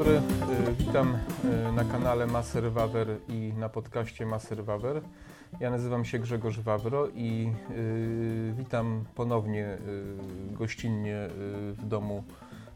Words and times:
dobry, 0.00 0.16
y, 0.16 0.74
witam 0.78 1.18
y, 1.44 1.72
na 1.72 1.84
kanale 1.84 2.26
Maser 2.26 2.72
Wawer 2.72 3.06
i 3.28 3.52
na 3.58 3.68
podcaście 3.68 4.26
Maser 4.26 4.64
Wawer. 4.64 5.00
Ja 5.60 5.70
nazywam 5.70 6.04
się 6.04 6.18
Grzegorz 6.18 6.60
Wawro 6.60 7.08
i 7.08 7.52
y, 7.70 8.54
witam 8.58 9.04
ponownie 9.14 9.78
gościnnie 10.52 11.28
w 11.72 11.84
domu 11.88 12.24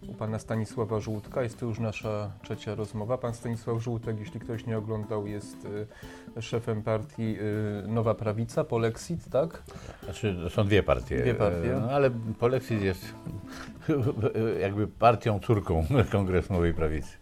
u 0.08 0.14
pana 0.14 0.38
Stanisława 0.38 1.00
Żółtka. 1.00 1.42
Jest 1.42 1.60
to 1.60 1.66
już 1.66 1.78
nasza 1.78 2.30
trzecia 2.42 2.74
rozmowa. 2.74 3.18
Pan 3.18 3.34
Stanisław 3.34 3.82
Żółtek, 3.82 4.20
jeśli 4.20 4.40
ktoś 4.40 4.66
nie 4.66 4.78
oglądał, 4.78 5.26
jest 5.26 5.68
szefem 6.40 6.82
partii 6.82 7.36
Nowa 7.86 8.14
Prawica, 8.14 8.64
Polexit, 8.64 9.28
tak? 9.30 9.62
Znaczy, 10.04 10.36
są 10.50 10.64
dwie 10.64 10.82
partie. 10.82 11.18
Dwie 11.18 11.34
partie. 11.34 11.78
No, 11.80 11.90
ale 11.90 12.10
Polexit 12.38 12.82
jest 12.82 13.14
jakby 14.60 14.88
partią 14.88 15.40
córką 15.40 15.86
Kongresu 16.12 16.52
Nowej 16.52 16.74
Prawicy. 16.74 17.18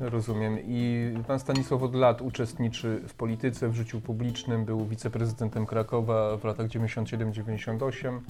Rozumiem. 0.00 0.58
I 0.66 1.12
pan 1.26 1.38
Stanisław 1.40 1.82
od 1.82 1.94
lat 1.94 2.22
uczestniczy 2.22 3.00
w 3.08 3.14
polityce, 3.14 3.68
w 3.68 3.74
życiu 3.74 4.00
publicznym, 4.00 4.64
był 4.64 4.86
wiceprezydentem 4.86 5.66
Krakowa 5.66 6.36
w 6.36 6.44
latach 6.44 6.66
97-98. 6.66 8.20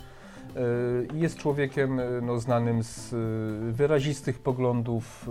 Y, 0.56 1.08
jest 1.14 1.36
człowiekiem 1.36 2.00
y, 2.00 2.20
no, 2.22 2.38
znanym 2.38 2.82
z 2.82 3.12
y, 3.12 3.72
wyrazistych 3.72 4.38
poglądów 4.38 5.28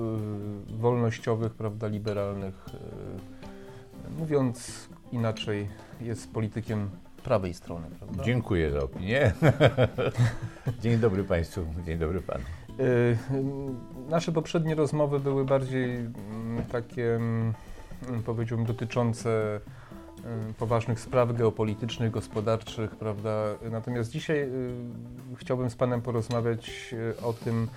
wolnościowych, 0.69 1.53
prawda, 1.53 1.87
liberalnych. 1.87 2.65
Mówiąc 4.19 4.89
inaczej, 5.11 5.67
jest 6.01 6.33
politykiem 6.33 6.89
prawej 7.23 7.53
strony, 7.53 7.87
prawda? 7.99 8.23
Dziękuję 8.23 8.71
za 8.71 8.79
opinię. 8.79 9.33
dzień 10.81 10.97
dobry 10.97 11.23
Państwu, 11.23 11.61
dzień 11.85 11.97
dobry 11.97 12.21
Panu. 12.21 12.43
Nasze 14.09 14.31
poprzednie 14.31 14.75
rozmowy 14.75 15.19
były 15.19 15.45
bardziej 15.45 15.95
mm, 15.95 16.65
takie, 16.71 17.15
mm, 17.15 17.53
powiedziałbym, 18.25 18.67
dotyczące 18.67 19.59
poważnych 20.57 20.99
spraw 20.99 21.33
geopolitycznych, 21.37 22.11
gospodarczych, 22.11 22.95
prawda? 22.95 23.45
Natomiast 23.71 24.11
dzisiaj 24.11 24.37
y, 24.39 24.49
chciałbym 25.35 25.69
z 25.69 25.75
Panem 25.75 26.01
porozmawiać 26.01 26.95
o 27.23 27.33
tym, 27.33 27.67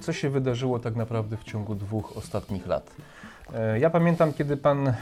co 0.00 0.12
się 0.12 0.30
wydarzyło 0.30 0.78
tak 0.78 0.96
naprawdę 0.96 1.36
w 1.36 1.44
ciągu 1.44 1.74
dwóch 1.74 2.16
ostatnich 2.16 2.66
lat. 2.66 2.96
E, 3.54 3.78
ja 3.80 3.90
pamiętam, 3.90 4.32
kiedy 4.32 4.56
pan 4.56 4.88
e, 4.88 4.94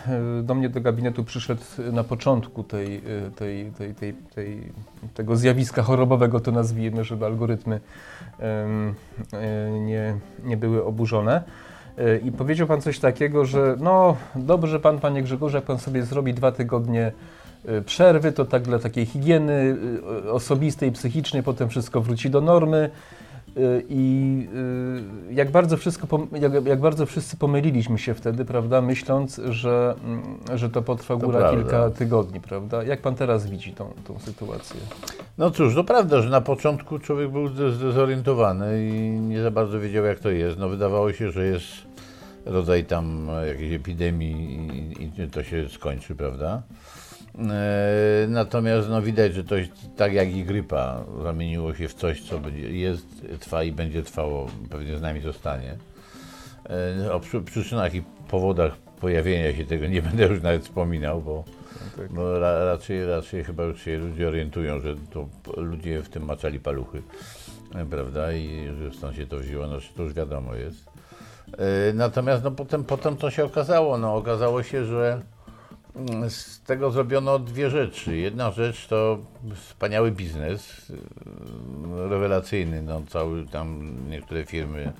do 0.43 0.55
mnie 0.55 0.69
do 0.69 0.81
gabinetu 0.81 1.25
przyszedł 1.25 1.63
na 1.93 2.05
początku 2.05 2.65
tej, 2.65 2.97
e, 2.97 3.31
tej, 3.37 3.73
tej, 3.73 3.95
tej, 3.95 4.15
tej 4.35 4.73
tego 5.15 5.37
zjawiska 5.37 5.83
chorobowego, 5.83 6.41
to 6.41 6.53
nazwijmy, 6.53 7.05
żeby 7.05 7.27
algorytmy 7.27 7.81
nie, 9.81 10.17
nie 10.45 10.57
były 10.57 10.85
oburzone. 10.85 11.43
I 12.25 12.33
powiedział 12.33 12.67
pan 12.67 12.81
coś 12.81 12.99
takiego, 12.99 13.45
że 13.45 13.77
no 13.81 14.17
dobrze 14.35 14.81
pan, 14.81 14.99
panie 14.99 15.23
Grzegorzu, 15.23 15.57
jak 15.57 15.65
pan 15.65 15.79
sobie 15.79 16.03
zrobi 16.03 16.35
dwa 16.35 16.53
tygodnie 16.53 17.13
przerwy, 17.87 18.33
to 18.33 18.45
tak 18.45 18.63
dla 18.63 18.79
takiej 18.79 19.07
higieny 19.07 19.77
osobistej, 20.31 20.93
psychicznej, 20.93 21.43
potem 21.43 21.69
wszystko 21.69 22.01
wróci 22.01 22.31
do 22.31 22.41
normy. 22.41 22.91
I 23.89 24.49
jak 25.31 25.51
bardzo, 25.51 25.77
wszystko, 25.77 26.27
jak, 26.41 26.67
jak, 26.67 26.81
bardzo 26.81 27.07
wszyscy 27.07 27.37
pomyliliśmy 27.37 27.99
się 27.99 28.15
wtedy, 28.15 28.45
prawda, 28.45 28.81
myśląc, 28.81 29.41
że, 29.49 29.95
mm, 30.05 30.23
że 30.55 30.71
to 30.71 30.83
potrwa 30.83 31.17
to 31.17 31.27
góra 31.27 31.39
prawda. 31.39 31.57
kilka 31.57 31.91
tygodni, 31.91 32.41
prawda? 32.41 32.83
Jak 32.83 33.01
pan 33.01 33.15
teraz 33.15 33.51
widzi 33.51 33.73
tą, 33.73 33.93
tą 34.07 34.19
sytuację? 34.19 34.81
No 35.39 35.51
cóż, 35.51 35.75
to 35.75 35.85
prawda, 35.85 36.23
że 36.23 36.31
na 36.31 36.41
początku 36.41 36.99
człowiek 36.99 37.31
był 37.31 37.49
zdezorientowany 37.49 38.89
i 38.89 39.11
nie 39.11 39.43
za 39.43 39.51
bardzo 39.51 39.81
wiedział, 39.81 40.05
jak 40.05 40.19
to 40.19 40.31
jest. 40.31 40.59
No 40.59 40.69
wydawało 40.69 41.13
się, 41.13 41.31
że 41.31 41.47
jest 41.47 41.88
rodzaj 42.47 42.85
tam 42.85 43.29
jakiejś 43.47 43.73
epidemii 43.73 44.69
i, 45.01 45.23
i 45.23 45.29
to 45.29 45.43
się 45.43 45.69
skończy, 45.69 46.15
prawda? 46.15 46.63
E, 47.39 48.27
natomiast 48.29 48.89
no, 48.89 49.03
widać, 49.03 49.35
że 49.35 49.45
to 49.45 49.55
tak 49.97 50.13
jak 50.13 50.37
i 50.37 50.45
grypa 50.45 51.05
zamieniło 51.23 51.75
się 51.75 51.89
w 51.89 51.95
coś, 51.95 52.23
co 52.23 52.41
jest, 52.71 53.07
trwa 53.41 53.63
i 53.63 53.73
będzie 53.73 54.03
trwało, 54.03 54.47
pewnie 54.71 54.99
z 54.99 55.03
nami 55.03 55.21
zostanie. 55.21 55.77
E, 56.71 57.13
o 57.13 57.21
przyczynach 57.45 57.95
i 57.95 58.03
powodach 58.29 58.77
pojawienia 58.77 59.57
się 59.57 59.65
tego 59.65 59.87
nie 59.87 60.03
będę 60.09 60.27
już 60.27 60.43
nawet 60.43 60.63
wspominał, 60.63 61.23
bo, 61.23 61.45
no 62.11 62.33
tak. 62.33 62.41
ra, 62.41 62.65
raczej, 62.65 63.07
raczej 63.07 63.45
chyba 63.45 63.65
już 63.65 63.83
się 63.83 63.99
ludzie 63.99 64.29
orientują, 64.29 64.81
że 64.81 64.97
to 65.13 65.29
ludzie 65.57 66.03
w 66.03 66.09
tym 66.09 66.25
maczali 66.25 66.61
paluchy, 66.61 67.03
e, 67.75 67.87
prawda, 67.87 68.33
i 68.33 68.69
że 68.79 68.93
stąd 68.93 69.17
się 69.17 69.27
to 69.27 69.39
wzięło, 69.39 69.67
no 69.67 69.79
to 69.97 70.03
już 70.03 70.15
wiadomo 70.15 70.55
jest. 70.55 70.98
Natomiast 71.95 72.45
no, 72.45 72.51
potem, 72.51 72.85
potem 72.85 73.17
to 73.17 73.31
się 73.31 73.45
okazało, 73.45 73.99
no 73.99 74.15
okazało 74.15 74.63
się, 74.63 74.85
że 74.85 75.23
z 76.29 76.63
tego 76.63 76.91
zrobiono 76.91 77.39
dwie 77.39 77.71
rzeczy. 77.71 78.17
Jedna 78.17 78.51
rzecz 78.51 78.87
to 78.87 79.19
wspaniały 79.55 80.11
biznes, 80.11 80.91
y, 80.91 80.99
rewelacyjny. 82.09 82.83
No, 82.83 83.03
cały 83.09 83.47
tam 83.47 83.95
niektóre 84.11 84.45
firmy 84.45 84.93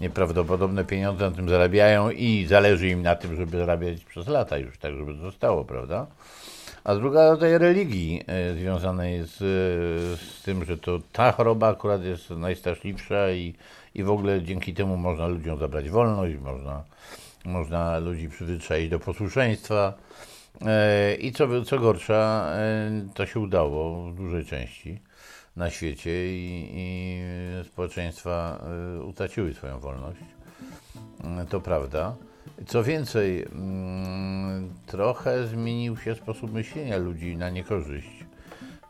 nieprawdopodobne 0.00 0.84
pieniądze 0.84 1.30
na 1.30 1.36
tym 1.36 1.48
zarabiają 1.48 2.10
i 2.10 2.46
zależy 2.46 2.88
im 2.88 3.02
na 3.02 3.16
tym, 3.16 3.36
żeby 3.36 3.58
zarabiać 3.58 4.04
przez 4.04 4.28
lata 4.28 4.58
już, 4.58 4.78
tak 4.78 4.94
żeby 4.94 5.14
zostało, 5.14 5.64
prawda? 5.64 6.06
A 6.84 6.94
druga 6.94 7.30
rodzaj 7.30 7.58
religii 7.58 8.22
y, 8.52 8.58
związanej 8.58 9.24
z, 9.24 9.36
z 10.20 10.42
tym, 10.42 10.64
że 10.64 10.78
to 10.78 10.98
ta 11.12 11.32
choroba 11.32 11.68
akurat 11.68 12.04
jest 12.04 12.30
najstraszliwsza 12.30 13.30
i, 13.30 13.54
i 13.98 14.02
w 14.02 14.10
ogóle 14.10 14.42
dzięki 14.42 14.74
temu 14.74 14.96
można 14.96 15.26
ludziom 15.26 15.58
zabrać 15.58 15.90
wolność, 15.90 16.36
można, 16.38 16.84
można 17.44 17.98
ludzi 17.98 18.28
przyzwyczaić 18.28 18.90
do 18.90 18.98
posłuszeństwa. 18.98 19.94
E, 20.66 21.14
I 21.14 21.32
co, 21.32 21.64
co 21.64 21.78
gorsza, 21.78 22.50
e, 22.52 22.90
to 23.14 23.26
się 23.26 23.40
udało 23.40 24.10
w 24.10 24.14
dużej 24.14 24.44
części 24.44 25.00
na 25.56 25.70
świecie 25.70 26.10
i, 26.10 26.70
i 26.74 27.20
społeczeństwa 27.64 28.64
e, 28.98 29.02
utraciły 29.02 29.54
swoją 29.54 29.80
wolność. 29.80 30.20
To 31.50 31.60
prawda. 31.60 32.16
Co 32.66 32.84
więcej, 32.84 33.42
mm, 33.42 34.70
trochę 34.86 35.46
zmienił 35.46 35.96
się 35.96 36.14
sposób 36.14 36.52
myślenia 36.52 36.96
ludzi 36.96 37.36
na 37.36 37.50
niekorzyść. 37.50 38.24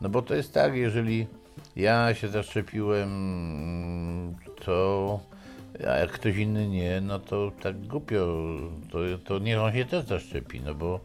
No 0.01 0.09
bo 0.09 0.21
to 0.21 0.35
jest 0.35 0.53
tak, 0.53 0.75
jeżeli 0.75 1.27
ja 1.75 2.13
się 2.13 2.27
zaszczepiłem, 2.27 3.09
to 4.65 5.19
a 5.87 5.97
jak 5.97 6.11
ktoś 6.11 6.37
inny 6.37 6.67
nie, 6.67 7.01
no 7.01 7.19
to 7.19 7.51
tak 7.61 7.87
głupio, 7.87 8.37
to, 8.91 8.99
to 9.25 9.39
niech 9.39 9.59
on 9.59 9.73
się 9.73 9.85
też 9.85 10.05
zaszczepi, 10.05 10.61
no 10.61 10.75
bo 10.75 10.99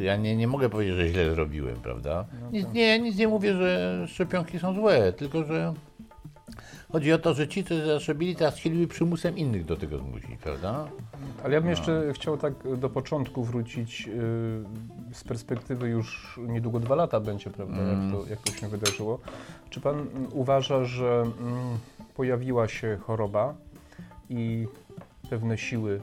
ja 0.00 0.16
nie, 0.16 0.36
nie 0.36 0.46
mogę 0.46 0.68
powiedzieć, 0.68 0.96
że 0.96 1.08
źle 1.08 1.30
zrobiłem, 1.30 1.76
prawda? 1.76 2.24
No 2.42 2.50
nic, 2.50 2.66
nie, 2.72 2.98
nic 2.98 3.16
nie 3.16 3.28
mówię, 3.28 3.54
że 3.54 4.04
szczepionki 4.08 4.58
są 4.58 4.74
złe, 4.74 5.12
tylko 5.12 5.44
że 5.44 5.74
chodzi 6.92 7.12
o 7.12 7.18
to, 7.18 7.34
że 7.34 7.48
ci, 7.48 7.64
co 7.64 7.86
zaszczepili, 7.86 8.36
teraz 8.36 8.56
chcieliby 8.56 8.86
przymusem 8.86 9.36
innych 9.36 9.64
do 9.64 9.76
tego 9.76 9.98
zmusić, 9.98 10.40
prawda? 10.42 10.88
Ale 11.44 11.54
ja 11.54 11.60
bym 11.60 11.66
no. 11.66 11.70
jeszcze 11.70 12.12
chciał 12.12 12.36
tak 12.36 12.52
do 12.78 12.90
początku 12.90 13.44
wrócić 13.44 14.06
yy, 14.06 14.14
z 15.12 15.24
perspektywy 15.24 15.88
już 15.88 16.40
niedługo 16.48 16.80
dwa 16.80 16.94
lata 16.94 17.20
będzie, 17.20 17.50
prawda, 17.50 17.76
mm. 17.76 18.02
jak, 18.02 18.12
to, 18.12 18.30
jak 18.30 18.38
to 18.38 18.52
się 18.52 18.68
wydarzyło. 18.68 19.18
Czy 19.70 19.80
pan 19.80 20.06
uważa, 20.32 20.84
że 20.84 21.22
mm, 21.22 21.78
pojawiła 22.16 22.68
się 22.68 22.98
choroba, 23.06 23.54
i 24.30 24.66
pewne 25.30 25.58
siły 25.58 26.00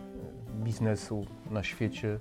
biznesu 0.64 1.26
na 1.52 1.64
świecie 1.64 2.18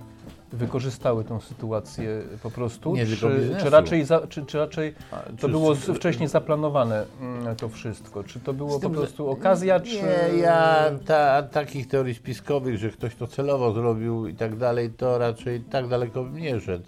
wykorzystały 0.53 1.25
tą 1.25 1.41
sytuację 1.41 2.23
po 2.43 2.51
prostu? 2.51 2.97
Nie, 2.97 3.07
czy, 3.07 3.17
czy, 3.61 3.71
raczej, 3.71 4.05
za, 4.05 4.27
czy, 4.27 4.47
czy 4.47 4.59
raczej 4.59 4.95
to 5.11 5.47
czy, 5.47 5.49
było 5.49 5.77
czy, 5.77 5.95
wcześniej 5.95 6.29
zaplanowane 6.29 7.05
mm, 7.21 7.57
to 7.57 7.69
wszystko? 7.69 8.25
Czy 8.25 8.41
to 8.41 8.53
było 8.53 8.79
tym, 8.79 8.91
po 8.91 8.99
prostu 8.99 9.31
okazja? 9.31 9.79
Nie, 9.79 9.85
czy... 9.85 10.39
ja 10.43 10.91
ta, 11.07 11.43
takich 11.43 11.89
teorii 11.89 12.15
spiskowych, 12.15 12.79
że 12.79 12.91
ktoś 12.91 13.15
to 13.15 13.27
celowo 13.27 13.73
zrobił 13.73 14.27
i 14.27 14.35
tak 14.35 14.57
dalej, 14.57 14.91
to 14.91 15.19
raczej 15.19 15.61
tak 15.61 15.89
daleko 15.89 16.25
bym 16.25 16.37
nie 16.37 16.61
szedł. 16.61 16.87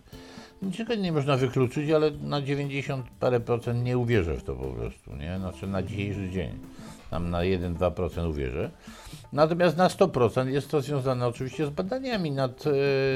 Niczego 0.62 0.94
nie 0.94 1.12
można 1.12 1.36
wykluczyć, 1.36 1.90
ale 1.90 2.10
na 2.10 2.42
90 2.42 3.06
parę 3.20 3.40
procent 3.40 3.84
nie 3.84 3.98
uwierzę 3.98 4.36
w 4.36 4.42
to 4.42 4.54
po 4.54 4.66
prostu, 4.66 5.16
nie? 5.16 5.38
Znaczy 5.38 5.66
na 5.66 5.82
dzisiejszy 5.82 6.30
dzień 6.30 6.58
tam 7.14 7.30
na 7.30 7.38
1-2% 7.38 8.28
uwierzę. 8.28 8.70
Natomiast 9.32 9.76
na 9.76 9.88
100% 9.88 10.48
jest 10.48 10.70
to 10.70 10.80
związane 10.80 11.26
oczywiście 11.26 11.66
z 11.66 11.70
badaniami 11.70 12.30
nad 12.30 12.64
e, 12.66 12.70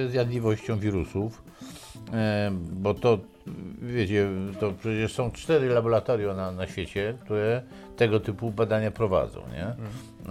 zjadliwością 0.09 0.79
wirusów, 0.79 1.43
e, 2.12 2.50
bo 2.73 2.95
to, 2.95 3.19
wiecie, 3.83 4.29
to 4.61 4.73
przecież 4.73 5.12
są 5.12 5.31
cztery 5.31 5.69
laboratoria 5.69 6.35
na, 6.35 6.53
na 6.53 6.67
świecie, 6.67 7.15
które 7.21 7.62
tego 7.97 8.21
typu 8.21 8.50
badania 8.50 8.91
prowadzą, 8.91 9.41
nie? 9.53 9.67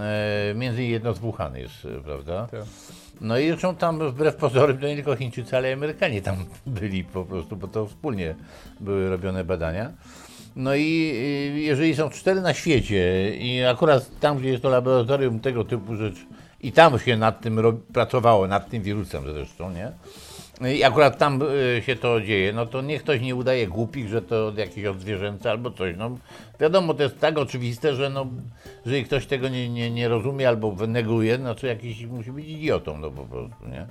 E, 0.03 0.53
między 0.55 0.77
innymi 0.77 0.93
jedno 0.93 1.13
z 1.13 1.19
Wuhan 1.19 1.55
jest, 1.55 1.87
prawda? 2.03 2.47
Tak. 2.51 2.61
No 3.21 3.37
i 3.39 3.47
zresztą 3.47 3.75
tam 3.75 4.09
wbrew 4.09 4.35
pozorom 4.35 4.77
to 4.77 4.87
nie 4.87 4.95
tylko 4.95 5.15
Chińczycy, 5.15 5.57
ale 5.57 5.69
i 5.69 5.73
Amerykanie 5.73 6.21
tam 6.21 6.35
byli 6.65 7.03
po 7.03 7.25
prostu, 7.25 7.55
bo 7.55 7.67
to 7.67 7.85
wspólnie 7.85 8.35
były 8.79 9.09
robione 9.09 9.43
badania. 9.43 9.91
No 10.57 10.75
i 10.75 11.13
jeżeli 11.55 11.95
są 11.95 12.09
cztery 12.09 12.41
na 12.41 12.53
świecie 12.53 13.35
i 13.35 13.63
akurat 13.63 14.19
tam, 14.19 14.37
gdzie 14.37 14.49
jest 14.49 14.63
to 14.63 14.69
laboratorium 14.69 15.39
tego 15.39 15.63
typu 15.63 15.95
rzecz 15.95 16.15
I 16.61 16.71
tam 16.71 16.99
się 16.99 17.17
nad 17.17 17.41
tym 17.41 17.81
pracowało, 17.93 18.47
nad 18.47 18.69
tym 18.69 18.81
wirusem 18.83 19.23
zresztą, 19.33 19.71
nie? 19.71 19.91
I 20.61 20.83
akurat 20.83 21.17
tam 21.17 21.41
y, 21.41 21.81
się 21.85 21.95
to 21.95 22.21
dzieje, 22.21 22.53
no 22.53 22.65
to 22.65 22.81
niech 22.81 23.03
ktoś 23.03 23.21
nie 23.21 23.35
udaje 23.35 23.67
głupich, 23.67 24.07
że 24.07 24.21
to 24.21 24.47
od 24.47 24.57
jakieś 24.57 24.85
odzwierzęce 24.85 25.51
albo 25.51 25.71
coś. 25.71 25.95
No, 25.97 26.17
wiadomo, 26.59 26.93
to 26.93 27.03
jest 27.03 27.19
tak 27.19 27.37
oczywiste, 27.37 27.95
że 27.95 28.09
no, 28.09 28.27
jeżeli 28.85 29.05
ktoś 29.05 29.25
tego 29.25 29.49
nie, 29.49 29.69
nie, 29.69 29.91
nie 29.91 30.07
rozumie 30.07 30.47
albo 30.47 30.75
neguje, 30.87 31.37
no 31.37 31.55
to 31.55 31.67
jakiś 31.67 32.05
musi 32.05 32.31
być 32.31 32.47
idiotą, 32.47 32.97
no 32.97 33.11
po 33.11 33.23
prostu, 33.23 33.67
nie? 33.67 33.87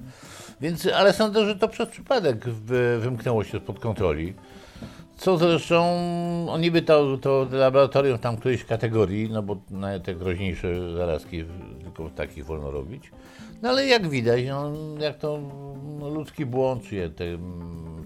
Więc, 0.60 0.86
ale 0.86 1.12
sądzę, 1.12 1.46
że 1.46 1.56
to 1.56 1.68
przez 1.68 1.88
przypadek 1.88 2.48
wy, 2.48 2.98
wymknęło 2.98 3.44
się 3.44 3.58
spod 3.58 3.80
kontroli. 3.80 4.34
Co 5.16 5.38
zresztą, 5.38 5.84
on 6.50 6.60
niby 6.60 6.82
to, 6.82 7.18
to 7.18 7.46
laboratorium 7.50 8.18
tam 8.18 8.36
którejś 8.36 8.64
kategorii, 8.64 9.30
no 9.30 9.42
bo 9.42 9.56
te 10.04 10.14
groźniejsze 10.14 10.92
zarazki 10.96 11.44
tylko 11.82 12.10
takich 12.10 12.44
wolno 12.46 12.70
robić. 12.70 13.10
No 13.62 13.68
ale 13.68 13.86
jak 13.86 14.08
widać, 14.08 14.40
no, 14.48 14.72
jak 15.00 15.18
to 15.18 15.40
no, 15.98 16.08
ludzki 16.08 16.46
błąd, 16.46 16.82
czy 16.82 16.94
je 16.94 17.10
te, 17.10 17.24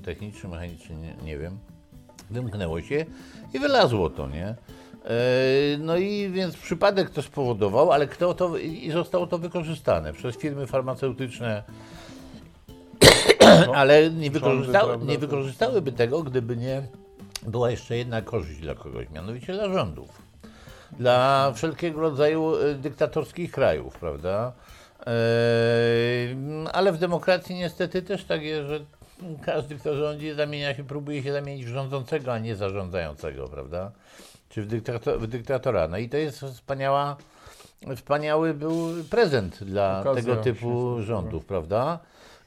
techniczny, 0.04 0.48
mechaniczny, 0.48 0.96
nie, 0.96 1.14
nie 1.24 1.38
wiem, 1.38 1.58
wymknęło 2.30 2.80
się 2.80 3.04
i 3.54 3.58
wylazło 3.58 4.10
to, 4.10 4.28
nie? 4.28 4.46
E, 4.46 4.56
No 5.78 5.96
i 5.96 6.30
więc 6.30 6.56
przypadek 6.56 7.10
to 7.10 7.22
spowodował, 7.22 7.92
ale 7.92 8.06
kto 8.06 8.34
to 8.34 8.58
i 8.58 8.90
zostało 8.90 9.26
to 9.26 9.38
wykorzystane 9.38 10.12
przez 10.12 10.36
firmy 10.36 10.66
farmaceutyczne, 10.66 11.62
ale 13.74 14.10
nie, 14.10 14.30
wykorzysta, 14.30 14.96
nie 15.06 15.18
wykorzystałyby 15.18 15.92
tego, 15.92 16.22
gdyby 16.22 16.56
nie 16.56 16.82
była 17.42 17.70
jeszcze 17.70 17.96
jedna 17.96 18.22
korzyść 18.22 18.60
dla 18.60 18.74
kogoś, 18.74 19.10
mianowicie 19.10 19.52
dla 19.52 19.72
rządów. 19.72 20.22
Dla 20.98 21.52
wszelkiego 21.54 22.00
rodzaju 22.00 22.56
e, 22.56 22.74
dyktatorskich 22.74 23.52
krajów, 23.52 23.98
prawda? 23.98 24.52
E, 25.06 25.12
ale 26.72 26.92
w 26.92 26.98
demokracji 26.98 27.54
niestety 27.54 28.02
też 28.02 28.24
tak 28.24 28.42
jest, 28.42 28.68
że 28.68 28.80
każdy, 29.44 29.76
kto 29.76 29.96
rządzi, 29.96 30.34
zamienia 30.34 30.74
się, 30.74 30.84
próbuje 30.84 31.22
się 31.22 31.32
zamienić 31.32 31.66
w 31.66 31.68
rządzącego, 31.68 32.32
a 32.32 32.38
nie 32.38 32.56
zarządzającego, 32.56 33.48
prawda? 33.48 33.90
Czy 34.48 34.62
w, 34.62 34.66
dyktato, 34.66 35.18
w 35.18 35.26
dyktatora. 35.26 35.88
No 35.88 35.98
i 35.98 36.08
to 36.08 36.16
jest 36.16 36.40
wspaniała, 36.40 37.16
wspaniały 37.96 38.54
był 38.54 38.88
prezent 39.10 39.64
dla 39.64 40.00
Okazja 40.00 40.22
tego 40.22 40.36
typu 40.36 40.96
rządów, 41.02 41.44
prawda? 41.44 41.98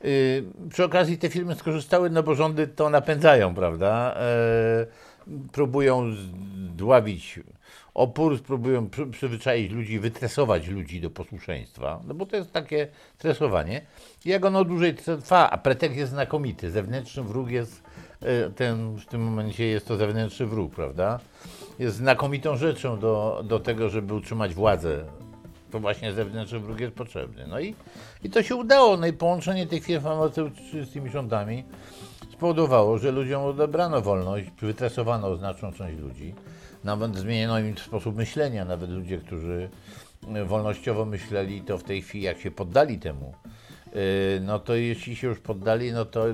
Y, 0.05 0.43
przy 0.69 0.83
okazji 0.83 1.17
te 1.17 1.29
firmy 1.29 1.55
skorzystały, 1.55 2.09
no 2.09 2.23
bo 2.23 2.35
rządy 2.35 2.67
to 2.67 2.89
napędzają, 2.89 3.55
prawda? 3.55 4.15
E, 4.15 4.85
próbują 5.51 6.11
zdławić 6.73 7.39
opór, 7.93 8.41
próbują 8.41 8.89
przy, 8.89 9.07
przyzwyczaić 9.07 9.71
ludzi, 9.71 9.99
wytresować 9.99 10.67
ludzi 10.67 11.01
do 11.01 11.09
posłuszeństwa, 11.09 11.99
no 12.07 12.13
bo 12.13 12.25
to 12.25 12.35
jest 12.35 12.51
takie 12.51 12.87
tresowanie. 13.17 13.81
Jak 14.25 14.45
ono 14.45 14.63
dłużej 14.63 14.95
trwa, 14.95 15.49
a 15.49 15.57
pretekst 15.57 15.97
jest 15.97 16.11
znakomity, 16.11 16.71
zewnętrzny 16.71 17.23
wróg 17.23 17.49
jest, 17.49 17.83
e, 18.21 18.49
ten, 18.49 18.95
w 18.95 19.05
tym 19.05 19.21
momencie 19.21 19.65
jest 19.65 19.87
to 19.87 19.97
zewnętrzny 19.97 20.45
wróg, 20.45 20.75
prawda? 20.75 21.19
Jest 21.79 21.95
znakomitą 21.95 22.57
rzeczą 22.57 22.99
do, 22.99 23.43
do 23.45 23.59
tego, 23.59 23.89
żeby 23.89 24.13
utrzymać 24.13 24.53
władzę 24.53 25.05
to 25.73 25.79
właśnie 25.79 26.13
zewnętrzny 26.13 26.59
wróg 26.59 26.79
jest 26.79 26.95
potrzebny. 26.95 27.47
No 27.47 27.59
i, 27.59 27.75
i 28.23 28.29
to 28.29 28.43
się 28.43 28.55
udało. 28.55 28.97
No 28.97 29.07
i 29.07 29.13
połączenie 29.13 29.67
tych 29.67 29.83
firm 29.83 30.03
farmaceutycznych 30.03 30.85
z 30.85 30.93
tymi 30.93 31.09
rządami 31.09 31.63
spowodowało, 32.33 32.97
że 32.97 33.11
ludziom 33.11 33.43
odebrano 33.43 34.01
wolność, 34.01 34.47
wytresowano 34.61 35.35
znaczną 35.35 35.73
część 35.73 35.99
ludzi. 35.99 36.33
Nawet 36.83 37.17
zmieniono 37.17 37.59
im 37.59 37.77
sposób 37.77 38.15
myślenia. 38.15 38.65
Nawet 38.65 38.89
ludzie, 38.89 39.17
którzy 39.17 39.69
wolnościowo 40.45 41.05
myśleli, 41.05 41.61
to 41.61 41.77
w 41.77 41.83
tej 41.83 42.01
chwili, 42.01 42.23
jak 42.23 42.39
się 42.39 42.51
poddali 42.51 42.99
temu, 42.99 43.33
no 44.41 44.59
to 44.59 44.75
jeśli 44.75 45.15
się 45.15 45.27
już 45.27 45.39
poddali, 45.39 45.91
no 45.91 46.05
to, 46.05 46.25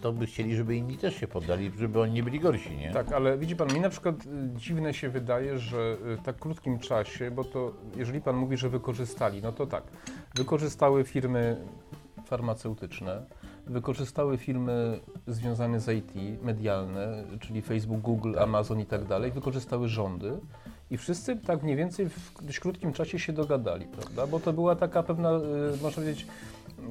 to 0.00 0.12
by 0.12 0.26
chcieli, 0.26 0.56
żeby 0.56 0.76
inni 0.76 0.96
też 0.98 1.16
się 1.16 1.28
poddali, 1.28 1.72
żeby 1.78 2.00
oni 2.00 2.12
nie 2.12 2.22
byli 2.22 2.40
gorsi, 2.40 2.76
nie? 2.76 2.92
Tak, 2.92 3.12
ale 3.12 3.38
widzi 3.38 3.56
pan, 3.56 3.74
mi 3.74 3.80
na 3.80 3.88
przykład 3.88 4.14
y, 4.14 4.18
dziwne 4.56 4.94
się 4.94 5.08
wydaje, 5.08 5.58
że 5.58 5.96
y, 6.12 6.16
w 6.16 6.22
tak 6.22 6.38
krótkim 6.38 6.78
czasie, 6.78 7.30
bo 7.30 7.44
to 7.44 7.72
jeżeli 7.96 8.20
pan 8.20 8.36
mówi, 8.36 8.56
że 8.56 8.68
wykorzystali, 8.68 9.42
no 9.42 9.52
to 9.52 9.66
tak, 9.66 9.82
wykorzystały 10.34 11.04
firmy 11.04 11.56
farmaceutyczne, 12.24 13.22
wykorzystały 13.66 14.38
firmy 14.38 15.00
związane 15.26 15.80
z 15.80 15.88
IT, 15.88 16.42
medialne, 16.42 17.24
czyli 17.40 17.62
Facebook, 17.62 18.00
Google, 18.00 18.38
Amazon 18.38 18.80
i 18.80 18.86
tak 18.86 19.04
dalej, 19.04 19.30
wykorzystały 19.30 19.88
rządy 19.88 20.38
i 20.90 20.96
wszyscy 20.96 21.36
tak 21.36 21.62
mniej 21.62 21.76
więcej 21.76 22.08
w 22.08 22.44
dość 22.44 22.60
krótkim 22.60 22.92
czasie 22.92 23.18
się 23.18 23.32
dogadali, 23.32 23.86
prawda? 23.86 24.26
Bo 24.26 24.40
to 24.40 24.52
była 24.52 24.76
taka 24.76 25.02
pewna, 25.02 25.30
y, 25.30 25.82
można 25.82 26.02
powiedzieć, 26.02 26.26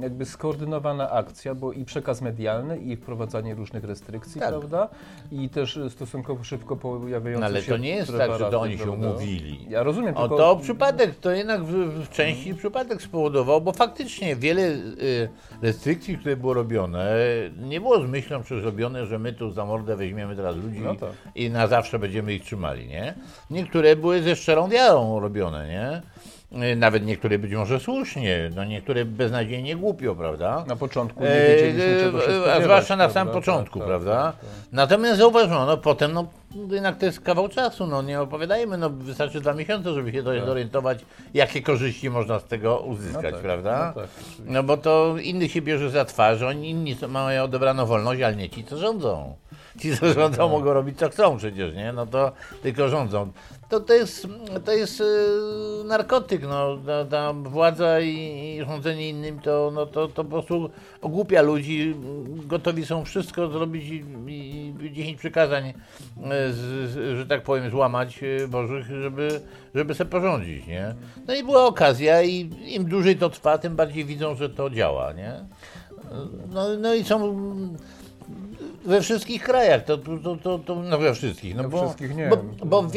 jakby 0.01 0.25
skoordynowana 0.25 1.09
akcja, 1.11 1.55
bo 1.55 1.71
i 1.71 1.85
przekaz 1.85 2.21
medialny, 2.21 2.77
i 2.77 2.95
wprowadzanie 2.95 3.55
różnych 3.55 3.83
restrykcji, 3.83 4.41
Tak. 4.41 4.49
prawda? 4.49 4.89
I 5.31 5.49
też 5.49 5.79
stosunkowo 5.89 6.43
szybko 6.43 6.75
pojawiające 6.75 7.39
No, 7.39 7.45
ale 7.45 7.61
się 7.61 7.71
to 7.71 7.77
nie 7.77 7.89
jest 7.89 8.07
tak, 8.11 8.15
że 8.19 8.27
preparaty, 8.27 8.51
to 8.51 8.61
oni 8.61 8.77
się 8.77 8.83
prawda? 8.83 9.07
umówili. 9.07 9.65
Ja 9.69 9.83
rozumiem, 9.83 10.17
O 10.17 10.21
tylko... 10.21 10.37
to 10.37 10.55
przypadek, 10.55 11.15
to 11.15 11.31
jednak 11.31 11.63
w, 11.63 11.71
w 12.05 12.09
części 12.09 12.55
przypadek 12.55 13.01
spowodował, 13.01 13.61
bo 13.61 13.71
faktycznie 13.71 14.35
wiele 14.35 14.61
y, 14.61 15.29
restrykcji, 15.61 16.17
które 16.17 16.37
było 16.37 16.53
robione, 16.53 17.15
nie 17.61 17.81
było 17.81 18.01
z 18.01 18.09
myślą 18.09 18.43
przecież 18.43 18.63
robione, 18.63 19.05
że 19.05 19.19
my 19.19 19.33
tu 19.33 19.51
za 19.51 19.65
mordę 19.65 19.95
weźmiemy 19.95 20.35
teraz 20.35 20.55
ludzi 20.55 20.79
No 20.83 20.95
tak. 20.95 21.09
i 21.35 21.49
na 21.49 21.67
zawsze 21.67 21.99
będziemy 21.99 22.33
ich 22.33 22.43
trzymali, 22.43 22.87
nie? 22.87 23.13
Niektóre 23.49 23.95
były 23.95 24.21
ze 24.21 24.35
szczerą 24.35 24.69
wiarą 24.69 25.19
robione, 25.19 25.67
nie? 25.67 26.01
Y, 26.53 26.75
Nawet 26.75 27.05
niektóre 27.05 27.39
być 27.39 27.51
może 27.53 27.79
słusznie, 27.79 28.49
no 28.55 28.63
niektóre 28.63 29.05
beznadziejnie 29.05 29.75
głupio, 29.75 30.15
prawda? 30.15 30.65
Na 30.67 30.75
początku 30.75 31.23
nie 31.23 31.29
E, 31.29 31.47
wiedzieliśmy, 31.55 31.99
czego 31.99 32.17
się 32.19 32.23
spodziewać, 32.25 32.59
A 32.59 32.63
zwłaszcza 32.63 32.95
na 32.95 33.09
samym 33.09 33.33
początku, 33.33 33.79
Tak, 33.79 33.87
tak, 33.87 33.97
prawda? 34.01 34.23
tak, 34.31 34.35
tak. 34.41 34.49
Natomiast 34.71 35.17
zauważono 35.19 35.77
potem, 35.77 36.13
no 36.13 36.25
jednak 36.71 36.97
to 36.97 37.05
jest 37.05 37.19
kawał 37.21 37.49
czasu, 37.49 37.87
no 37.87 38.01
nie 38.01 38.21
opowiadajmy, 38.21 38.77
no 38.77 38.89
wystarczy 38.89 39.41
dwa 39.41 39.53
miesiące, 39.53 39.93
żeby 39.93 40.11
się 40.11 40.23
Tak. 40.23 40.45
zorientować, 40.45 41.05
jakie 41.33 41.61
korzyści 41.61 42.09
można 42.09 42.39
z 42.39 42.43
tego 42.45 42.79
uzyskać, 42.79 43.33
tak, 43.33 43.41
prawda? 43.41 43.93
no 43.95 44.01
tak. 44.01 44.09
No 44.45 44.63
bo 44.63 44.77
to 44.77 45.15
innych 45.23 45.51
się 45.51 45.61
bierze 45.61 45.89
za 45.89 46.05
twarz, 46.05 46.41
oni 46.41 46.69
inni 46.69 46.95
mają 47.09 47.43
odebraną 47.43 47.85
wolność, 47.85 48.21
ale 48.21 48.35
nie 48.35 48.49
ci, 48.49 48.63
co 48.63 48.77
rządzą. 48.77 49.35
Ci, 49.79 49.97
co 49.97 50.13
rządzą, 50.13 50.37
Tak. 50.43 50.51
mogą 50.51 50.73
robić 50.73 50.99
co 50.99 51.09
chcą 51.09 51.37
przecież, 51.37 51.75
nie? 51.75 51.93
No 51.93 52.05
to 52.05 52.31
tylko 52.63 52.89
rządzą. 52.89 53.31
To, 53.73 53.79
to 53.79 53.93
jest, 53.93 54.27
to 54.65 54.71
jest 54.71 55.01
e, 55.01 55.83
narkotyk, 55.83 56.41
no. 56.41 56.77
Ta, 56.85 57.05
ta 57.05 57.33
władza 57.33 57.99
i, 57.99 58.15
i 58.57 58.65
rządzenie 58.65 59.09
innym 59.09 59.39
to, 59.39 59.71
no, 59.73 59.85
to, 59.85 60.07
to 60.07 60.23
po 60.23 60.29
prostu 60.29 60.69
ogłupia 61.01 61.41
ludzi. 61.41 61.95
Gotowi 62.45 62.85
są 62.85 63.05
wszystko 63.05 63.49
zrobić 63.49 63.83
i, 63.89 64.03
i, 64.27 64.73
i 64.85 64.93
10 64.93 65.17
przykazań, 65.17 65.67
e, 65.67 65.73
z, 66.51 66.55
z, 66.89 67.17
że 67.17 67.25
tak 67.25 67.43
powiem, 67.43 67.71
złamać 67.71 68.19
e, 68.23 68.47
Bożych, 68.47 68.85
żeby, 68.85 69.41
żeby 69.75 69.93
sobie 69.93 70.09
porządzić, 70.09 70.67
nie? 70.67 70.95
No 71.27 71.35
i 71.35 71.43
była 71.43 71.65
okazja 71.65 72.21
i 72.21 72.49
im 72.67 72.85
dłużej 72.85 73.15
to 73.15 73.29
trwa, 73.29 73.57
tym 73.57 73.75
bardziej 73.75 74.05
widzą, 74.05 74.35
że 74.35 74.49
to 74.49 74.69
działa, 74.69 75.13
nie? 75.13 75.33
No, 76.53 76.67
no 76.79 76.93
i 76.93 77.03
są 77.03 77.37
we 78.85 79.01
wszystkich 79.01 79.43
krajach, 79.43 79.83
to, 79.83 79.97
to, 79.97 80.35
to, 80.43 80.59
to 80.59 80.75
no 80.75 80.97
we 80.97 81.13
wszystkich, 81.13 81.55
no 81.55 81.69
bo, 81.69 81.81
wszystkich 81.81 82.15
nie. 82.15 82.27
bo, 82.29 82.37
bo 82.65 82.81
w, 82.81 82.91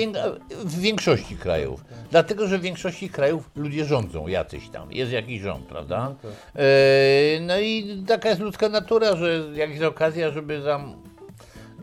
w 0.64 0.80
większości 0.80 1.36
krajów. 1.36 1.84
Dlatego, 2.10 2.46
że 2.46 2.58
w 2.58 2.62
większości 2.62 3.08
krajów 3.08 3.50
ludzie 3.56 3.84
rządzą 3.84 4.26
jacyś 4.26 4.68
tam, 4.68 4.92
jest 4.92 5.12
jakiś 5.12 5.40
rząd, 5.40 5.66
prawda? 5.66 6.14
tak. 6.22 6.30
E, 6.54 7.40
no 7.40 7.60
i 7.60 8.04
taka 8.06 8.28
jest 8.28 8.40
ludzka 8.40 8.68
natura, 8.68 9.16
że 9.16 9.44
jak 9.54 9.70
jest 9.70 9.82
okazja, 9.82 10.30
żeby 10.30 10.62
tam, 10.64 10.94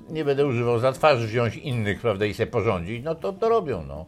nie 0.09 0.25
będę 0.25 0.45
używał 0.45 0.79
za 0.79 0.91
twarz 0.91 1.25
wziąć 1.25 1.55
innych, 1.55 2.01
prawda, 2.01 2.25
i 2.25 2.33
sobie 2.33 2.47
porządzić, 2.47 3.03
no 3.03 3.15
to 3.15 3.33
to 3.33 3.49
robią, 3.49 3.83
no. 3.87 4.05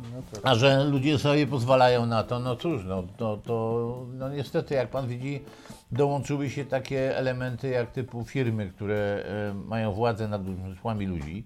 No 0.00 0.22
tak. 0.32 0.40
A 0.44 0.54
że 0.54 0.84
ludzie 0.84 1.18
sobie 1.18 1.46
pozwalają 1.46 2.06
na 2.06 2.22
to, 2.22 2.38
no 2.38 2.56
cóż, 2.56 2.84
no 2.84 3.02
to, 3.16 3.38
to 3.44 4.06
no 4.12 4.28
niestety, 4.28 4.74
jak 4.74 4.88
pan 4.88 5.08
widzi, 5.08 5.40
dołączyły 5.92 6.50
się 6.50 6.64
takie 6.64 7.16
elementy 7.16 7.68
jak 7.68 7.92
typu 7.92 8.24
firmy, 8.24 8.70
które 8.76 9.24
e, 9.50 9.54
mają 9.54 9.92
władzę 9.92 10.28
nad 10.28 10.46
umysłami 10.46 11.06
ludzi, 11.06 11.44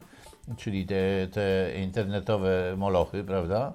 czyli 0.56 0.87
te, 0.87 1.28
te 1.32 1.72
internetowe 1.82 2.75
molochy, 2.76 3.25
prawda? 3.25 3.72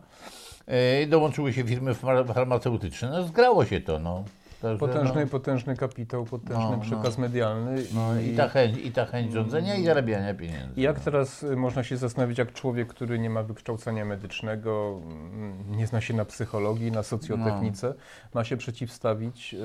E, 0.66 1.06
dołączyły 1.08 1.54
się 1.54 1.64
firmy 1.64 1.94
far- 1.94 2.34
farmaceutyczne, 2.34 3.10
no 3.10 3.24
zgrało 3.24 3.66
się 3.66 3.82
to, 3.82 4.00
no. 4.00 4.24
Także, 4.62 4.78
Potężny, 4.80 5.22
no, 5.22 5.28
potężny 5.32 5.76
kapitał, 5.76 6.26
potężny 6.26 6.64
No, 6.64 6.72
no. 6.72 6.80
przekaz 6.82 7.18
medialny. 7.18 7.84
no, 7.94 8.22
i, 8.22 8.36
ta 8.36 8.48
chęć, 8.50 8.78
I 8.78 8.92
ta 8.92 9.06
chęć 9.06 9.34
rządzenia 9.34 9.76
i 9.76 9.86
zarabiania 9.86 10.34
pieniędzy. 10.34 10.74
I 10.80 10.82
jak 10.82 11.00
teraz 11.00 11.44
y, 11.44 11.56
można 11.56 11.84
się 11.84 11.98
zastanowić, 11.98 12.38
jak 12.38 12.54
człowiek, 12.54 12.88
który 12.88 13.20
nie 13.20 13.30
ma 13.30 13.44
wykształcenia 13.44 14.06
medycznego, 14.06 15.00
mm, 15.04 15.78
nie 15.78 15.88
zna 15.88 16.02
się 16.02 16.14
na 16.14 16.26
psychologii, 16.26 16.92
na 16.92 17.04
socjotechnice, 17.04 17.94
ma 18.34 18.44
się 18.44 18.58
przeciwstawić 18.58 19.54
y, 19.54 19.58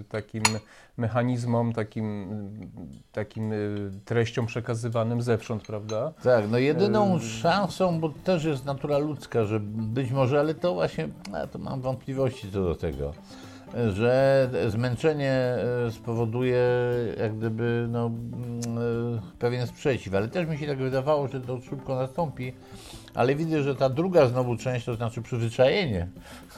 y, 0.00 0.04
takim 0.08 0.42
mechanizmom, 0.96 1.72
takim, 1.72 2.28
takim 3.12 3.52
y, 3.52 3.90
treściom 4.04 4.46
przekazywanym 4.46 5.22
zewsząd, 5.22 5.62
prawda? 5.66 6.12
Tak, 6.22 6.50
no 6.50 6.58
jedyną 6.58 7.14
Ym. 7.14 7.20
szansą, 7.20 8.00
bo 8.00 8.08
też 8.24 8.44
jest 8.44 8.64
natura 8.64 8.98
ludzka, 8.98 9.44
że 9.44 9.60
być 9.60 10.10
może, 10.10 10.40
ale 10.40 10.54
to 10.54 10.74
właśnie, 10.74 11.08
ja 11.32 11.46
to 11.46 11.58
mam 11.58 11.80
wątpliwości 11.80 12.52
co 12.52 12.62
do 12.62 12.74
tego, 12.74 13.12
że 13.92 14.50
zmęczenie 14.68 15.32
e, 15.32 15.90
spowoduje 15.90 16.62
jak 17.18 17.36
gdyby 17.36 17.86
no, 17.90 18.06
mm, 18.06 18.78
e, 19.16 19.38
pewien 19.38 19.66
sprzeciw, 19.66 20.14
ale 20.14 20.28
też 20.28 20.48
mi 20.48 20.58
się 20.58 20.66
tak 20.66 20.78
wydawało, 20.78 21.28
że 21.28 21.40
to 21.40 21.60
szybko 21.60 21.96
nastąpi, 21.96 22.52
ale 23.14 23.34
widzę, 23.34 23.62
że 23.62 23.74
ta 23.74 23.88
druga 23.88 24.26
znowu 24.26 24.56
część, 24.56 24.86
to 24.86 24.94
znaczy 24.94 25.22
przyzwyczajenie, 25.22 26.08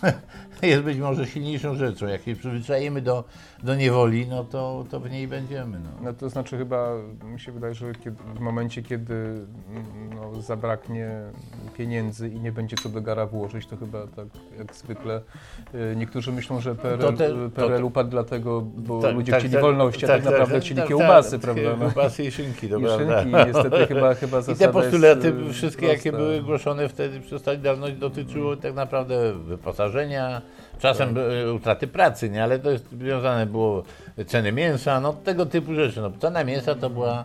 jest 0.62 0.82
być 0.82 0.98
może 0.98 1.26
silniejszą 1.26 1.74
rzeczą. 1.74 2.06
Jak 2.06 2.22
się 2.22 2.36
przyzwyczajemy 2.36 3.02
do, 3.02 3.24
do 3.62 3.74
niewoli, 3.74 4.26
no 4.26 4.44
to, 4.44 4.84
to 4.90 5.00
w 5.00 5.10
niej 5.10 5.28
będziemy. 5.28 5.78
No. 5.78 5.90
No 6.02 6.12
to 6.12 6.28
znaczy 6.28 6.58
chyba, 6.58 6.92
mi 7.24 7.40
się 7.40 7.52
wydaje, 7.52 7.74
że 7.74 7.92
kiedy, 8.04 8.16
w 8.34 8.40
momencie, 8.40 8.82
kiedy 8.82 9.46
no, 10.14 10.42
zabraknie 10.42 11.10
pieniędzy 11.76 12.28
i 12.28 12.40
nie 12.40 12.52
będzie 12.52 12.76
co 12.82 12.88
do 12.88 13.00
gara 13.00 13.26
włożyć, 13.26 13.66
to 13.66 13.76
chyba 13.76 14.06
tak 14.06 14.26
jak 14.58 14.74
zwykle 14.74 15.20
y, 15.74 15.96
niektórzy 15.96 16.32
myślą, 16.32 16.60
że 16.60 16.74
PRL, 16.74 16.98
To 16.98 17.12
te- 17.12 17.28
to 17.28 17.50
PRL 17.50 17.84
upadł 17.84 18.10
dlatego, 18.10 18.60
bo 18.62 19.02
Tak, 19.02 19.14
ludzie 19.14 19.32
tak, 19.32 19.40
chcieli 19.40 19.54
tak, 19.54 19.62
wolności, 19.62 20.04
a 20.04 20.08
tak, 20.08 20.24
naprawdę 20.24 20.60
chcieli 20.60 20.80
tak, 20.80 20.88
kiełbasy, 20.88 21.30
tak, 21.30 21.40
prawda? 21.40 21.76
No. 21.78 21.78
Kiełbasy 21.78 22.24
i 22.24 22.30
szynki, 22.30 22.68
to 22.68 22.78
I 22.80 22.82
prawda. 22.82 23.22
szynki, 23.22 23.36
niestety 23.46 23.86
chyba, 23.86 24.14
chyba 24.14 24.40
I 24.52 24.56
te 24.56 24.68
postulaty 24.68 25.32
wszystkie, 25.52 25.86
jakie 25.86 26.12
były 26.12 26.42
głoszone 26.42 26.88
wtedy 26.88 27.20
przez 27.20 27.42
Solidarność, 27.42 27.96
dotyczyły 27.96 28.56
tak 28.56 28.74
naprawdę 28.74 29.32
wyposażenia, 29.32 29.85
czasem 30.78 31.14
Tak. 31.14 31.24
utraty 31.56 31.86
pracy, 31.86 32.30
nie? 32.30 32.42
ale 32.42 32.58
to 32.58 32.70
jest 32.70 32.90
związane 32.90 33.46
było 33.46 33.82
ceny 34.26 34.52
mięsa, 34.52 35.00
no 35.00 35.12
tego 35.12 35.46
typu 35.46 35.74
rzeczy. 35.74 36.00
No, 36.00 36.10
cena 36.20 36.44
mięsa 36.44 36.74
to 36.74 36.90
była 36.90 37.24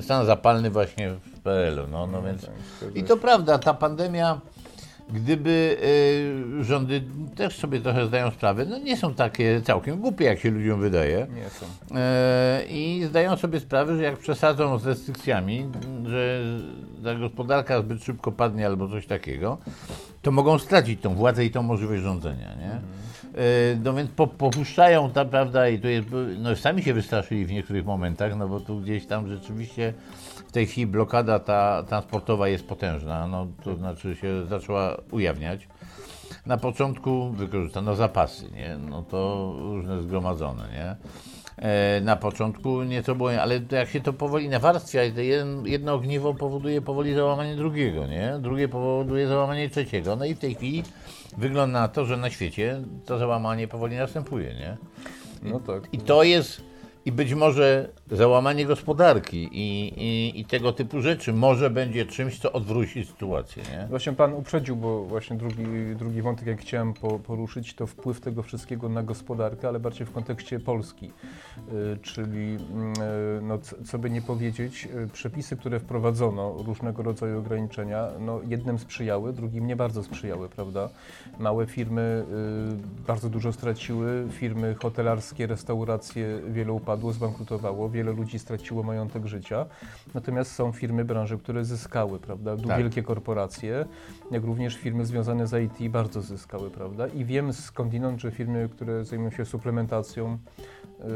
stan 0.00 0.26
zapalny 0.26 0.70
właśnie 0.70 1.10
w 1.10 1.40
PRL-u. 1.40 1.86
No, 1.86 2.06
no 2.06 2.22
więc... 2.22 2.46
Tak, 2.46 2.96
I 2.96 3.04
to 3.04 3.16
prawda, 3.16 3.58
ta 3.58 3.74
pandemia, 3.74 4.40
gdyby 5.12 5.76
e, 6.60 6.64
rządy 6.64 7.02
też 7.36 7.58
sobie 7.58 7.80
trochę 7.80 8.06
zdają 8.06 8.30
sprawę, 8.30 8.64
no 8.64 8.78
nie 8.78 8.96
są 8.96 9.14
takie 9.14 9.62
całkiem 9.62 10.00
głupie, 10.00 10.24
jak 10.24 10.38
się 10.38 10.50
ludziom 10.50 10.80
wydaje. 10.80 11.26
Nie 11.34 11.50
są. 11.50 11.66
E, 11.96 12.62
I 12.68 13.04
zdają 13.04 13.36
sobie 13.36 13.60
sprawę, 13.60 13.96
że 13.96 14.02
jak 14.02 14.18
przesadzą 14.18 14.78
z 14.78 14.86
restrykcjami, 14.86 15.66
że 16.06 16.40
ta 17.04 17.14
gospodarka 17.14 17.82
zbyt 17.82 18.04
szybko 18.04 18.32
padnie 18.32 18.66
albo 18.66 18.88
coś 18.88 19.06
takiego, 19.06 19.58
to 20.22 20.30
mogą 20.30 20.58
stracić 20.58 21.00
tą 21.00 21.14
władzę 21.14 21.44
i 21.44 21.50
tą 21.50 21.62
możliwość 21.62 22.02
rządzenia. 22.02 22.54
Nie? 22.54 22.72
E, 22.72 23.76
No 23.84 23.94
więc 23.94 24.10
po, 24.10 24.26
popuszczają, 24.26 25.10
ta 25.10 25.24
prawda, 25.24 25.68
i 25.68 25.78
to 25.78 25.88
jest, 25.88 26.08
no 26.38 26.56
sami 26.56 26.82
się 26.82 26.94
wystraszyli 26.94 27.46
w 27.46 27.52
niektórych 27.52 27.86
momentach, 27.86 28.36
no 28.36 28.48
bo 28.48 28.60
tu 28.60 28.80
gdzieś 28.80 29.06
tam 29.06 29.28
rzeczywiście 29.28 29.94
w 30.50 30.52
tej 30.52 30.66
chwili 30.66 30.86
blokada 30.86 31.38
ta 31.38 31.82
transportowa 31.82 32.48
jest 32.48 32.66
potężna, 32.66 33.26
no 33.26 33.46
to 33.64 33.76
znaczy 33.76 34.16
się 34.16 34.46
zaczęła 34.46 34.96
ujawniać. 35.10 35.68
Na 36.46 36.56
początku 36.56 37.30
wykorzystano 37.30 37.94
zapasy, 37.94 38.50
nie? 38.50 38.78
No 38.90 39.02
to 39.02 39.52
różne 39.58 40.02
zgromadzone, 40.02 40.68
nie? 40.72 40.96
E, 41.66 42.00
na 42.00 42.16
początku 42.16 42.82
nieco 42.82 43.14
było, 43.14 43.30
ale 43.30 43.60
jak 43.70 43.88
się 43.88 44.00
to 44.00 44.12
powoli 44.12 44.48
nawarstwia, 44.48 45.00
jedno 45.64 45.94
ogniwo 45.94 46.34
powoduje 46.34 46.82
powoli 46.82 47.14
załamanie 47.14 47.56
drugiego, 47.56 48.06
nie? 48.06 48.38
Drugie 48.40 48.68
powoduje 48.68 49.28
załamanie 49.28 49.70
trzeciego. 49.70 50.16
No 50.16 50.24
i 50.24 50.34
w 50.34 50.38
tej 50.38 50.54
chwili 50.54 50.82
wygląda 51.38 51.80
na 51.80 51.88
to, 51.88 52.04
że 52.04 52.16
na 52.16 52.30
świecie 52.30 52.82
to 53.06 53.18
załamanie 53.18 53.68
powoli 53.68 53.96
następuje, 53.96 54.54
nie? 54.54 54.76
No 55.42 55.60
tak. 55.60 55.82
I 55.92 55.98
to 55.98 56.22
jest, 56.22 56.62
i 57.04 57.12
być 57.12 57.34
może 57.34 57.88
załamanie 58.12 58.66
gospodarki 58.66 59.48
i, 59.52 59.92
i, 59.96 60.40
i 60.40 60.44
tego 60.44 60.72
typu 60.72 61.00
rzeczy 61.00 61.32
może 61.32 61.70
będzie 61.70 62.06
czymś, 62.06 62.38
co 62.38 62.52
odwróci 62.52 63.04
sytuację, 63.04 63.62
nie? 63.62 63.86
Właśnie 63.86 64.12
Pan 64.12 64.34
uprzedził, 64.34 64.76
bo 64.76 65.04
właśnie 65.04 65.36
drugi, 65.36 65.64
drugi 65.96 66.22
wątek, 66.22 66.46
jak 66.46 66.60
chciałem 66.60 66.94
po, 66.94 67.18
poruszyć, 67.18 67.74
to 67.74 67.86
wpływ 67.86 68.20
tego 68.20 68.42
wszystkiego 68.42 68.88
na 68.88 69.02
gospodarkę, 69.02 69.68
ale 69.68 69.80
bardziej 69.80 70.06
w 70.06 70.12
kontekście 70.12 70.60
Polski. 70.60 71.06
Y, 71.06 71.98
czyli, 72.02 72.54
y, 73.38 73.42
no, 73.42 73.58
co 73.84 73.98
by 73.98 74.10
nie 74.10 74.22
powiedzieć, 74.22 74.88
y, 75.04 75.08
przepisy, 75.12 75.56
które 75.56 75.80
wprowadzono, 75.80 76.54
różnego 76.66 77.02
rodzaju 77.02 77.38
ograniczenia, 77.38 78.08
no, 78.20 78.40
jednym 78.48 78.78
sprzyjały, 78.78 79.32
drugim 79.32 79.66
nie 79.66 79.76
bardzo 79.76 80.02
sprzyjały, 80.02 80.48
prawda? 80.48 80.88
Małe 81.38 81.66
firmy 81.66 82.24
bardzo 83.06 83.28
dużo 83.28 83.52
straciły, 83.52 84.26
firmy 84.30 84.74
hotelarskie, 84.82 85.46
restauracje, 85.46 86.40
wiele 86.48 86.72
upadło, 86.72 87.12
zbankrutowało, 87.12 87.88
wiele 87.88 87.99
ludzi 88.02 88.38
straciło 88.38 88.82
majątek 88.82 89.26
życia. 89.26 89.66
Natomiast 90.14 90.52
są 90.52 90.72
firmy, 90.72 91.04
branże, 91.04 91.36
które 91.36 91.64
zyskały, 91.64 92.18
prawda? 92.18 92.56
Tak. 92.56 92.78
Wielkie 92.78 93.02
korporacje, 93.02 93.84
jak 94.30 94.44
również 94.44 94.76
firmy 94.76 95.06
związane 95.06 95.46
z 95.46 95.62
IT 95.64 95.92
bardzo 95.92 96.22
zyskały, 96.22 96.70
prawda? 96.70 97.06
I 97.06 97.24
wiem 97.24 97.52
skądinąd, 97.52 98.20
że 98.20 98.30
firmy, 98.30 98.68
które 98.72 99.04
zajmują 99.04 99.30
się 99.30 99.44
suplementacją 99.44 100.34
y, 100.34 101.06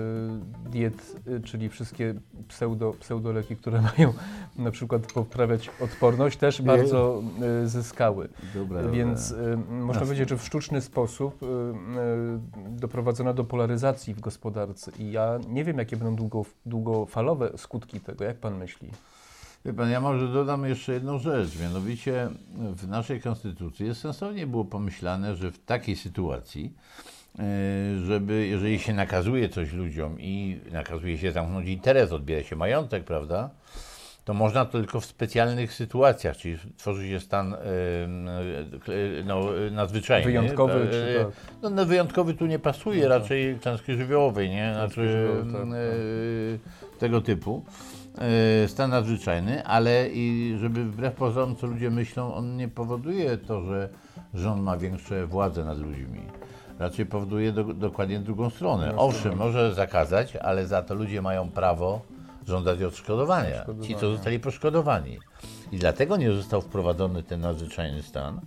diet, 0.70 1.16
y, 1.28 1.40
czyli 1.40 1.68
wszystkie 1.68 2.14
pseudo, 2.48 2.94
pseudoleki, 3.00 3.56
które 3.56 3.82
mają 3.96 4.12
na 4.56 4.70
przykład 4.70 5.12
poprawiać 5.12 5.70
odporność, 5.80 6.38
też 6.38 6.62
bardzo 6.62 7.22
y, 7.62 7.68
zyskały. 7.68 8.28
Dobra, 8.54 8.82
Więc 8.82 9.30
y, 9.30 9.56
można 9.56 9.86
Jasne. 9.86 10.00
powiedzieć, 10.00 10.28
że 10.28 10.38
w 10.38 10.44
sztuczny 10.44 10.80
sposób 10.80 11.42
y, 11.42 11.46
doprowadzono 12.68 13.34
do 13.34 13.44
polaryzacji 13.44 14.14
w 14.14 14.20
gospodarce 14.20 14.92
i 14.98 15.12
ja 15.12 15.38
nie 15.48 15.64
wiem, 15.64 15.78
jakie 15.78 15.96
będą 15.96 16.16
długo, 16.16 16.44
długofalowe 16.66 17.52
skutki 17.56 18.00
tego. 18.00 18.24
Jak 18.24 18.36
pan 18.36 18.58
myśli? 18.58 18.90
Wie 19.64 19.72
pan, 19.72 19.90
ja 19.90 20.00
może 20.00 20.28
dodam 20.28 20.66
jeszcze 20.66 20.92
jedną 20.92 21.18
rzecz, 21.18 21.60
mianowicie 21.60 22.28
w 22.76 22.88
naszej 22.88 23.20
konstytucji 23.20 23.86
jest 23.86 24.00
sensownie 24.00 24.46
było 24.46 24.64
pomyślane, 24.64 25.36
że 25.36 25.50
w 25.50 25.58
takiej 25.58 25.96
sytuacji, 25.96 26.74
e, 26.74 27.23
żeby 28.06 28.46
jeżeli 28.46 28.78
się 28.78 28.92
nakazuje 28.92 29.48
coś 29.48 29.72
ludziom 29.72 30.20
i 30.20 30.60
nakazuje 30.72 31.18
się 31.18 31.32
zamknąć 31.32 31.68
interes, 31.68 32.12
odbiera 32.12 32.42
się 32.42 32.56
majątek, 32.56 33.04
prawda, 33.04 33.50
to 34.24 34.34
można 34.34 34.64
to 34.64 34.78
tylko 34.78 35.00
w 35.00 35.04
specjalnych 35.04 35.72
sytuacjach, 35.72 36.36
czyli 36.36 36.58
tworzy 36.76 37.08
się 37.08 37.20
stan 37.20 37.54
e, 37.54 37.58
e, 37.58 37.58
no, 39.24 39.40
nadzwyczajny. 39.70 40.26
Wyjątkowy 40.26 40.72
E, 40.72 40.90
czy 40.90 41.24
tak? 41.24 41.32
no, 41.62 41.70
no 41.70 41.86
wyjątkowy 41.86 42.34
tu 42.34 42.46
nie 42.46 42.58
pasuje, 42.58 43.08
raczej 43.08 43.58
klęski 43.58 43.94
żywiołowej, 43.94 44.50
nie? 44.50 44.72
Znaczy 44.74 45.10
żywiołowe, 45.10 45.52
tak, 45.52 45.78
e, 46.96 46.98
tego 46.98 47.20
typu. 47.20 47.64
E, 48.64 48.68
Stan 48.68 48.90
nadzwyczajny, 48.90 49.64
ale 49.64 50.08
i 50.08 50.56
żeby 50.60 50.84
wbrew 50.84 51.14
pozorom, 51.14 51.56
co 51.56 51.66
ludzie 51.66 51.90
myślą, 51.90 52.34
on 52.34 52.56
nie 52.56 52.68
powoduje 52.68 53.36
to, 53.36 53.62
że 53.62 53.88
rząd 54.34 54.62
ma 54.62 54.76
większe 54.76 55.26
władze 55.26 55.64
nad 55.64 55.78
ludźmi. 55.78 56.20
Raczej 56.78 57.06
powoduje 57.06 57.52
do, 57.52 57.64
dokładnie 57.64 58.18
drugą 58.18 58.50
stronę. 58.50 58.94
Owszem, 58.96 59.36
może 59.36 59.74
zakazać, 59.74 60.36
ale 60.36 60.66
za 60.66 60.82
to 60.82 60.94
ludzie 60.94 61.22
mają 61.22 61.50
prawo 61.50 62.00
żądać 62.46 62.82
odszkodowania. 62.82 63.60
Ci, 63.60 63.64
co 63.64 63.72
Odszkodowania. 63.72 64.16
zostali 64.16 64.40
poszkodowani. 64.40 65.18
I 65.72 65.76
dlatego 65.78 66.16
nie 66.16 66.32
został 66.32 66.60
wprowadzony 66.60 67.22
ten 67.22 67.40
nadzwyczajny 67.40 68.02
stan, 68.02 68.40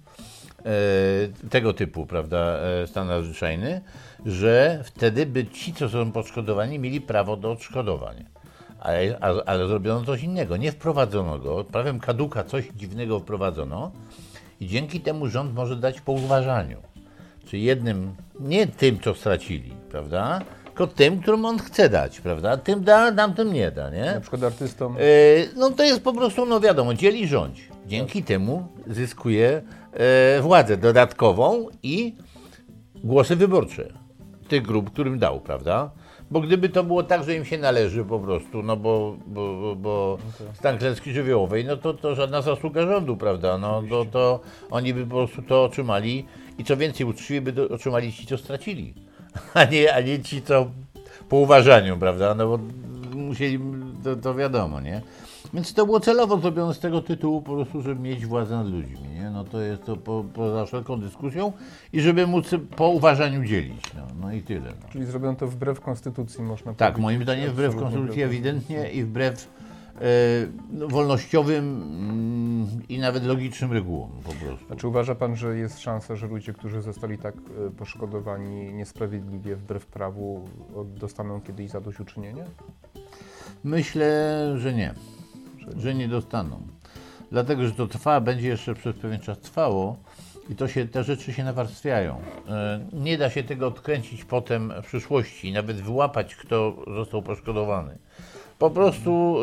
e, 0.66 1.50
tego 1.50 1.74
typu, 1.74 2.06
prawda, 2.06 2.38
e, 2.38 2.88
stan 2.88 3.08
nadzwyczajny, 3.08 3.82
że 4.26 4.82
wtedy 4.84 5.26
by 5.26 5.46
ci, 5.46 5.74
co 5.74 5.90
są 5.90 6.12
poszkodowani, 6.12 6.80
mieli 6.80 7.02
prawo 7.02 7.38
do 7.38 7.52
odszkodowań. 7.52 8.26
Ale, 8.80 9.18
a, 9.22 9.44
ale 9.46 9.68
zrobiono 9.68 10.06
coś 10.06 10.24
innego. 10.24 10.58
Nie 10.58 10.72
wprowadzono 10.72 11.40
go. 11.40 11.64
Prawem 11.64 12.00
kaduka 12.00 12.44
coś 12.44 12.68
dziwnego 12.76 13.20
wprowadzono 13.20 13.92
i 14.60 14.68
dzięki 14.68 15.00
temu 15.00 15.28
rząd 15.28 15.54
może 15.54 15.76
dać 15.76 16.02
po 16.02 16.12
uważaniu. 16.12 16.78
Czy 17.48 17.58
jednym, 17.58 18.16
nie 18.40 18.68
tym, 18.68 19.00
co 19.00 19.14
stracili, 19.14 19.72
prawda? 19.92 20.42
Tylko 20.66 20.88
tym, 20.88 21.20
którym 21.22 21.46
on 21.46 21.60
chce 21.60 21.90
dać, 21.90 22.22
prawda? 22.22 22.58
Tym 22.58 22.84
da, 22.84 23.12
tamtym 23.12 23.54
nie 23.54 23.72
da, 23.72 23.90
nie? 23.90 24.06
Na 24.06 24.22
przykład 24.22 24.44
artystom. 24.44 24.96
E, 24.98 25.02
no 25.56 25.70
to 25.70 25.84
jest 25.84 26.04
po 26.04 26.14
prostu, 26.14 26.46
no 26.46 26.60
wiadomo, 26.60 26.94
dzieli 26.94 27.28
rządź. 27.28 27.70
Dzięki 27.86 28.24
temu 28.24 28.68
zyskuje 28.88 29.62
e, 29.94 30.42
władzę 30.42 30.78
dodatkową 30.78 31.68
i 31.84 32.16
głosy 33.04 33.36
wyborcze 33.36 33.94
tych 34.48 34.62
grup, 34.62 34.92
którym 34.92 35.20
dał, 35.20 35.40
prawda? 35.40 35.92
Bo 36.32 36.42
gdyby 36.42 36.70
to 36.70 36.84
było 36.84 37.04
tak, 37.04 37.24
że 37.24 37.36
im 37.36 37.46
się 37.46 37.58
należy 37.58 38.06
po 38.06 38.20
prostu, 38.20 38.64
no 38.64 38.78
bo, 38.78 39.16
bo, 39.28 39.62
bo, 39.62 39.76
bo 39.76 40.18
stan 40.54 40.78
klęski 40.78 41.12
żywiołowej, 41.12 41.66
no 41.66 41.78
to, 41.78 41.94
to 41.94 42.16
żadna 42.16 42.42
zasługa 42.42 42.88
rządu, 42.88 43.18
prawda? 43.18 43.58
No 43.58 43.84
to, 43.90 44.06
to 44.06 44.40
oni 44.72 44.94
by 44.94 45.06
po 45.06 45.16
prostu 45.16 45.42
to 45.42 45.64
otrzymali 45.64 46.26
i 46.58 46.64
co 46.64 46.78
więcej, 46.78 47.06
uczciwie 47.08 47.42
by 47.42 47.52
do, 47.52 47.70
otrzymali 47.70 48.14
ci, 48.14 48.28
co 48.28 48.38
stracili. 48.38 48.94
a 49.54 49.64
nie, 49.64 49.94
a 49.96 50.02
nie 50.02 50.20
ci, 50.20 50.42
co 50.42 50.68
po 51.30 51.38
uważaniu, 51.38 51.98
prawda? 51.98 52.36
No 52.36 52.48
bo 52.48 52.60
musieli, 53.16 53.60
to, 54.04 54.16
to 54.16 54.36
wiadomo, 54.36 54.82
nie? 54.82 55.02
Więc 55.54 55.74
to 55.74 55.86
było 55.86 56.00
celowo 56.00 56.38
zrobione 56.38 56.74
z 56.74 56.80
tego 56.80 57.02
tytułu 57.02 57.42
po 57.42 57.56
prostu, 57.56 57.82
żeby 57.82 58.02
mieć 58.02 58.26
władzę 58.26 58.56
nad 58.56 58.68
ludźmi, 58.68 59.10
nie? 59.16 59.30
No 59.30 59.44
to 59.44 59.62
jest 59.62 59.84
to 59.84 59.98
po, 59.98 60.26
poza 60.34 60.66
wszelką 60.66 61.00
dyskusją 61.00 61.52
i 61.94 62.02
żeby 62.02 62.28
móc 62.28 62.50
po 62.76 62.90
uważaniu 62.90 63.44
dzielić, 63.44 63.82
no, 63.96 64.02
no 64.22 64.34
i 64.34 64.42
tyle. 64.42 64.66
No. 64.84 64.90
Czyli 64.92 65.06
zrobiono 65.06 65.36
to 65.36 65.48
wbrew 65.48 65.82
konstytucji, 65.82 66.44
można 66.44 66.74
Tak, 66.74 66.78
powiedzieć. 66.78 67.02
moim 67.02 67.24
zdaniem 67.24 67.52
wbrew 67.52 67.76
konstytucji 67.76 68.22
ewidentnie 68.22 68.92
i 68.92 69.04
wbrew 69.04 69.48
wolnościowym 70.72 71.84
mm, 71.84 72.88
i 72.90 73.00
nawet 73.00 73.24
logicznym 73.24 73.74
regułom 73.74 74.12
po 74.24 74.34
prostu. 74.34 74.66
A 74.74 74.76
czy 74.76 74.88
uważa 74.88 75.16
Pan, 75.16 75.36
że 75.36 75.58
jest 75.58 75.80
szansa, 75.80 76.16
że 76.16 76.28
ludzie, 76.28 76.54
którzy 76.54 76.82
zostali 76.82 77.18
tak 77.18 77.36
e, 77.36 77.72
poszkodowani 77.72 78.74
niesprawiedliwie, 78.74 79.56
wbrew 79.56 79.86
prawu, 79.86 80.50
dostaną 80.86 81.42
kiedyś 81.42 81.70
zadośćuczynienie? 81.70 82.46
Myślę, 83.64 84.44
że 84.58 84.74
nie, 84.74 84.94
że 85.78 85.96
nie 85.96 86.08
dostaną. 86.08 86.62
Dlatego, 87.32 87.66
że 87.66 87.72
to 87.72 87.88
trwa, 87.88 88.22
będzie 88.22 88.48
jeszcze 88.48 88.74
przez 88.74 88.96
pewien 88.96 89.20
czas 89.20 89.40
trwało 89.40 89.98
i 90.50 90.56
to 90.56 90.68
się, 90.68 90.88
te 90.88 91.04
rzeczy 91.04 91.34
się 91.34 91.44
nawarstwiają. 91.44 92.22
E, 92.50 92.86
Nie 92.94 93.18
da 93.18 93.30
się 93.30 93.44
tego 93.44 93.68
odkręcić 93.68 94.26
potem 94.26 94.74
w 94.84 94.86
przyszłości, 94.86 95.54
nawet 95.54 95.78
wyłapać, 95.78 96.36
kto 96.36 96.76
został 96.96 97.22
poszkodowany. 97.22 97.98
Po 98.60 98.70
prostu 98.70 99.38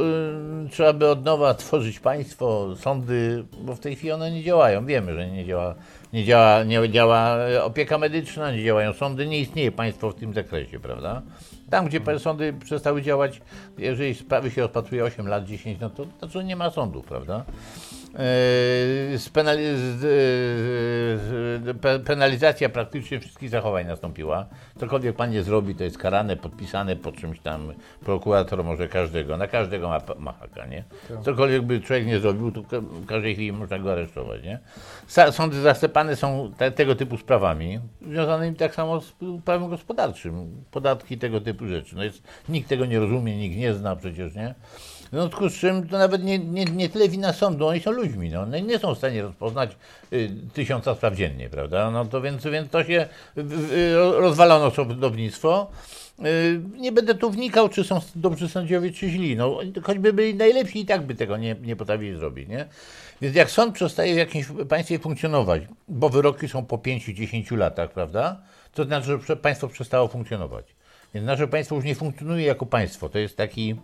y, 0.67 0.71
trzeba 0.71 0.93
by 0.93 1.09
od 1.09 1.25
nowa 1.25 1.55
tworzyć 1.55 2.01
państwo, 2.01 2.77
sądy, 2.77 3.45
bo 3.63 3.75
w 3.75 3.81
tej 3.81 3.97
chwili 3.97 4.13
one 4.13 4.31
nie 4.31 4.43
działają. 4.43 4.87
Wiemy, 4.87 5.15
że 5.15 5.31
nie 5.31 5.45
działa, 5.45 5.75
nie 6.13 6.25
działa, 6.25 6.63
nie 6.65 6.91
działa 6.91 7.37
opieka 7.63 7.99
medyczna, 7.99 8.53
nie 8.53 8.65
działają 8.65 8.93
sądy, 8.93 9.27
nie 9.27 9.41
istnieje 9.41 9.73
państwo 9.73 10.11
w 10.11 10.15
tym 10.15 10.35
zakresie, 10.35 10.81
prawda? 10.81 11.23
Tam, 11.71 11.87
gdzie 11.87 12.01
sądy 12.19 12.53
przestały 12.53 13.03
działać, 13.03 13.41
jeżeli 13.79 14.15
sprawy 14.15 14.51
się 14.51 14.63
rozpatruje 14.63 15.05
8 15.05 15.29
lat, 15.29 15.45
10, 15.45 15.81
no 15.81 15.91
to 15.91 16.07
znaczy 16.19 16.45
nie 16.45 16.57
ma 16.57 16.71
sądów, 16.71 17.05
prawda? 17.05 17.45
Pe- 21.81 22.01
penalizacja 22.05 22.69
praktycznie 22.69 23.21
wszystkich 23.21 23.51
zachowań 23.51 23.87
nastąpiła. 23.87 24.47
Cokolwiek 24.81 25.17
pan 25.17 25.31
nie 25.31 25.43
zrobi, 25.43 25.75
to 25.75 25.85
jest 25.85 25.99
karane, 25.99 26.37
podpisane 26.37 26.97
po 26.97 27.13
czymś 27.13 27.41
tam. 27.41 27.73
Prokurator 28.05 28.65
może 28.65 28.89
każdego, 28.89 29.37
na 29.37 29.47
każdego 29.47 29.89
ma, 29.89 30.01
ma 30.19 30.33
haka, 30.33 30.67
nie? 30.67 30.85
Cokolwiek 31.25 31.63
by 31.63 31.81
człowiek 31.81 32.07
nie 32.07 32.21
zrobił, 32.21 32.53
to 32.53 32.81
w 32.81 33.07
każdej 33.07 33.35
chwili 33.35 33.53
można 33.53 33.79
go 33.79 33.93
aresztować, 33.93 34.43
nie? 34.43 34.59
Sądy 35.31 35.61
zasypane 35.61 36.17
są 36.17 36.53
te, 36.59 36.71
tego 36.71 36.95
typu 36.95 37.17
sprawami, 37.19 37.81
związanymi 38.09 38.57
tak 38.57 38.75
samo 38.75 39.01
z 39.01 39.13
prawem 39.45 39.69
gospodarczym, 39.71 40.65
podatki, 40.71 41.19
tego 41.19 41.41
typu 41.41 41.67
rzeczy. 41.67 41.97
No 41.97 42.05
jest, 42.05 42.23
nikt 42.49 42.69
tego 42.69 42.87
nie 42.87 43.01
rozumie, 43.01 43.37
nikt 43.37 43.57
nie 43.57 43.75
zna 43.75 43.97
przecież, 43.97 44.35
nie? 44.35 44.55
W 45.15 45.17
związku 45.17 45.49
z 45.49 45.55
czym 45.55 45.89
to 45.89 45.99
nawet 45.99 46.25
nie, 46.25 46.39
nie, 46.39 46.65
nie 46.65 46.89
tyle 46.89 47.09
wina 47.09 47.33
sądu, 47.33 47.67
oni 47.67 47.81
są 47.81 47.91
ludźmi, 47.91 48.31
no. 48.31 48.41
One 48.41 48.63
nie 48.63 48.79
są 48.79 48.95
w 48.95 48.99
stanie 48.99 49.23
rozpoznać 49.23 49.77
y, 50.13 50.31
tysiąca 50.55 50.95
spraw 50.95 51.15
dziennie, 51.15 51.49
prawda? 51.49 51.91
No 51.91 52.05
to 52.05 52.21
więc, 52.21 52.45
więc 52.45 52.71
to 52.71 52.85
się 52.85 53.09
y, 53.39 53.41
y, 53.41 53.95
rozwalono 53.97 54.71
sądownictwo. 54.71 55.71
Nie 56.77 56.93
będę 56.93 57.15
tu 57.15 57.31
wnikał, 57.31 57.69
czy 57.69 57.85
są 57.85 58.01
dobrzy 58.15 58.49
sędziowie, 58.49 58.93
czy 58.93 59.09
źli. 59.09 59.37
No, 59.37 59.59
choćby 59.83 60.13
byli 60.13 60.35
najlepsi, 60.35 60.81
i 60.81 60.87
tak 60.87 61.03
by 61.03 61.15
tego 61.15 61.37
nie, 61.37 61.57
nie 61.63 61.77
potrafili 61.77 62.19
zrobić, 62.19 62.49
nie? 62.49 62.67
Więc 63.21 63.37
jak 63.37 63.51
sąd 63.51 63.75
przestaje 63.75 64.15
w 64.15 64.19
jakimś 64.19 64.47
państwie 64.69 64.99
funkcjonować, 64.99 65.63
bo 65.89 66.09
wyroki 66.09 66.49
są 66.49 66.65
po 66.65 66.77
5-10 66.77 67.57
latach, 67.57 67.91
prawda? 67.93 68.41
To 68.73 68.85
znaczy, 68.85 69.19
że 69.27 69.37
państwo 69.37 69.69
przestało 69.69 70.09
funkcjonować. 70.09 70.74
Więc 71.15 71.27
nasze 71.27 71.49
państwo 71.49 71.77
już 71.77 71.85
nie 71.85 71.95
funkcjonuje 71.95 72.47
jako 72.47 72.67
państwo. 72.67 73.09
To 73.09 73.19
jest 73.19 73.37
taki 73.37 73.77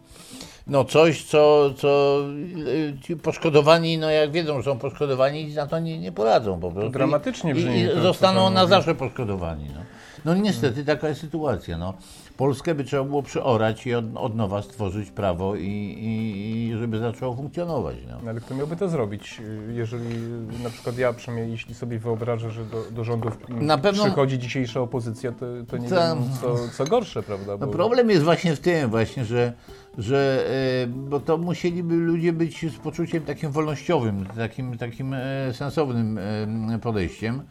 no 0.67 0.85
coś, 0.85 1.25
co, 1.25 1.75
co 1.77 2.21
y, 2.67 2.97
ci 3.03 3.17
poszkodowani, 3.17 3.99
no 3.99 4.11
jak 4.11 4.31
wiedzą, 4.31 4.57
że 4.57 4.65
są 4.65 4.79
poszkodowani, 4.79 5.55
na 5.55 5.67
to 5.67 5.79
nie, 5.79 5.99
nie 5.99 6.13
poradzą 6.13 6.61
po 6.61 6.71
prostu. 6.71 6.91
dramatycznie 6.91 7.51
I, 7.51 7.55
brzmi 7.55 7.81
i 7.81 7.89
co 7.89 8.01
zostaną 8.01 8.51
na 8.51 8.67
zawsze 8.67 8.95
poszkodowani. 8.95 9.65
No. 9.75 9.81
no 10.25 10.35
niestety 10.35 10.85
taka 10.85 11.09
jest 11.09 11.21
sytuacja. 11.21 11.79
No. 11.79 11.95
Polskę 12.41 12.75
by 12.75 12.85
trzeba 12.85 13.05
było 13.05 13.23
przeorać 13.23 13.87
i 13.87 13.95
od, 13.95 14.05
od 14.15 14.37
nowa 14.37 14.63
stworzyć 14.63 15.11
prawo 15.11 15.57
i, 15.57 15.67
i, 15.67 16.69
i 16.69 16.77
żeby 16.79 16.99
zaczęło 16.99 17.37
funkcjonować. 17.37 17.97
No. 18.09 18.19
No, 18.25 18.31
Ale 18.31 18.41
kto 18.41 18.55
miałby 18.55 18.77
to 18.77 18.89
zrobić, 18.89 19.41
jeżeli 19.73 20.17
na 20.63 20.71
przykład 20.71 20.99
ja 20.99 21.13
przynajmniej, 21.13 21.51
jeśli 21.51 21.75
sobie 21.75 21.99
wyobrażę, 21.99 22.51
że 22.51 22.65
do, 22.65 22.83
do 22.91 23.05
rządów 23.05 23.39
mm, 23.51 23.81
pewno- 23.81 24.05
przychodzi 24.05 24.39
dzisiejsza 24.39 24.81
opozycja, 24.81 25.33
to, 25.33 25.47
to 25.69 25.77
nie 25.77 25.89
Tam- 25.89 26.19
wiem, 26.19 26.29
co, 26.41 26.57
co 26.69 26.85
gorsze, 26.85 27.23
prawda? 27.23 27.53
No 27.53 27.67
Bo- 27.67 27.73
problem 27.73 28.11
jest 28.11 28.23
właśnie 28.23 28.57
w 28.57 28.61
tym 28.61 28.91
właśnie, 28.91 29.25
że, 29.25 29.53
że 29.99 30.47
e, 30.83 30.87
bo 30.87 31.21
to 31.21 31.39
musieliby 31.39 31.95
ludzie 31.95 32.33
być 32.33 32.73
z 32.73 32.79
poczuciem 32.79 33.23
takim 33.23 33.51
wolnościowym, 33.51 34.27
takim, 34.37 34.79
takim 34.79 35.15
e, 35.15 35.53
sensownym 35.53 36.19
e, 36.19 36.79
podejściem. 36.79 37.43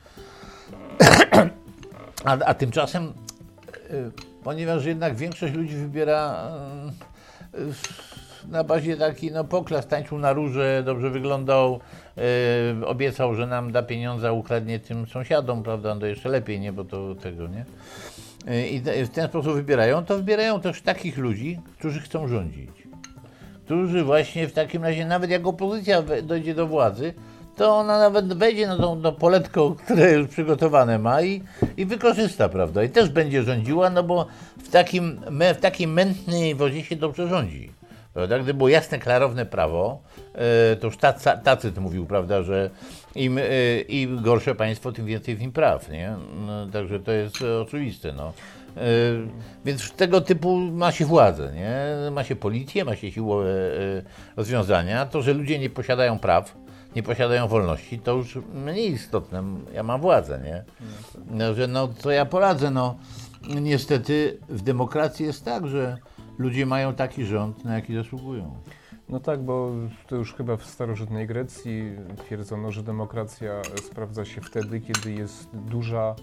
A, 2.25 2.31
a 2.31 2.53
tymczasem, 2.53 3.13
ponieważ 4.43 4.85
jednak 4.85 5.15
większość 5.15 5.53
ludzi 5.53 5.75
wybiera 5.75 6.51
e, 7.53 7.57
e, 7.57 8.47
na 8.47 8.63
bazie 8.63 8.97
taki, 8.97 9.31
no 9.31 9.43
poklas, 9.43 9.87
tańczył 9.87 10.17
na 10.19 10.33
róże, 10.33 10.83
dobrze 10.85 11.09
wyglądał, 11.09 11.79
e, 12.17 12.85
obiecał, 12.85 13.35
że 13.35 13.47
nam 13.47 13.71
da 13.71 13.83
pieniądze, 13.83 14.33
ukradnie 14.33 14.79
tym 14.79 15.07
sąsiadom, 15.07 15.63
prawda, 15.63 15.95
no 15.95 16.05
jeszcze 16.05 16.29
lepiej, 16.29 16.59
nie, 16.59 16.73
bo 16.73 16.83
to 16.83 17.15
tego, 17.15 17.47
nie? 17.47 17.65
i 18.71 18.81
te- 18.81 19.05
w 19.05 19.09
ten 19.09 19.27
sposób 19.27 19.53
wybierają, 19.53 20.05
to 20.05 20.17
wybierają 20.17 20.61
też 20.61 20.81
takich 20.81 21.17
ludzi, 21.17 21.59
którzy 21.79 21.99
chcą 21.99 22.27
rządzić. 22.27 22.69
Którzy 23.65 24.03
właśnie 24.03 24.47
w 24.47 24.53
takim 24.53 24.83
razie, 24.83 25.05
nawet 25.05 25.29
jak 25.29 25.47
opozycja 25.47 26.01
dojdzie 26.23 26.55
do 26.55 26.67
władzy, 26.67 27.13
to 27.59 27.75
ona 27.75 27.99
nawet 27.99 28.33
wejdzie 28.33 28.67
na 28.67 28.77
tą 28.77 28.95
no, 28.95 29.11
poletko, 29.11 29.75
które 29.85 30.11
już 30.11 30.27
przygotowane 30.27 30.99
ma 30.99 31.21
i, 31.21 31.43
i 31.77 31.85
wykorzysta, 31.85 32.49
prawda? 32.49 32.83
I 32.83 32.89
też 32.89 33.09
będzie 33.09 33.43
rządziła, 33.43 33.89
no 33.89 34.03
bo 34.03 34.27
w 34.63 34.69
takim, 34.69 35.21
w 35.55 35.61
takiej 35.61 35.87
mętnej 35.87 36.55
wodzie 36.55 36.83
się 36.83 36.95
dobrze 36.95 37.27
rządzi. 37.27 37.71
Prawda? 38.13 38.35
Gdyby 38.35 38.53
było 38.53 38.69
jasne, 38.69 38.99
klarowne 38.99 39.45
prawo, 39.45 40.01
e, 40.35 40.75
to 40.75 40.87
już 40.87 40.97
Tacyt 41.43 41.77
mówił, 41.77 42.05
prawda, 42.05 42.43
że 42.43 42.69
im, 43.15 43.37
e, 43.37 43.81
im 43.81 44.21
gorsze 44.21 44.55
państwo, 44.55 44.91
tym 44.91 45.05
więcej 45.05 45.35
w 45.35 45.41
nim 45.41 45.51
praw, 45.51 45.89
nie? 45.89 46.15
No, 46.47 46.67
także 46.67 46.99
to 46.99 47.11
jest 47.11 47.37
oczywiste, 47.61 48.13
no. 48.13 48.33
E, 48.77 48.81
Więc 49.65 49.91
tego 49.91 50.21
typu 50.21 50.57
ma 50.57 50.91
się 50.91 51.05
władzę, 51.05 51.53
nie? 51.55 52.11
Ma 52.11 52.23
się 52.23 52.35
policję, 52.35 52.85
ma 52.85 52.95
się 52.95 53.11
siłę 53.11 53.45
e, 53.45 54.01
rozwiązania. 54.35 55.05
To, 55.05 55.21
że 55.21 55.33
ludzie 55.33 55.59
nie 55.59 55.69
posiadają 55.69 56.19
praw, 56.19 56.55
nie 56.95 57.03
posiadają 57.03 57.47
wolności, 57.47 57.99
to 57.99 58.15
już 58.15 58.39
mniej 58.53 58.91
istotne. 58.91 59.43
Ja 59.73 59.83
mam 59.83 60.01
władzę, 60.01 60.41
nie? 60.43 60.63
No, 61.31 61.53
że 61.53 61.67
no, 61.67 61.87
co 61.87 62.11
ja 62.11 62.25
poradzę, 62.25 62.71
no. 62.71 62.95
Niestety 63.61 64.37
w 64.49 64.61
demokracji 64.61 65.25
jest 65.25 65.45
tak, 65.45 65.67
że 65.67 65.97
ludzie 66.37 66.65
mają 66.65 66.93
taki 66.93 67.25
rząd, 67.25 67.65
na 67.65 67.75
jaki 67.75 67.95
zasługują. 67.95 68.55
No 69.09 69.19
tak, 69.19 69.43
bo 69.43 69.71
to 70.07 70.15
już 70.15 70.33
chyba 70.33 70.57
w 70.57 70.65
starożytnej 70.65 71.27
Grecji 71.27 71.91
twierdzono, 72.17 72.71
że 72.71 72.83
demokracja 72.83 73.61
sprawdza 73.85 74.25
się 74.25 74.41
wtedy, 74.41 74.81
kiedy 74.81 75.11
jest 75.11 75.49
duża, 75.53 76.15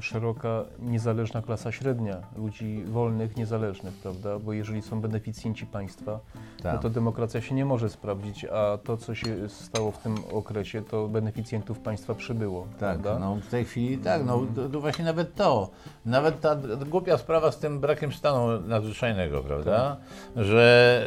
szeroka, 0.00 0.64
niezależna 0.78 1.42
klasa 1.42 1.72
średnia, 1.72 2.16
ludzi 2.36 2.82
wolnych, 2.86 3.36
niezależnych, 3.36 3.94
prawda? 3.94 4.38
Bo 4.38 4.52
jeżeli 4.52 4.82
są 4.82 5.00
beneficjenci 5.00 5.66
państwa, 5.66 6.12
no 6.34 6.62
Tak. 6.62 6.82
to 6.82 6.90
demokracja 6.90 7.40
się 7.40 7.54
nie 7.54 7.64
może 7.64 7.88
sprawdzić, 7.90 8.44
a 8.44 8.78
to, 8.84 8.96
co 8.96 9.14
się 9.14 9.48
stało 9.48 9.90
w 9.90 9.98
tym 9.98 10.14
okresie, 10.32 10.82
to 10.82 11.08
beneficjentów 11.08 11.78
państwa 11.80 12.14
przybyło, 12.14 12.62
Tak, 12.62 12.78
prawda? 12.78 13.18
no 13.18 13.36
w 13.36 13.46
tej 13.46 13.64
chwili 13.64 13.98
tak, 13.98 14.24
no 14.24 14.46
to, 14.56 14.68
to 14.68 14.80
właśnie 14.80 15.04
nawet 15.04 15.34
to, 15.34 15.70
nawet 16.06 16.40
ta 16.40 16.56
głupia 16.86 17.18
sprawa 17.18 17.52
z 17.52 17.58
tym 17.58 17.80
brakiem 17.80 18.12
stanu 18.12 18.60
nadzwyczajnego, 18.60 19.40
prawda, 19.42 19.96
że 20.36 21.04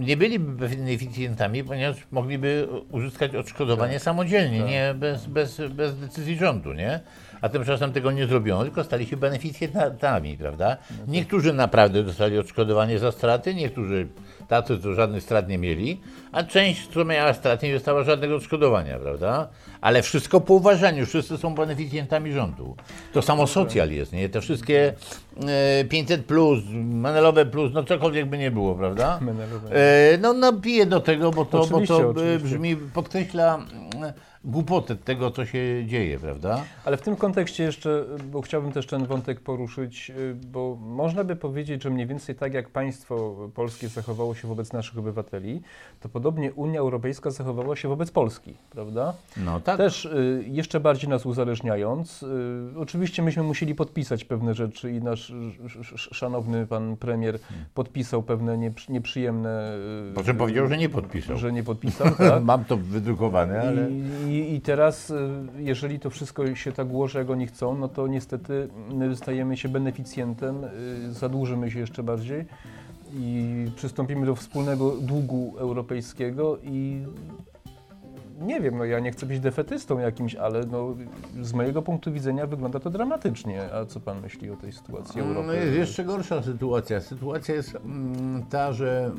y, 0.00 0.04
nie 0.04 0.16
byliby 0.16 0.68
beneficjentami, 0.68 1.64
ponieważ 1.64 2.06
mogliby 2.10 2.68
uzyskać 2.92 3.34
odszkodowanie 3.34 3.98
samodzielnie, 3.98 4.60
Tak. 4.60 4.68
nie 4.70 4.94
bez, 4.94 5.26
bez, 5.26 5.60
bez 5.70 6.00
decyzji 6.00 6.36
rządu, 6.36 6.72
nie? 6.72 7.00
A 7.40 7.48
tymczasem 7.48 7.92
tego 7.92 8.12
nie 8.12 8.26
zrobiono, 8.26 8.64
tylko 8.64 8.84
stali 8.84 9.06
się 9.06 9.16
beneficjentami, 9.16 10.36
prawda? 10.36 10.76
Niektórzy 11.08 11.52
naprawdę 11.52 12.02
dostali 12.02 12.38
odszkodowanie 12.38 12.98
za 12.98 13.12
straty, 13.12 13.54
niektórzy 13.54 14.08
tacy, 14.48 14.78
co 14.78 14.94
żadnych 14.94 15.22
strat 15.22 15.48
nie 15.48 15.58
mieli, 15.58 16.00
a 16.32 16.42
część, 16.42 16.88
co 16.88 17.04
miała 17.04 17.34
strat, 17.34 17.62
nie 17.62 17.74
dostała 17.74 18.02
żadnego 18.02 18.36
odszkodowania, 18.36 18.98
prawda? 18.98 19.48
Ale 19.80 20.02
wszystko 20.02 20.40
po 20.40 20.54
uważaniu, 20.54 21.06
wszyscy 21.06 21.38
są 21.38 21.54
beneficjentami 21.54 22.32
rządu. 22.32 22.76
To 23.12 23.22
samo 23.22 23.46
socjal 23.46 23.90
jest, 23.90 24.12
nie? 24.12 24.28
Te 24.28 24.40
wszystkie 24.40 24.94
e, 25.80 25.84
500 25.84 26.24
plus, 26.24 26.58
Menelowe 26.74 27.46
plus, 27.46 27.72
no 27.74 27.84
cokolwiek 27.84 28.26
by 28.26 28.38
nie 28.38 28.50
było, 28.50 28.74
prawda? 28.74 29.20
E, 29.70 30.18
no 30.18 30.32
napiję 30.32 30.86
do 30.86 31.00
tego, 31.00 31.30
bo 31.30 31.44
to, 31.44 31.66
bo 31.66 31.86
to 31.86 32.10
e, 32.10 32.38
brzmi, 32.38 32.76
podkreśla 32.76 33.58
głupotę 34.48 34.96
tego, 34.96 35.30
co 35.30 35.46
się 35.46 35.58
dzieje, 35.86 36.18
prawda? 36.18 36.64
Ale 36.84 36.96
w 36.96 37.00
tym 37.02 37.16
kontekście 37.16 37.64
jeszcze, 37.64 38.04
bo 38.32 38.40
chciałbym 38.42 38.72
też 38.72 38.86
ten 38.86 39.06
wątek 39.06 39.40
poruszyć, 39.40 40.10
y, 40.10 40.34
bo 40.34 40.76
można 40.80 41.24
by 41.24 41.36
powiedzieć, 41.36 41.82
że 41.82 41.90
mniej 41.90 42.06
więcej 42.06 42.34
tak 42.34 42.54
jak 42.54 42.68
państwo 42.68 43.36
polskie 43.54 43.88
zachowało 43.88 44.34
się 44.34 44.48
wobec 44.48 44.72
naszych 44.72 44.98
obywateli, 44.98 45.60
to 46.00 46.08
podobnie 46.08 46.52
Unia 46.52 46.80
Europejska 46.80 47.30
zachowała 47.30 47.76
się 47.76 47.88
wobec 47.88 48.10
Polski, 48.10 48.54
prawda? 48.70 49.14
No 49.36 49.60
tak. 49.60 49.76
Też 49.76 50.04
y, 50.04 50.44
jeszcze 50.46 50.80
bardziej 50.80 51.10
nas 51.10 51.26
uzależniając. 51.26 52.22
Y, 52.22 52.26
oczywiście 52.78 53.22
myśmy 53.22 53.42
musieli 53.42 53.74
podpisać 53.74 54.24
pewne 54.24 54.54
rzeczy 54.54 54.92
i 54.92 55.02
nasz 55.02 55.30
sz, 55.64 55.76
sz, 55.92 56.08
szanowny 56.12 56.66
pan 56.66 56.96
premier 56.96 57.38
podpisał 57.74 58.22
pewne 58.22 58.58
nieprzy- 58.58 58.90
nieprzyjemne. 58.90 59.72
Po 60.14 60.24
czym 60.24 60.36
powiedział, 60.36 60.68
że 60.68 60.78
nie 60.78 60.88
podpisał. 60.88 61.36
Że 61.36 61.52
nie 61.52 61.62
podpisał, 61.62 62.10
tak? 62.10 62.44
Mam 62.44 62.64
to 62.64 62.76
wydrukowane, 62.76 63.60
ale... 63.60 63.90
I, 64.28 64.37
i, 64.38 64.60
teraz, 64.60 65.10
y, 65.10 65.14
jeżeli 65.58 66.00
to 66.00 66.10
wszystko 66.10 66.54
się 66.54 66.72
tak 66.72 66.90
ułoży, 66.90 67.18
jak 67.18 67.30
oni 67.30 67.46
chcą, 67.46 67.78
no 67.78 67.88
to 67.88 68.06
niestety 68.06 68.68
my 68.94 69.16
stajemy 69.16 69.56
się 69.56 69.68
beneficjentem, 69.68 70.64
y, 70.64 71.12
zadłużymy 71.12 71.70
się 71.70 71.78
jeszcze 71.78 72.02
bardziej 72.02 72.44
i 73.14 73.66
przystąpimy 73.76 74.26
do 74.26 74.34
wspólnego 74.34 74.90
długu 74.90 75.54
europejskiego 75.58 76.58
i 76.62 77.02
nie 78.40 78.60
wiem, 78.60 78.78
no 78.78 78.84
ja 78.84 79.00
nie 79.00 79.12
chcę 79.12 79.26
być 79.26 79.40
defetystą 79.40 79.98
jakimś, 79.98 80.34
ale 80.34 80.66
no, 80.66 80.96
z 81.42 81.52
mojego 81.52 81.82
punktu 81.82 82.12
widzenia 82.12 82.46
wygląda 82.46 82.80
to 82.80 82.90
dramatycznie. 82.90 83.72
A 83.72 83.84
co 83.84 84.00
pan 84.00 84.20
myśli 84.20 84.50
o 84.50 84.56
tej 84.56 84.72
sytuacji 84.72 85.20
Europy? 85.20 85.46
No 85.46 85.52
jest 85.52 85.76
jeszcze 85.76 86.04
gorsza 86.04 86.42
sytuacja. 86.42 87.00
Sytuacja 87.00 87.54
jest 87.54 87.74
mm, 87.74 88.46
ta, 88.50 88.72
że 88.72 89.10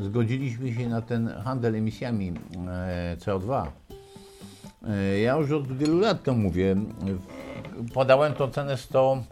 zgodziliśmy 0.00 0.72
się 0.72 0.88
na 0.88 1.02
ten 1.02 1.28
handel 1.28 1.74
emisjami 1.74 2.32
e, 2.68 3.16
CO2. 3.16 3.66
E, 4.88 5.18
Ja 5.20 5.36
już 5.36 5.50
od 5.50 5.76
wielu 5.78 6.00
lat 6.00 6.22
to 6.22 6.34
mówię. 6.34 6.76
Podałem 7.94 8.32
tą 8.32 8.50
cenę 8.50 8.76
100 8.76 9.22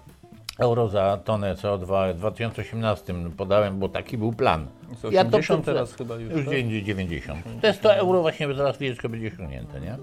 euro 0.58 0.88
za 0.88 1.18
tonę 1.24 1.54
CO2 1.54 2.14
w 2.14 2.16
2018. 2.18 3.14
Podałem, 3.36 3.78
bo 3.78 3.88
taki 3.88 4.18
był 4.18 4.32
plan. 4.32 4.66
Ja 5.10 5.24
to 5.24 5.36
80 5.36 5.42
przed- 5.42 5.64
teraz 5.64 5.94
chyba 5.94 6.16
już, 6.16 6.32
Już 6.32 6.40
tak? 6.44 6.54
będzie 6.54 6.82
90. 6.82 7.44
Te 7.62 7.72
100 7.72 7.94
euro 7.94 8.22
właśnie 8.22 8.54
zaraz 8.54 8.76
chwileczkę 8.76 9.08
będzie 9.08 9.28
osiągnięte, 9.34 9.80
nie? 9.80 9.96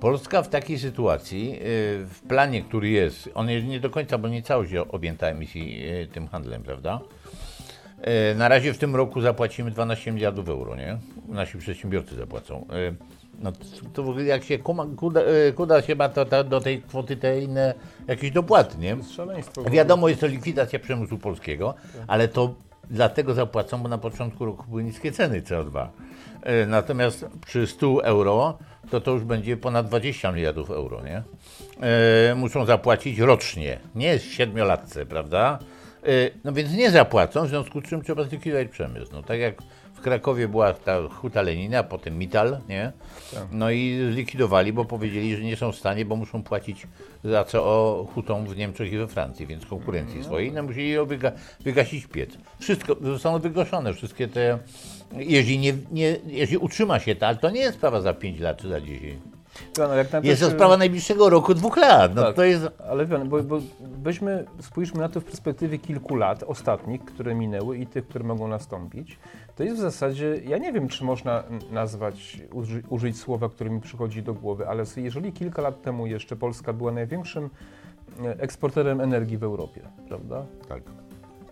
Polska 0.00 0.42
w 0.42 0.48
takiej 0.48 0.78
sytuacji, 0.78 1.52
y, 1.54 1.58
w 2.06 2.20
planie, 2.28 2.62
który 2.62 2.88
jest, 2.88 3.30
on 3.34 3.50
jest 3.50 3.66
nie 3.66 3.80
do 3.80 3.90
końca, 3.90 4.18
bo 4.18 4.28
nie 4.28 4.42
całość 4.42 4.72
objęta 4.74 5.26
emisji 5.26 5.86
y, 5.90 6.06
tym 6.06 6.28
handlem, 6.28 6.62
prawda? 6.62 7.00
Na 8.36 8.48
razie 8.48 8.72
w 8.72 8.78
tym 8.78 8.96
roku 8.96 9.20
zapłacimy 9.20 9.70
12 9.70 10.12
miliardów 10.12 10.48
euro, 10.48 10.76
nie? 10.76 10.98
Nasi 11.28 11.58
przedsiębiorcy 11.58 12.14
zapłacą. 12.16 12.66
No 13.38 13.52
to, 13.92 14.20
jak 14.20 14.44
się 14.44 14.58
kuma, 14.58 14.86
kuda, 14.96 15.20
y, 15.48 15.52
kuda 15.52 15.82
się 15.82 15.94
ma 15.94 16.08
to, 16.08 16.24
to, 16.24 16.44
do 16.44 16.60
tej 16.60 16.82
kwoty 16.82 17.16
te 17.16 17.40
inne 17.40 17.74
jakieś 18.08 18.30
dopłaty, 18.30 18.78
nie? 18.78 18.96
Szaleństwo. 19.16 19.62
Wiadomo, 19.70 20.08
jest 20.08 20.20
to 20.20 20.26
likwidacja 20.26 20.78
przemysłu 20.78 21.18
polskiego, 21.18 21.74
ale 22.06 22.28
to 22.28 22.54
dlatego 22.90 23.34
zapłacą, 23.34 23.82
bo 23.82 23.88
na 23.88 23.98
początku 23.98 24.44
roku 24.44 24.64
były 24.68 24.84
niskie 24.84 25.12
ceny 25.12 25.42
CO2. 25.42 25.86
E, 26.42 26.66
Natomiast 26.66 27.26
przy 27.46 27.66
100 27.66 28.04
euro 28.04 28.58
to 28.90 29.00
to 29.00 29.10
już 29.10 29.24
będzie 29.24 29.56
ponad 29.56 29.86
20 29.86 30.32
miliardów 30.32 30.70
euro, 30.70 31.00
nie? 31.02 31.22
E, 32.30 32.34
muszą 32.34 32.64
zapłacić 32.66 33.18
rocznie, 33.18 33.78
nie 33.94 34.18
z 34.18 34.22
siedmiolatce, 34.22 35.06
prawda? 35.06 35.58
E, 36.02 36.06
no 36.44 36.52
więc 36.52 36.72
nie 36.72 36.90
zapłacą, 36.90 37.44
w 37.44 37.48
związku 37.48 37.80
z 37.80 37.84
czym 37.84 38.02
trzeba 38.02 38.24
zlikwidować 38.24 38.68
przemysł. 38.68 39.12
No 39.12 39.22
tak 39.22 39.38
jak 39.38 39.54
Krakowie 40.02 40.48
była 40.48 40.72
ta 40.72 41.08
huta 41.08 41.42
Lenina, 41.42 41.82
potem 41.82 42.18
Mital, 42.18 42.58
nie? 42.68 42.92
No 43.52 43.70
i 43.70 44.08
zlikwidowali, 44.12 44.72
bo 44.72 44.84
powiedzieli, 44.84 45.36
że 45.36 45.42
nie 45.42 45.56
są 45.56 45.72
w 45.72 45.76
stanie, 45.76 46.04
bo 46.04 46.16
muszą 46.16 46.42
płacić 46.42 46.86
za 47.24 47.44
co 47.44 47.64
o 47.64 48.06
hutą 48.14 48.44
w 48.44 48.56
Niemczech 48.56 48.92
i 48.92 48.98
we 48.98 49.08
Francji, 49.08 49.46
więc 49.46 49.66
konkurencji 49.66 50.24
swojej, 50.24 50.52
no 50.52 50.62
musieli 50.62 51.06
wyga 51.06 51.32
wygasić 51.60 52.06
piec. 52.06 52.30
Wszystko 52.60 52.96
zostaną 53.00 53.38
wygaszone, 53.38 53.94
wszystkie 53.94 54.28
te, 54.28 54.58
jeżeli, 55.16 55.58
nie, 55.58 55.74
nie, 55.92 56.16
jeżeli 56.26 56.58
utrzyma 56.58 57.00
się 57.00 57.14
ta, 57.14 57.34
to 57.34 57.50
nie 57.50 57.60
jest 57.60 57.78
sprawa 57.78 58.00
za 58.00 58.14
5 58.14 58.40
lat 58.40 58.56
czy 58.56 58.68
za 58.68 58.80
10. 58.80 59.18
No, 59.78 59.94
jak 59.94 60.24
Jest 60.24 60.42
to 60.42 60.50
sprawa 60.50 60.76
najbliższego 60.76 61.30
roku, 61.30 61.54
dwóch 61.54 61.76
lat. 61.76 62.14
No 62.14 62.22
Tak. 62.22 62.36
to 62.36 62.44
jest 62.44 62.68
Ale 62.88 63.06
pan, 63.06 63.28
bo, 63.28 63.42
bo 63.42 63.58
weźmy, 64.02 64.44
spójrzmy 64.60 65.00
na 65.00 65.08
to 65.08 65.20
w 65.20 65.24
perspektywie 65.24 65.78
kilku 65.78 66.16
lat 66.16 66.42
ostatnich, 66.42 67.04
które 67.04 67.34
minęły 67.34 67.78
i 67.78 67.86
tych, 67.86 68.08
które 68.08 68.24
mogą 68.24 68.48
nastąpić. 68.48 69.18
To 69.56 69.64
jest 69.64 69.76
w 69.76 69.80
zasadzie, 69.80 70.40
ja 70.46 70.58
nie 70.58 70.72
wiem, 70.72 70.88
czy 70.88 71.04
można 71.04 71.42
nazwać, 71.70 72.42
uży, 72.52 72.82
użyć 72.88 73.18
słowa, 73.18 73.48
które 73.48 73.70
mi 73.70 73.80
przychodzi 73.80 74.22
do 74.22 74.34
głowy, 74.34 74.68
ale 74.68 74.84
jeżeli 74.96 75.32
kilka 75.32 75.62
lat 75.62 75.82
temu 75.82 76.06
jeszcze 76.06 76.36
Polska 76.36 76.72
była 76.72 76.92
największym 76.92 77.50
e, 78.24 78.40
eksporterem 78.40 79.00
energii 79.00 79.38
w 79.38 79.44
Europie, 79.44 79.80
prawda? 80.08 80.44
tak. 80.68 80.82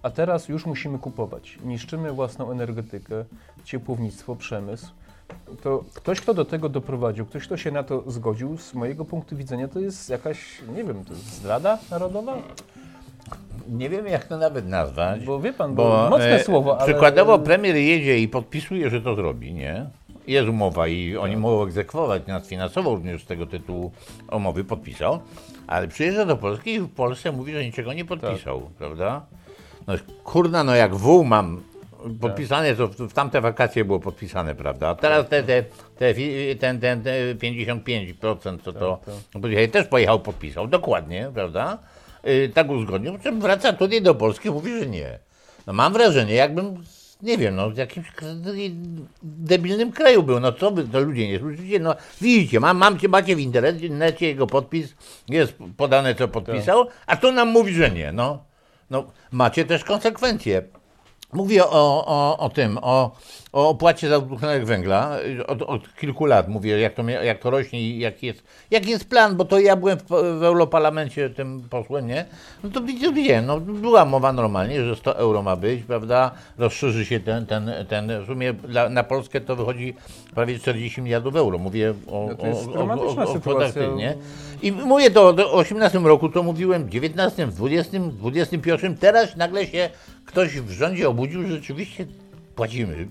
A 0.03 0.11
teraz 0.11 0.49
już 0.49 0.67
musimy 0.67 0.99
kupować. 0.99 1.59
Niszczymy 1.65 2.13
własną 2.13 2.51
energetykę, 2.51 3.25
ciepłownictwo, 3.65 4.37
przemysł. 4.37 4.93
To 5.63 5.85
ktoś, 5.95 6.21
kto 6.21 6.35
do 6.35 6.45
tego 6.45 6.69
doprowadził, 6.69 7.27
ktoś, 7.27 7.47
kto 7.47 7.57
się 7.57 7.71
na 7.71 7.83
to 7.83 8.03
zgodził, 8.07 8.57
z 8.59 8.75
mojego 8.75 9.05
punktu 9.05 9.37
widzenia 9.37 9.69
to 9.69 9.81
jest 9.81 10.11
jakaś, 10.11 10.39
nie 10.77 10.85
wiem, 10.85 11.05
to 11.05 11.13
jest 11.13 11.25
zdrada 11.25 11.79
narodowa? 11.91 12.37
Nie 13.69 13.89
wiem 13.89 14.07
jak 14.07 14.25
to 14.25 14.39
nawet 14.39 14.69
nazwać. 14.69 15.25
Bo 15.25 15.41
wie 15.41 15.53
pan, 15.53 15.75
bo, 15.75 15.85
Bo 15.85 16.11
mocne 16.11 16.41
e, 16.41 16.45
słowo, 16.45 16.79
ale... 16.79 16.87
Przykładowo 16.87 17.39
premier 17.39 17.77
jedzie 17.77 18.19
i 18.19 18.29
podpisuje, 18.29 18.91
że 18.91 19.01
to 19.01 19.15
zrobi, 19.15 19.55
nie? 19.55 19.87
Jest 20.27 20.49
umowa 20.49 20.89
i 20.89 21.17
oni 21.17 21.37
mogą 21.37 21.63
egzekwować, 21.63 22.27
nas 22.27 22.47
finansowo 22.47 22.95
również 22.95 23.23
z 23.23 23.27
tego 23.27 23.47
tytułu 23.47 23.93
umowy 24.33 24.65
podpisał, 24.65 25.19
ale 25.67 25.89
przyjeżdża 25.89 26.25
do 26.25 26.37
Polski 26.37 26.75
i 26.75 26.81
w 26.81 26.89
Polsce 26.89 27.33
mówi, 27.33 27.53
że 27.53 27.65
niczego 27.65 27.93
nie 27.93 28.05
podpisał, 28.05 28.63
prawda? 28.79 29.27
No 29.87 29.95
kurna, 30.25 30.65
no 30.65 30.75
jak 30.75 30.95
wół 30.95 31.25
mam 31.25 31.61
podpisane, 32.21 32.75
to 32.75 32.89
w, 32.89 33.13
tamte 33.13 33.41
wakacje 33.41 33.85
było 33.85 34.01
podpisane, 34.01 34.55
prawda? 34.55 34.89
A 34.89 34.95
teraz 34.95 35.29
te, 35.29 35.43
te, 35.43 35.65
te, 35.99 36.15
ten, 36.59 36.81
ten, 36.81 37.03
te 37.03 37.35
55% 37.35 38.59
to 38.59 38.73
to, 38.73 39.01
no 39.35 39.41
bo 39.41 39.49
dzisiaj 39.49 39.69
też 39.69 39.87
pojechał, 39.87 40.21
podpisał, 40.21 40.67
dokładnie, 40.67 41.31
prawda? 41.35 41.79
Yy, 42.25 42.49
tak 42.49 42.71
uzgodnił, 42.71 43.13
po 43.13 43.19
czym 43.19 43.41
wraca 43.41 43.73
tutaj 43.73 44.03
do 44.03 44.15
Polski 44.15 44.51
mówi, 44.51 44.81
że 44.81 44.87
nie. 44.87 45.19
No 45.67 45.73
mam 45.73 45.93
wrażenie, 45.93 46.35
jakbym, 46.35 46.85
nie 47.23 47.39
wiem, 47.39 47.57
no 47.57 47.71
w 47.71 47.77
jakimś 47.77 48.07
debilnym 49.23 49.93
kraju 49.93 50.23
był, 50.23 50.41
no 50.41 50.53
co 50.53 50.71
by 50.71 50.85
to 50.85 51.01
ludzie 51.01 51.29
nie 51.29 51.39
słyszycie, 51.39 51.79
no 51.79 51.95
widzicie, 52.21 52.61
mam, 52.61 52.77
mam, 52.77 52.99
macie 53.09 53.37
w 53.37 53.41
internecie 53.41 54.27
jego 54.27 54.47
podpis, 54.47 54.95
jest 55.29 55.55
podane 55.77 56.15
co 56.15 56.29
podpisał, 56.29 56.87
a 57.07 57.17
to 57.17 57.33
nam 57.33 57.49
mówi, 57.49 57.75
że 57.75 57.91
nie, 57.91 58.13
no. 58.13 58.51
No 58.91 59.05
macie 59.33 59.65
też 59.65 59.85
konsekwencje. 59.85 60.63
Mówię 61.33 61.65
o, 61.65 62.07
o, 62.07 62.39
o 62.39 62.49
tym, 62.49 62.79
o, 62.83 63.11
o 63.53 63.69
opłacie 63.69 64.09
za 64.09 64.21
dwutlenek 64.21 64.65
węgla. 64.65 65.17
Od, 65.47 65.63
od 65.63 65.95
kilku 65.95 66.27
lat 66.27 66.49
mówię, 66.49 66.81
jak 66.81 66.95
to, 66.95 67.03
jak 67.09 67.39
to 67.39 67.51
rośnie 67.51 67.81
i 67.81 67.99
jaki 67.99 68.27
jest, 68.27 68.43
jaki 68.71 68.91
jest 68.91 69.09
plan, 69.09 69.37
bo 69.37 69.45
to 69.45 69.59
ja 69.59 69.77
byłem 69.77 69.99
w, 69.99 70.09
w 70.39 70.43
Europarlamencie 70.43 71.31
tym 71.31 71.63
posłem, 71.71 72.07
nie? 72.07 72.25
No 72.65 72.71
to 72.71 72.81
widziałem, 72.81 73.47
no, 73.47 73.61
była 73.61 74.05
mowa 74.05 74.33
normalnie, 74.33 74.85
że 74.85 74.97
100 74.97 75.17
euro 75.17 75.43
ma 75.43 75.57
być, 75.57 75.83
prawda? 75.83 76.31
Rozszerzy 76.59 77.05
się 77.05 77.21
ten, 77.21 77.47
ten, 77.47 77.71
ten 77.89 78.25
w 78.25 78.27
sumie 78.27 78.53
dla, 78.53 78.89
na 78.89 79.05
Polskę 79.05 79.41
to 79.41 79.57
wychodzi 79.57 79.95
prawie 80.35 80.59
40 80.59 81.03
miliardów 81.03 81.37
euro. 81.37 81.59
Mówię 81.59 81.95
o, 82.11 82.27
No 82.29 82.35
to 82.35 82.47
jest 82.47 82.69
o, 82.69 82.73
o, 82.73 83.25
o, 83.25 83.35
o 83.35 83.41
kwotach, 83.41 83.75
nie? 83.97 84.17
I 84.63 84.73
mówię 84.73 85.11
to 85.11 85.29
o 85.29 85.53
18 85.53 85.99
roku, 85.99 86.29
to 86.29 86.43
mówiłem 86.43 86.85
w 86.85 86.89
19, 86.89 87.47
w 87.47 87.55
20, 87.55 88.01
w 88.01 88.17
21, 88.17 88.97
teraz 88.97 89.37
nagle 89.37 89.67
się 89.67 89.91
ktoś 90.25 90.61
w 90.61 90.71
rządzie 90.71 91.09
obudził, 91.09 91.43
że 91.43 91.49
rzeczywiście 91.49 92.07
płacimy. 92.61 93.09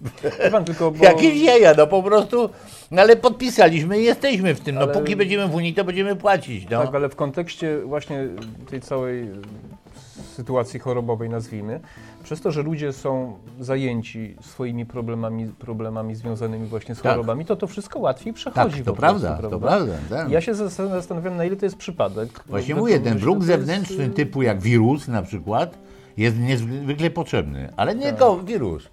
Pan, 0.52 0.66
tylko 0.66 0.92
bo... 0.92 1.04
Jakieś 1.04 1.42
jaja, 1.42 1.74
no 1.78 1.88
po 1.88 2.04
prostu, 2.04 2.50
no 2.92 3.02
ale 3.02 3.16
podpisaliśmy 3.16 4.00
i 4.00 4.04
jesteśmy 4.04 4.56
w 4.56 4.60
tym, 4.60 4.76
no 4.76 4.82
Ale- 4.82 4.94
póki 4.94 5.16
będziemy 5.16 5.48
w 5.48 5.56
Unii, 5.56 5.74
to 5.74 5.84
będziemy 5.84 6.16
płacić, 6.16 6.70
no. 6.70 6.86
Tak, 6.86 6.96
ale 6.96 7.10
w 7.10 7.16
kontekście 7.16 7.80
właśnie 7.86 8.28
tej 8.70 8.82
całej 8.82 9.28
sytuacji 10.34 10.80
chorobowej, 10.80 11.30
nazwijmy, 11.30 11.80
przez 12.24 12.42
to, 12.42 12.52
że 12.52 12.62
ludzie 12.64 12.94
są 12.94 13.34
zajęci 13.60 14.36
swoimi 14.42 14.86
problemami, 14.86 15.46
problemami 15.60 16.16
związanymi 16.16 16.68
właśnie 16.68 16.96
z 16.96 17.02
Tak. 17.02 17.12
chorobami, 17.12 17.46
to 17.46 17.56
to 17.56 17.68
wszystko 17.68 18.00
łatwiej 18.00 18.34
przechodzi. 18.34 18.76
Tak, 18.76 18.86
to 18.86 18.92
po 18.94 18.98
prawda, 18.98 19.38
prostu, 19.38 19.60
to 19.60 19.68
prawda. 19.68 19.94
tak. 20.10 20.30
Ja 20.30 20.42
się 20.42 20.54
zas- 20.56 20.90
zastanawiam, 20.90 21.38
na 21.38 21.46
ile 21.46 21.56
to 21.56 21.66
jest 21.66 21.78
przypadek. 21.78 22.44
Właśnie 22.48 22.76
mówię, 22.76 22.94
ten 23.00 23.04
myślę, 23.04 23.20
bruk 23.22 23.36
jest, 23.38 23.48
zewnętrzny 23.48 24.04
y, 24.04 24.10
typu 24.10 24.42
jak 24.42 24.62
wirus 24.62 25.08
na 25.08 25.22
przykład 25.22 25.78
jest 26.18 26.38
niezwykle 26.40 27.10
potrzebny, 27.10 27.74
ale 27.78 27.96
nie 27.96 28.02
Tak. 28.02 28.10
tylko 28.12 28.38
wirus. 28.40 28.90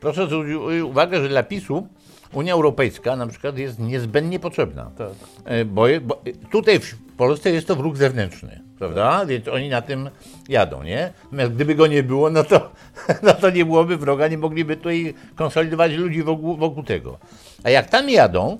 Proszę 0.00 0.26
zwrócić 0.26 0.82
uwagę, 0.82 1.22
że 1.22 1.28
dla 1.28 1.42
PiSu 1.42 1.86
Unia 2.32 2.52
Europejska 2.54 3.16
na 3.16 3.26
przykład 3.26 3.58
jest 3.58 3.78
niezbędnie 3.78 4.40
potrzebna. 4.40 4.90
Tak. 4.98 5.08
E, 5.44 5.64
Bo, 5.64 5.86
bo 6.02 6.22
tutaj 6.50 6.80
w 6.80 7.16
Polsce 7.16 7.50
jest 7.50 7.66
to 7.66 7.76
wróg 7.76 7.96
zewnętrzny, 7.96 8.60
prawda? 8.78 9.26
Więc 9.26 9.48
oni 9.48 9.68
na 9.68 9.82
tym 9.82 10.10
jadą, 10.48 10.82
nie? 10.82 11.12
Natomiast 11.24 11.52
gdyby 11.52 11.74
go 11.74 11.86
nie 11.86 12.02
było, 12.02 12.30
no 12.30 12.44
to, 12.44 12.70
no 13.22 13.34
to 13.34 13.50
nie 13.50 13.64
byłoby 13.64 13.96
wroga, 13.96 14.28
nie 14.28 14.38
mogliby 14.38 14.76
tutaj 14.76 15.14
konsolidować 15.36 15.92
ludzi 15.92 16.22
wokół, 16.22 16.56
wokół 16.56 16.82
tego. 16.82 17.18
A 17.64 17.70
jak 17.70 17.90
tam 17.90 18.10
jadą, 18.10 18.58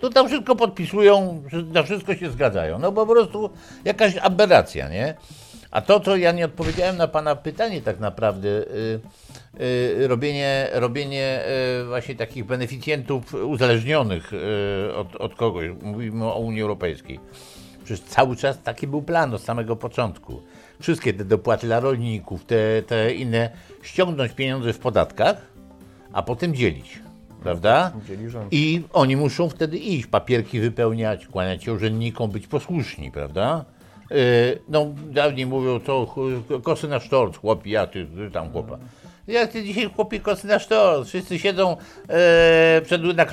to 0.00 0.10
tam 0.10 0.28
wszystko 0.28 0.56
podpisują, 0.56 1.42
na 1.72 1.82
wszystko 1.82 2.14
się 2.14 2.30
zgadzają. 2.30 2.78
No 2.78 2.92
po 2.92 3.06
prostu 3.06 3.50
jakaś 3.84 4.16
aberracja, 4.16 4.88
nie? 4.88 5.14
A 5.70 5.80
to, 5.80 6.00
co 6.00 6.16
ja 6.16 6.32
nie 6.32 6.44
odpowiedziałem 6.44 6.96
na 6.96 7.08
Pana 7.08 7.36
pytanie 7.36 7.82
tak 7.82 8.00
naprawdę, 8.00 8.48
y, 8.48 8.62
y, 8.74 9.00
robienie, 10.06 10.68
robienie 10.72 11.44
y, 11.80 11.86
właśnie 11.86 12.14
takich 12.14 12.44
beneficjentów 12.44 13.34
uzależnionych 13.34 14.32
y, 14.32 14.94
od, 14.94 15.16
od 15.16 15.34
kogoś, 15.34 15.66
mówimy 15.82 16.24
o 16.24 16.38
Unii 16.38 16.62
Europejskiej. 16.62 17.20
Przecież 17.84 18.00
cały 18.06 18.36
czas 18.36 18.62
taki 18.62 18.86
był 18.86 19.02
plan 19.02 19.34
od 19.34 19.42
samego 19.42 19.76
początku. 19.76 20.42
Wszystkie 20.80 21.14
te 21.14 21.24
dopłaty 21.24 21.66
dla 21.66 21.80
rolników, 21.80 22.44
te, 22.44 22.82
te 22.82 23.14
inne, 23.14 23.50
ściągnąć 23.82 24.32
pieniądze 24.32 24.72
w 24.72 24.78
podatkach, 24.78 25.36
a 26.12 26.22
potem 26.22 26.54
dzielić, 26.54 26.98
prawda? 27.42 27.92
Rząd. 28.28 28.48
I 28.50 28.82
oni 28.92 29.16
muszą 29.16 29.48
wtedy 29.48 29.78
iść, 29.78 30.06
papierki 30.06 30.60
wypełniać, 30.60 31.26
kłaniać 31.26 31.64
się 31.64 31.72
urzędnikom, 31.72 32.30
być 32.30 32.46
posłuszni, 32.46 33.10
prawda? 33.10 33.64
No, 34.68 34.86
dawniej 35.10 35.46
mówią, 35.46 35.80
to 35.80 36.14
kosy 36.62 36.88
na 36.88 37.00
sztorc, 37.00 37.36
chłopi, 37.36 37.70
ja 37.70 37.86
ty, 37.86 38.06
ty 38.06 38.30
tam 38.30 38.52
chłopa. 38.52 38.78
Jak 39.28 39.52
ty 39.52 39.62
dzisiaj 39.64 39.90
chłopi 39.96 40.20
kosy 40.20 40.46
na 40.46 40.58
sztorc? 40.58 41.08
Wszyscy 41.08 41.38
siedzą 41.38 41.76
e, 42.08 42.80
przed, 42.84 43.02
na 43.02 43.26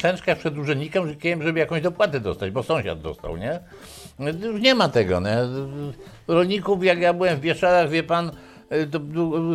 klęczkach 0.00 0.38
przed 0.38 0.58
urzędnikiem, 0.58 1.42
żeby 1.42 1.58
jakąś 1.58 1.82
dopłatę 1.82 2.20
dostać, 2.20 2.50
bo 2.50 2.62
sąsiad 2.62 3.00
dostał, 3.00 3.36
nie? 3.36 3.60
Już 4.42 4.60
nie 4.60 4.74
ma 4.74 4.88
tego, 4.88 5.20
nie? 5.20 5.36
Rolników, 6.28 6.84
jak 6.84 6.98
ja 7.00 7.12
byłem 7.12 7.36
w 7.36 7.40
Bieszczadach, 7.40 7.90
wie 7.90 8.02
pan, 8.02 8.30
e, 8.70 8.86
to 8.86 9.00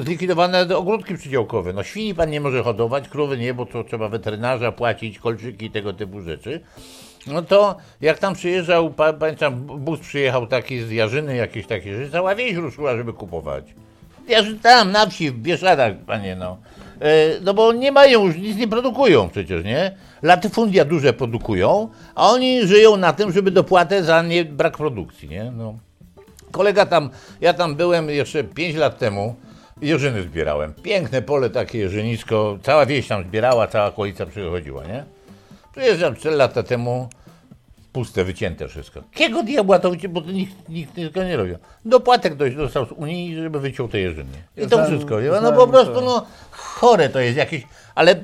zlikwidowane 0.03 0.77
ogródki 0.77 1.15
przydziałkowe. 1.15 1.73
No 1.73 1.83
świni 1.83 2.15
pan 2.15 2.29
nie 2.29 2.41
może 2.41 2.63
hodować, 2.63 3.09
krowy 3.09 3.37
nie, 3.37 3.53
bo 3.53 3.65
to 3.65 3.83
trzeba 3.83 4.09
weterynarza 4.09 4.71
płacić, 4.71 5.19
kolczyki 5.19 5.65
i 5.65 5.71
tego 5.71 5.93
typu 5.93 6.21
rzeczy. 6.21 6.61
No 7.27 7.41
to 7.41 7.77
jak 8.01 8.19
tam 8.19 8.33
przyjeżdżał, 8.33 8.89
pa- 8.89 9.13
pamiętam, 9.13 9.55
bus 9.61 9.99
przyjechał 9.99 10.47
taki 10.47 10.81
z 10.81 10.91
Jarzyny, 10.91 11.35
jakieś 11.35 11.67
takie 11.67 11.95
rzeczy, 11.97 12.11
cała 12.11 12.35
wieś 12.35 12.53
ruszyła, 12.53 12.97
żeby 12.97 13.13
kupować. 13.13 13.65
Jarzy 14.29 14.55
tam, 14.59 14.91
na 14.91 15.05
wsi, 15.05 15.31
w 15.31 15.39
Bieszczadach, 15.39 15.93
panie, 16.07 16.35
no. 16.35 16.57
E, 17.01 17.41
No 17.41 17.53
bo 17.53 17.73
nie 17.73 17.91
mają 17.91 18.25
już, 18.25 18.35
nic 18.37 18.57
nie 18.57 18.67
produkują 18.67 19.29
przecież, 19.29 19.63
nie? 19.63 19.91
Latyfundia 20.21 20.85
duże 20.85 21.13
produkują, 21.13 21.89
a 22.15 22.29
oni 22.29 22.67
żyją 22.67 22.97
na 22.97 23.13
tym, 23.13 23.31
żeby 23.31 23.51
dopłatę 23.51 24.03
za 24.03 24.21
nie, 24.21 24.45
brak 24.45 24.77
produkcji, 24.77 25.29
nie? 25.29 25.51
No. 25.51 25.73
Kolega 26.51 26.85
tam, 26.85 27.09
ja 27.41 27.53
tam 27.53 27.75
byłem 27.75 28.09
jeszcze 28.09 28.43
5 28.43 28.75
lat 28.75 28.97
temu, 28.97 29.35
jeżyny 29.81 30.23
zbierałem. 30.23 30.73
Piękne 30.73 31.21
pole 31.21 31.49
takie 31.49 31.79
jeżynisko, 31.79 32.57
cała 32.63 32.85
wieś 32.85 33.07
tam 33.07 33.23
zbierała, 33.23 33.67
cała 33.67 33.87
okolica 33.87 34.25
przychodziła, 34.25 34.83
nie? 34.85 35.03
Przyjeżdżam 35.71 36.15
4 36.15 36.35
lata 36.35 36.63
temu, 36.63 37.09
puste, 37.99 38.23
wycięte 38.23 38.67
wszystko. 38.67 39.03
Kiego 39.13 39.43
diabła 39.43 39.79
to 39.79 39.89
wycię, 39.91 40.09
bo 40.09 40.21
to 40.21 40.31
nikt, 40.31 40.69
nikt 40.69 40.95
tego 40.95 41.23
nie 41.23 41.37
robił. 41.37 41.57
Dopłatek 41.85 42.35
dość 42.35 42.55
dostał 42.55 42.85
z 42.85 42.91
Unii, 42.91 43.35
żeby 43.35 43.59
wyciął 43.59 43.87
te 43.87 43.99
jeżyny. 43.99 44.37
I 44.57 44.61
to 44.61 44.67
Znam- 44.75 44.87
wszystko. 44.87 45.15
No 45.21 45.39
znam 45.39 45.55
po 45.55 45.67
prostu, 45.67 46.01
no 46.01 46.25
chore 46.51 47.09
to 47.09 47.19
jest 47.19 47.37
jakieś, 47.37 47.63
ale 47.95 48.15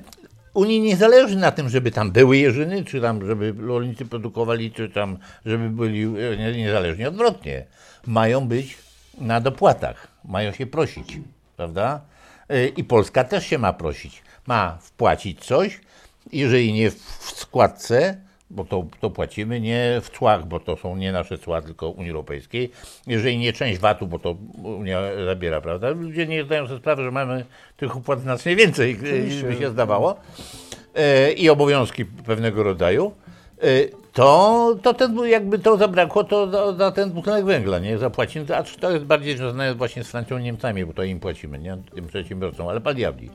Unii 0.54 0.82
nie 0.82 0.96
zależy 0.96 1.36
na 1.36 1.52
tym, 1.52 1.70
żeby 1.70 1.92
tam 1.92 2.12
były 2.12 2.38
jeżyny, 2.38 2.86
czy 2.86 3.02
tam, 3.02 3.26
żeby 3.26 3.54
rolnicy 3.68 4.06
produkowali, 4.06 4.72
czy 4.72 4.90
tam, 4.90 5.18
żeby 5.46 5.70
byli 5.70 6.06
nie- 6.38 6.58
niezależni. 6.58 7.06
Odwrotnie. 7.06 7.66
Mają 8.08 8.48
być 8.48 8.78
na 9.18 9.42
dopłatach. 9.42 10.08
Mają 10.26 10.52
się 10.52 10.66
prosić, 10.68 11.18
prawda? 11.58 12.02
E, 12.50 12.68
I 12.68 12.84
Polska 12.84 13.24
też 13.24 13.46
się 13.46 13.58
ma 13.58 13.74
prosić. 13.74 14.24
Ma 14.48 14.78
wpłacić 14.82 15.46
coś, 15.46 15.80
jeżeli 16.34 16.74
nie 16.74 16.92
w 16.92 17.00
składce, 17.36 18.18
bo 18.56 18.66
to, 18.66 18.86
to 19.02 19.10
płacimy, 19.10 19.62
nie 19.62 20.02
w 20.04 20.10
cłach, 20.10 20.46
bo 20.46 20.60
to 20.60 20.78
są 20.78 20.96
nie 20.96 21.12
nasze 21.12 21.38
cła, 21.38 21.62
tylko 21.62 21.90
Unii 21.90 22.12
Europejskiej. 22.12 22.72
Jeżeli 23.08 23.38
nie 23.38 23.54
część 23.54 23.80
VAT-u, 23.80 24.08
bo 24.08 24.20
to 24.20 24.36
Unia 24.64 25.02
zabiera, 25.26 25.62
prawda? 25.62 25.90
Ludzie 25.90 26.28
nie 26.28 26.44
zdają 26.44 26.68
sobie 26.68 26.80
sprawy, 26.80 27.04
że 27.04 27.12
mamy 27.12 27.46
tych 27.78 27.98
opłat 27.98 28.22
znacznie 28.22 28.56
więcej, 28.56 29.00
e, 29.14 29.20
niż 29.20 29.44
by 29.44 29.56
się 29.56 29.70
zdawało. 29.70 30.16
E, 30.96 31.32
I 31.32 31.50
obowiązki 31.50 32.06
pewnego 32.06 32.64
rodzaju. 32.64 33.12
E, 33.62 33.66
To, 34.16 34.76
to 34.82 34.94
ten, 34.94 35.18
jakby 35.28 35.60
to 35.60 35.78
zabrakło, 35.78 36.24
to 36.24 36.48
za, 36.78 36.92
ten 36.92 37.12
butelek 37.12 37.46
węgla, 37.46 37.80
nie? 37.80 37.98
Zapłacimy, 37.98 38.56
a 38.56 38.64
to 38.64 38.92
jest 38.92 39.06
bardziej 39.06 39.38
związane 39.38 39.76
właśnie 39.76 40.04
z 40.04 40.08
Francją 40.08 40.40
Niemcami, 40.40 40.86
bo 40.86 40.94
to 40.94 41.04
im 41.04 41.20
płacimy, 41.20 41.60
nie? 41.60 41.78
Tym 41.96 42.08
przedsiębiorcom, 42.08 42.68
ale 42.68 42.82
pan 42.82 42.96
diabli. 42.96 43.30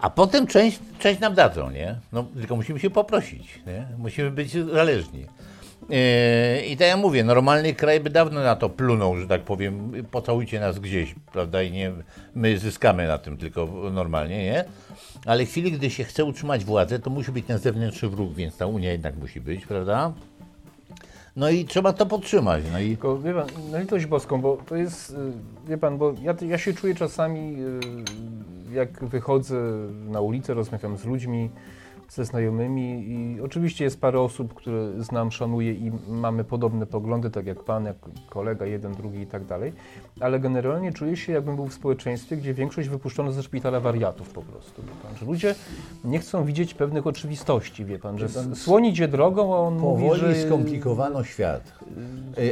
A 0.00 0.10
potem 0.10 0.46
część, 0.46 0.78
część 0.98 1.20
nam 1.20 1.34
dadzą, 1.34 1.70
nie? 1.70 1.96
No, 2.12 2.24
tylko 2.34 2.56
musimy 2.56 2.80
się 2.80 2.90
poprosić, 2.90 3.60
nie? 3.66 3.86
Musimy 3.98 4.30
być 4.30 4.52
zależni. 4.52 5.26
Yy, 5.88 6.66
I 6.66 6.76
tak 6.76 6.88
jak 6.88 6.98
mówię, 6.98 7.24
normalny 7.24 7.74
kraj 7.74 8.00
by 8.00 8.10
dawno 8.10 8.42
na 8.42 8.56
to 8.56 8.68
plunął, 8.68 9.16
że 9.16 9.26
tak 9.26 9.42
powiem, 9.42 9.92
pocałujcie 10.10 10.60
nas 10.60 10.78
gdzieś, 10.78 11.14
prawda, 11.32 11.62
i 11.62 11.70
nie, 11.70 11.92
my 12.34 12.58
zyskamy 12.58 13.06
na 13.08 13.18
tym 13.18 13.36
tylko 13.36 13.66
normalnie, 13.92 14.44
nie? 14.44 14.64
Ale 15.26 15.46
w 15.46 15.50
chwili, 15.50 15.72
gdy 15.72 15.90
się 15.90 16.04
chce 16.04 16.24
utrzymać 16.24 16.64
władzę, 16.64 16.98
to 16.98 17.10
musi 17.10 17.32
być 17.32 17.46
ten 17.46 17.58
zewnętrzny 17.58 18.08
wróg, 18.08 18.34
więc 18.34 18.56
ta 18.56 18.66
Unia 18.66 18.92
jednak 18.92 19.16
musi 19.16 19.40
być, 19.40 19.66
prawda? 19.66 20.12
No 21.38 21.50
i 21.50 21.64
trzeba 21.64 21.92
to 21.92 22.06
podtrzymać, 22.06 22.64
no 22.72 22.80
i... 22.80 22.88
Tylko 22.88 23.18
wie 23.18 23.34
pan, 23.34 23.46
na 23.70 23.78
litość 23.78 24.06
boską, 24.06 24.40
bo 24.40 24.58
to 24.66 24.76
jest, 24.76 25.10
y, 25.10 25.14
wie 25.68 25.78
pan, 25.78 25.98
bo 25.98 26.14
ja, 26.22 26.34
ja 26.46 26.58
się 26.58 26.74
czuję 26.74 26.94
czasami, 26.94 27.56
y, 28.70 28.74
jak 28.74 29.04
wychodzę 29.04 29.56
na 30.08 30.20
ulicę, 30.20 30.54
rozmawiam 30.54 30.96
z 30.96 31.04
ludźmi, 31.04 31.50
ze 32.08 32.24
znajomymi 32.24 33.04
i 33.08 33.40
oczywiście 33.40 33.84
jest 33.84 34.00
parę 34.00 34.20
osób, 34.20 34.54
które 34.54 35.02
znam, 35.02 35.30
szanuję 35.32 35.72
i 35.72 35.92
mamy 36.08 36.44
podobne 36.44 36.86
poglądy, 36.86 37.30
tak 37.30 37.46
jak 37.46 37.64
pan, 37.64 37.84
jak 37.84 37.96
kolega, 38.30 38.66
jeden, 38.66 38.92
drugi 38.92 39.18
i 39.20 39.26
tak 39.26 39.44
dalej, 39.44 39.72
ale 40.20 40.40
generalnie 40.40 40.92
czuję 40.92 41.16
się, 41.16 41.32
jakbym 41.32 41.56
był 41.56 41.66
w 41.66 41.74
społeczeństwie, 41.74 42.36
gdzie 42.36 42.54
większość 42.54 42.88
wypuszczono 42.88 43.32
ze 43.32 43.42
szpitala 43.42 43.80
wariatów 43.80 44.28
po 44.30 44.42
prostu, 44.42 44.82
pan, 45.02 45.16
że 45.20 45.26
ludzie 45.26 45.54
nie 46.04 46.18
chcą 46.18 46.44
widzieć 46.44 46.74
pewnych 46.74 47.06
oczywistości, 47.06 47.84
wie 47.84 47.98
pan, 47.98 48.18
że 48.18 48.28
słoń 48.54 48.86
idzie 48.86 49.08
drogą, 49.08 49.54
a 49.54 49.58
on 49.58 49.74
mówi, 49.78 50.02
Powoli 50.02 50.20
że... 50.20 50.34
skomplikowano 50.46 51.24
świat. 51.24 51.72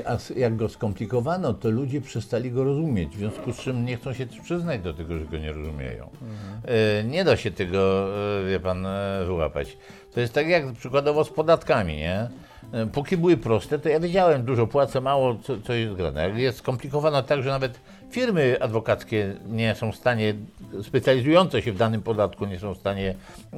E, 0.04 0.08
A 0.08 0.14
s- 0.14 0.32
jak 0.36 0.56
go 0.56 0.68
skomplikowano, 0.68 1.54
to 1.54 1.70
ludzie 1.70 2.00
przestali 2.00 2.50
go 2.50 2.64
rozumieć, 2.64 3.16
w 3.16 3.18
związku 3.18 3.52
z 3.52 3.56
czym 3.56 3.84
nie 3.84 3.96
chcą 3.96 4.12
się 4.12 4.26
przyznać 4.26 4.80
do 4.80 4.94
tego, 4.94 5.18
że 5.18 5.24
go 5.24 5.38
nie 5.38 5.52
rozumieją. 5.52 6.08
E, 6.64 7.04
Nie 7.04 7.24
da 7.24 7.36
się 7.36 7.50
tego, 7.50 8.06
wie 8.48 8.60
pan, 8.60 8.86
e, 8.86 9.24
wyłapać. 9.46 9.76
To 10.14 10.20
jest 10.20 10.32
tak 10.32 10.48
jak 10.48 10.72
przykładowo 10.72 11.24
z 11.24 11.30
podatkami, 11.30 11.96
nie? 11.96 12.28
E, 12.72 12.86
Póki 12.86 13.16
były 13.16 13.36
proste, 13.36 13.78
to 13.78 13.88
ja 13.88 14.00
wiedziałem, 14.00 14.44
dużo 14.44 14.66
płacę, 14.66 15.00
mało, 15.00 15.34
co, 15.42 15.60
co 15.60 15.72
jest 15.72 15.94
grane. 15.94 16.28
Jak 16.28 16.38
jest 16.38 16.58
skomplikowane 16.58 17.22
tak, 17.22 17.42
że 17.42 17.50
nawet 17.50 17.80
firmy 18.10 18.56
adwokackie 18.60 19.34
nie 19.46 19.74
są 19.74 19.92
w 19.92 19.96
stanie, 19.96 20.34
specjalizujące 20.82 21.62
się 21.62 21.72
w 21.72 21.76
danym 21.76 22.02
podatku, 22.02 22.46
nie 22.46 22.58
są 22.58 22.74
w 22.74 22.78
stanie, 22.78 23.14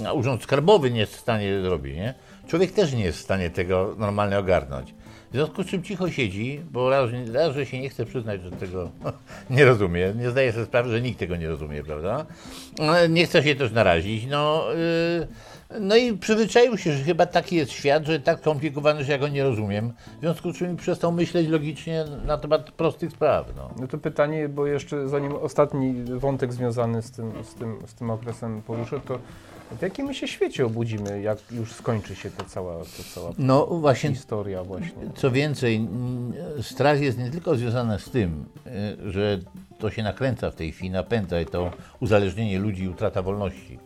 a 0.06 0.12
Urząd 0.12 0.42
Skarbowy 0.42 0.90
nie 0.90 1.00
jest 1.00 1.16
w 1.16 1.20
stanie 1.20 1.60
zrobić, 1.62 1.96
nie? 1.96 2.14
Człowiek 2.48 2.72
też 2.72 2.92
nie 2.92 3.04
jest 3.04 3.18
w 3.18 3.22
stanie 3.22 3.50
tego 3.50 3.94
normalnie 3.98 4.38
ogarnąć. 4.38 4.94
W 5.30 5.32
związku 5.32 5.62
z 5.62 5.66
czym 5.66 5.82
cicho 5.82 6.10
siedzi, 6.10 6.60
bo 6.70 6.90
raz, 6.90 7.10
raz 7.32 7.54
że 7.54 7.66
się 7.66 7.80
nie 7.80 7.88
chce 7.88 8.04
przyznać, 8.06 8.42
że 8.42 8.50
tego 8.50 8.90
nie 9.50 9.64
rozumie, 9.64 10.12
nie 10.16 10.30
zdaje 10.30 10.52
sobie 10.52 10.64
sprawy, 10.64 10.90
że 10.90 11.00
nikt 11.00 11.18
tego 11.18 11.36
nie 11.36 11.48
rozumie, 11.48 11.84
prawda? 11.84 12.26
Nie 13.08 13.26
chce 13.26 13.42
się 13.42 13.54
też 13.54 13.72
narazić, 13.72 14.26
no, 14.26 14.64
yy, 15.20 15.28
no 15.80 15.96
i 15.96 16.12
przyzwyczaił 16.12 16.78
się, 16.78 16.92
że 16.92 17.04
chyba 17.04 17.26
taki 17.26 17.56
jest 17.56 17.72
świat, 17.72 18.04
że 18.06 18.20
tak 18.20 18.38
skomplikowany, 18.40 19.04
że 19.04 19.12
ja 19.12 19.18
go 19.18 19.28
nie 19.28 19.44
rozumiem, 19.44 19.92
w 20.16 20.20
związku 20.20 20.52
z 20.52 20.56
czym 20.56 20.76
przestał 20.76 21.12
myśleć 21.12 21.48
logicznie 21.48 22.04
na 22.26 22.38
temat 22.38 22.70
prostych 22.70 23.10
spraw, 23.12 23.46
no. 23.56 23.70
No 23.80 23.86
to 23.86 23.98
pytanie, 23.98 24.48
bo 24.48 24.66
jeszcze 24.66 25.08
zanim 25.08 25.32
ostatni 25.36 25.94
wątek 26.04 26.52
związany 26.52 27.02
z 27.02 27.10
tym, 27.10 27.32
z 27.44 27.54
tym, 27.54 27.78
z 27.86 27.94
tym 27.94 28.10
okresem 28.10 28.62
poruszę, 28.62 29.00
to 29.00 29.18
w 29.78 29.82
jakim 29.82 30.06
my 30.06 30.14
się 30.14 30.28
świecie 30.28 30.66
obudzimy, 30.66 31.22
jak 31.22 31.38
już 31.52 31.72
skończy 31.72 32.16
się 32.16 32.30
ta 32.30 32.44
cała, 32.44 32.78
ta 32.78 33.02
cała 33.14 33.30
No 33.38 33.66
właśnie 33.66 34.14
historia 34.14 34.64
właśnie? 34.64 35.10
Co 35.14 35.30
więcej, 35.30 35.88
strach 36.62 37.00
jest 37.00 37.18
nie 37.18 37.30
tylko 37.30 37.56
związany 37.56 37.98
z 37.98 38.10
tym, 38.10 38.44
y, 39.06 39.12
że 39.12 39.38
to 39.78 39.90
się 39.90 40.02
nakręca 40.02 40.50
w 40.50 40.54
tej 40.54 40.72
chwili, 40.72 40.90
napędza 40.90 41.40
i 41.40 41.46
to 41.46 41.70
uzależnienie 42.00 42.58
ludzi 42.58 42.82
i 42.82 42.88
utrata 42.88 43.22
wolności, 43.22 43.78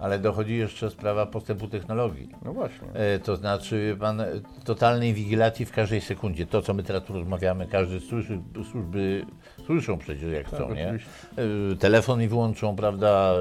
ale 0.00 0.18
dochodzi 0.18 0.56
jeszcze 0.56 0.90
sprawa 0.90 1.26
postępu 1.26 1.68
technologii. 1.68 2.28
No 2.44 2.52
właśnie. 2.52 2.88
E, 2.94 3.18
To 3.18 3.36
znaczy, 3.36 3.96
pan, 4.00 4.20
e, 4.20 4.26
totalnej 4.64 5.14
wigilacji 5.14 5.66
w 5.66 5.72
każdej 5.72 6.00
sekundzie. 6.00 6.46
To, 6.46 6.62
co 6.62 6.74
my 6.74 6.82
teraz 6.82 7.04
tu 7.04 7.12
rozmawiamy, 7.12 7.66
każdy 7.66 8.00
słyszy, 8.00 8.38
służby 8.70 9.26
słyszą 9.66 9.98
przecież 9.98 10.32
jak 10.32 10.46
chcą, 10.46 10.74
nie? 10.74 10.88
E, 10.92 11.76
Telefon 11.76 12.22
i 12.22 12.28
wyłączą, 12.28 12.76
prawda, 12.76 13.34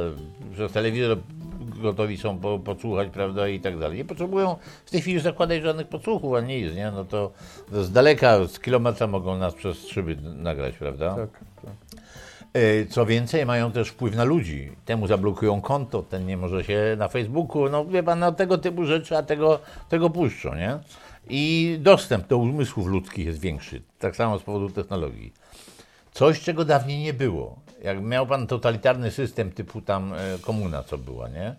że 0.55 0.69
telewizor 0.69 1.17
gotowi 1.81 2.17
są 2.17 2.37
po, 2.39 2.59
podsłuchać, 2.59 3.09
prawda, 3.09 3.47
i 3.47 3.59
tak 3.59 3.79
dalej. 3.79 3.97
Nie 3.97 4.05
potrzebują 4.05 4.55
w 4.85 4.91
tej 4.91 5.01
chwili 5.01 5.19
zakładać 5.19 5.63
żadnych 5.63 5.87
podsłuchów, 5.87 6.33
a 6.33 6.41
nie 6.41 6.59
jest, 6.59 6.75
nie? 6.75 6.91
No 6.91 7.05
to 7.05 7.31
z 7.71 7.91
daleka, 7.91 8.47
z 8.47 8.59
kilometra 8.59 9.07
mogą 9.07 9.37
nas 9.37 9.53
przez 9.53 9.87
szyby 9.87 10.15
nagrać, 10.35 10.75
prawda? 10.77 11.15
Tak, 11.15 11.29
tak. 11.65 11.73
E, 12.53 12.85
Co 12.85 13.05
więcej, 13.05 13.45
mają 13.45 13.71
też 13.71 13.89
wpływ 13.89 14.15
na 14.15 14.23
ludzi. 14.23 14.71
Temu 14.85 15.07
zablokują 15.07 15.61
konto, 15.61 16.03
ten 16.03 16.25
nie 16.25 16.37
może 16.37 16.63
się 16.63 16.95
na 16.97 17.07
Facebooku, 17.07 17.69
no 17.69 17.85
wie 17.85 18.03
pan, 18.03 18.19
no 18.19 18.31
tego 18.31 18.57
typu 18.57 18.85
rzeczy, 18.85 19.17
a 19.17 19.23
tego, 19.23 19.59
tego 19.89 20.09
puszczą, 20.09 20.55
nie? 20.55 20.79
I 21.29 21.77
dostęp 21.81 22.27
do 22.27 22.37
umysłów 22.37 22.87
ludzkich 22.87 23.25
jest 23.25 23.39
większy, 23.39 23.81
tak 23.99 24.15
samo 24.15 24.39
z 24.39 24.43
powodu 24.43 24.69
technologii. 24.69 25.33
Coś, 26.11 26.41
czego 26.41 26.65
dawniej 26.65 26.99
nie 26.99 27.13
było. 27.13 27.59
Jak 27.83 28.01
miał 28.01 28.27
pan 28.27 28.47
totalitarny 28.47 29.11
system 29.11 29.51
typu 29.51 29.81
tam 29.81 30.13
e, 30.13 30.17
komuna, 30.41 30.83
co 30.83 30.97
była, 30.97 31.27
nie? 31.27 31.55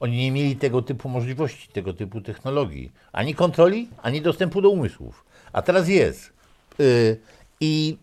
Oni 0.00 0.16
nie 0.16 0.32
mieli 0.32 0.56
tego 0.56 0.82
typu 0.82 1.08
możliwości, 1.08 1.68
tego 1.68 1.92
typu 1.92 2.20
technologii. 2.20 2.92
Ani 3.12 3.34
kontroli, 3.34 3.88
ani 4.02 4.22
dostępu 4.22 4.62
do 4.62 4.70
umysłów. 4.70 5.24
A 5.52 5.62
teraz 5.62 5.88
jest. 5.88 6.32
Y, 6.80 7.20
I 7.60 7.96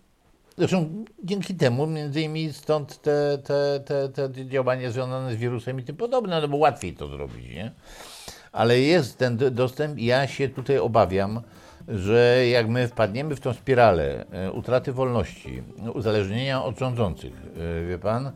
Zresztą 0.58 1.06
dzięki 1.24 1.56
temu, 1.56 1.88
między 1.88 2.22
innymi 2.22 2.54
stąd 2.54 3.02
te, 3.02 3.38
te, 3.44 3.80
te, 3.86 4.10
te 4.10 4.46
działania 4.46 4.92
związane 4.92 5.34
z 5.34 5.36
wirusem 5.36 5.80
i 5.80 5.84
tym 5.84 5.96
podobne, 5.96 6.42
no 6.42 6.48
bo 6.48 6.58
łatwiej 6.58 6.94
to 6.94 7.08
zrobić, 7.08 7.50
nie? 7.50 7.72
Ale 8.52 8.80
jest 8.80 9.18
ten 9.18 9.38
dostęp 9.52 9.98
i 9.98 10.06
ja 10.06 10.28
się 10.28 10.50
tutaj 10.50 10.78
obawiam, 10.78 11.42
że 11.88 12.48
jak 12.48 12.70
my 12.70 12.88
wpadniemy 12.88 13.36
w 13.36 13.40
tą 13.40 13.54
spiralę 13.54 14.26
e, 14.32 14.52
utraty 14.52 14.94
wolności, 14.94 15.64
uzależnienia 15.94 16.64
od 16.64 16.80
rządzących, 16.80 17.34
e, 17.34 17.88
wie 17.88 18.00
pan, 18.00 18.32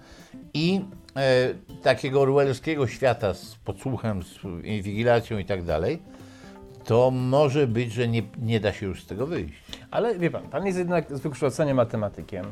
i 0.53 0.81
e, 1.15 1.53
takiego 1.84 2.21
orwellowskiego 2.21 2.88
świata 2.88 3.34
z 3.34 3.55
podsłuchem, 3.55 4.23
z 4.23 4.65
inwigilacją 4.65 5.38
i 5.38 5.45
tak 5.45 5.63
dalej, 5.63 6.01
to 6.85 7.11
może 7.11 7.67
być, 7.67 7.93
że 7.93 8.07
nie, 8.07 8.23
nie 8.41 8.59
da 8.59 8.73
się 8.73 8.85
już 8.85 9.03
z 9.03 9.05
tego 9.05 9.27
wyjść. 9.27 9.53
Ale 9.91 10.19
wie 10.19 10.31
pan, 10.31 10.43
pan 10.43 10.65
jest 10.65 10.77
jednak 10.77 11.17
z 11.17 11.19
wykształcenia 11.19 11.73
matematykiem 11.73 12.45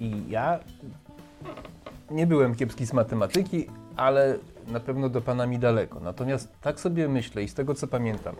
i 0.00 0.22
ja 0.28 0.58
nie 2.10 2.26
byłem 2.26 2.54
kiepski 2.54 2.86
z 2.86 2.92
matematyki, 2.92 3.66
ale 3.96 4.38
na 4.68 4.80
pewno 4.80 5.08
do 5.08 5.20
pana 5.20 5.46
mi 5.46 5.58
daleko. 5.58 6.00
Natomiast 6.00 6.48
tak 6.60 6.80
sobie 6.80 7.08
myślę 7.08 7.42
i 7.42 7.48
z 7.48 7.54
tego 7.54 7.74
co 7.74 7.86
pamiętam, 7.86 8.36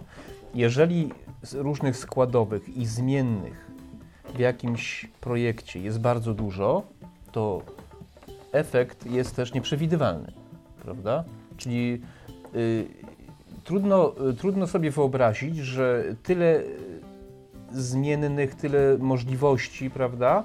jeżeli 0.54 1.10
z 1.42 1.54
różnych 1.54 1.96
składowych 1.96 2.76
i 2.76 2.86
zmiennych 2.86 3.70
w 4.34 4.38
jakimś 4.38 5.08
projekcie 5.20 5.80
jest 5.80 6.00
bardzo 6.00 6.34
dużo, 6.34 6.82
to 7.32 7.62
efekt 8.52 9.06
jest 9.06 9.36
też 9.36 9.54
nieprzewidywalny, 9.54 10.32
prawda? 10.82 11.24
Czyli 11.56 12.02
y, 12.54 12.86
trudno, 13.64 14.12
y, 14.30 14.34
trudno 14.34 14.66
sobie 14.66 14.90
wyobrazić, 14.90 15.56
że 15.56 16.04
tyle 16.22 16.62
zmiennych, 17.72 18.54
tyle 18.54 18.98
możliwości, 18.98 19.90
prawda, 19.90 20.44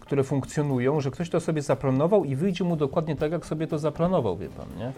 które 0.00 0.24
funkcjonują, 0.24 1.00
że 1.00 1.10
ktoś 1.10 1.30
to 1.30 1.40
sobie 1.40 1.62
zaplanował 1.62 2.24
i 2.24 2.36
wyjdzie 2.36 2.64
mu 2.64 2.76
dokładnie 2.76 3.16
tak, 3.16 3.32
jak 3.32 3.46
sobie 3.46 3.66
to 3.66 3.78
zaplanował, 3.78 4.36
wie 4.36 4.48
pan, 4.48 4.66
nie? 4.78 4.92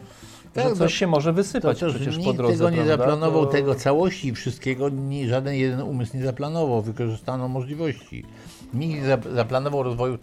Tak, 0.55 0.65
że 0.65 0.71
no, 0.71 0.77
coś 0.77 0.95
się 0.95 1.07
może 1.07 1.31
To 1.31 1.35
wysypać 1.35 1.81
też 1.81 1.95
przecież 1.95 2.17
nikt 2.17 2.31
po 2.31 2.37
drodze, 2.37 2.55
tego 2.57 2.71
nie 2.71 2.77
prawda? 2.77 2.97
zaplanował, 2.97 3.47
To- 3.47 3.53
tego 3.53 3.75
całości 3.75 4.33
wszystkiego, 4.33 4.89
ni, 4.89 5.29
żaden 5.29 5.55
jeden 5.55 5.81
umysł 5.81 6.17
nie 6.17 6.25
zaplanował, 6.25 6.83
wykorzystano 6.83 7.49
możliwości. 7.49 8.25
Nikt 8.75 8.95
nie 9.03 9.09
zap- 9.09 9.35
zaplanował 9.35 9.83
rozwoju 9.83 10.19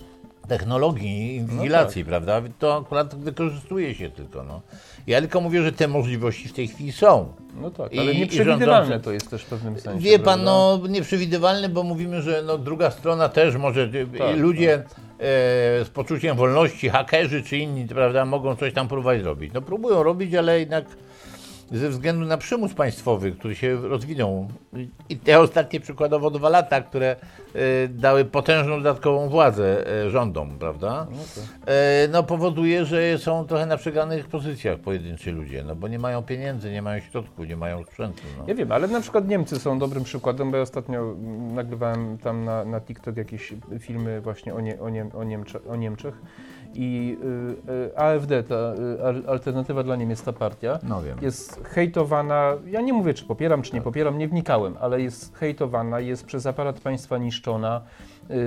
technologii 0.48 1.32
i 1.32 1.36
inwigilacji, 1.36 2.06
prawda? 2.06 2.42
To 2.60 2.78
akurat 2.78 3.16
wykorzystuje 3.16 3.96
się 3.96 4.10
tylko, 4.10 4.44
no. 4.44 4.62
Ja 5.08 5.22
tylko 5.22 5.42
mówię, 5.42 5.62
że 5.64 5.72
te 5.72 5.88
możliwości 5.88 6.48
w 6.50 6.54
tej 6.54 6.68
chwili 6.68 6.92
są. 6.92 7.34
No 7.62 7.72
tak, 7.72 7.92
ale 8.00 8.12
i 8.12 8.20
nieprzewidywalne 8.20 8.96
rządzący- 8.96 9.04
to 9.04 9.12
jest 9.12 9.30
też 9.30 9.44
w 9.44 9.46
pewnym 9.46 9.80
sensie. 9.80 10.04
Wie 10.06 10.20
pan, 10.20 10.24
prawda? 10.24 10.44
no 10.46 10.80
nieprzewidywalne, 10.90 11.70
bo 11.70 11.84
mówimy, 11.84 12.22
że 12.22 12.44
no, 12.46 12.58
druga 12.58 12.92
strona 12.92 13.30
też 13.30 13.56
może, 13.56 13.90
Tak, 14.18 14.38
ludzie 14.38 14.74
e, 14.74 14.84
z 15.86 15.90
poczuciem 15.94 16.38
wolności, 16.38 16.90
hakerzy 16.90 17.44
czy 17.44 17.58
inni, 17.58 17.88
prawda, 17.88 18.26
mogą 18.26 18.56
coś 18.56 18.74
tam 18.74 18.88
próbować 18.88 19.22
robić. 19.22 19.54
No 19.54 19.62
próbują 19.62 20.04
robić, 20.04 20.36
ale 20.36 20.60
jednak 20.60 20.86
ze 21.72 21.90
względu 21.90 22.26
na 22.26 22.38
przymus 22.38 22.74
państwowy, 22.74 23.32
który 23.32 23.56
się 23.56 23.76
rozwinął 23.76 24.48
i 25.10 25.18
te 25.18 25.40
ostatnie 25.40 25.80
przykładowo 25.80 26.32
dwa 26.32 26.50
lata, 26.50 26.82
które 26.82 27.16
e, 27.56 27.88
dały 27.88 28.26
potężną 28.26 28.78
dodatkową 28.78 29.30
władzę 29.30 29.88
e, 30.06 30.10
rządom, 30.10 30.58
prawda, 30.60 31.08
No 31.12 31.18
tak. 31.18 31.44
e, 31.66 32.08
no 32.08 32.24
powoduje, 32.24 32.86
że 32.86 33.18
są 33.18 33.46
trochę 33.48 33.66
na 33.66 33.78
przegranych 33.78 34.28
pozycjach 34.28 34.80
pojedynczy 34.80 35.32
ludzie, 35.32 35.64
no 35.64 35.76
bo 35.76 35.88
nie 35.88 36.00
mają 36.00 36.24
pieniędzy, 36.24 36.72
nie 36.72 36.82
mają 36.82 37.02
środków, 37.02 37.48
nie 37.48 37.58
mają 37.58 37.84
sprzętu. 37.84 38.22
No. 38.38 38.44
Ja 38.48 38.56
wiem, 38.56 38.72
ale 38.72 38.88
na 38.88 39.02
przykład 39.02 39.28
Niemcy 39.28 39.60
są 39.60 39.80
dobrym 39.80 40.04
przykładem, 40.04 40.52
bo 40.52 40.58
ja 40.58 40.64
ostatnio 40.64 41.02
mm, 41.02 41.56
nagrywałem 41.56 42.18
tam 42.18 42.46
na, 42.46 42.66
na 42.66 42.82
TikTok 42.82 43.18
jakieś 43.18 43.54
filmy 43.80 44.22
właśnie 44.22 44.54
o, 44.54 44.62
nie, 44.62 44.80
o, 44.82 44.90
Niem, 44.90 45.10
o, 45.14 45.24
Niemcze, 45.24 45.60
o 45.70 45.76
Niemczech 45.76 46.22
i 46.76 47.18
y, 47.68 47.72
y, 47.72 47.98
AfD, 47.98 48.44
ta 48.44 48.56
y, 48.56 49.04
Al- 49.06 49.24
Alternatywa 49.28 49.84
dla 49.84 49.96
Niemiec, 49.96 50.22
ta 50.22 50.34
partia, 50.34 50.80
No 50.84 51.02
wiem. 51.02 51.18
jest 51.22 51.62
hejtowana, 51.64 52.54
ja 52.68 52.82
nie 52.82 52.94
mówię 52.94 53.14
czy 53.14 53.26
popieram, 53.26 53.62
czy 53.62 53.74
nie 53.74 53.82
popieram, 53.82 54.18
nie 54.18 54.28
wnikałem, 54.28 54.76
ale 54.82 55.02
jest 55.02 55.36
hejtowana, 55.36 56.00
jest 56.00 56.26
przez 56.26 56.46
aparat 56.46 56.80
państwa 56.80 57.18
niszczona, 57.18 57.82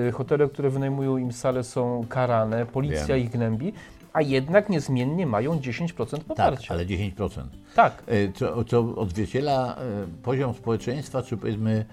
y, 0.08 0.12
hotele, 0.12 0.48
które 0.48 0.70
wynajmują 0.70 1.16
im 1.16 1.32
sale 1.32 1.64
są 1.64 2.04
karane, 2.08 2.66
policja 2.66 3.06
Wiem. 3.06 3.18
ich 3.18 3.30
gnębi, 3.30 3.72
a 4.12 4.22
jednak 4.22 4.68
niezmiennie 4.68 5.26
mają 5.26 5.58
10% 5.60 6.10
Tak, 6.10 6.26
poparcia. 6.26 6.74
ale 6.74 6.86
10%. 6.86 7.42
tak. 7.74 8.02
E, 8.06 8.32
Co, 8.32 8.64
co 8.64 8.78
odzwierciedla 8.96 9.76
e, 9.76 9.80
poziom 10.22 10.54
społeczeństwa, 10.54 11.22
czy 11.22 11.36
powiedzmy, 11.36 11.84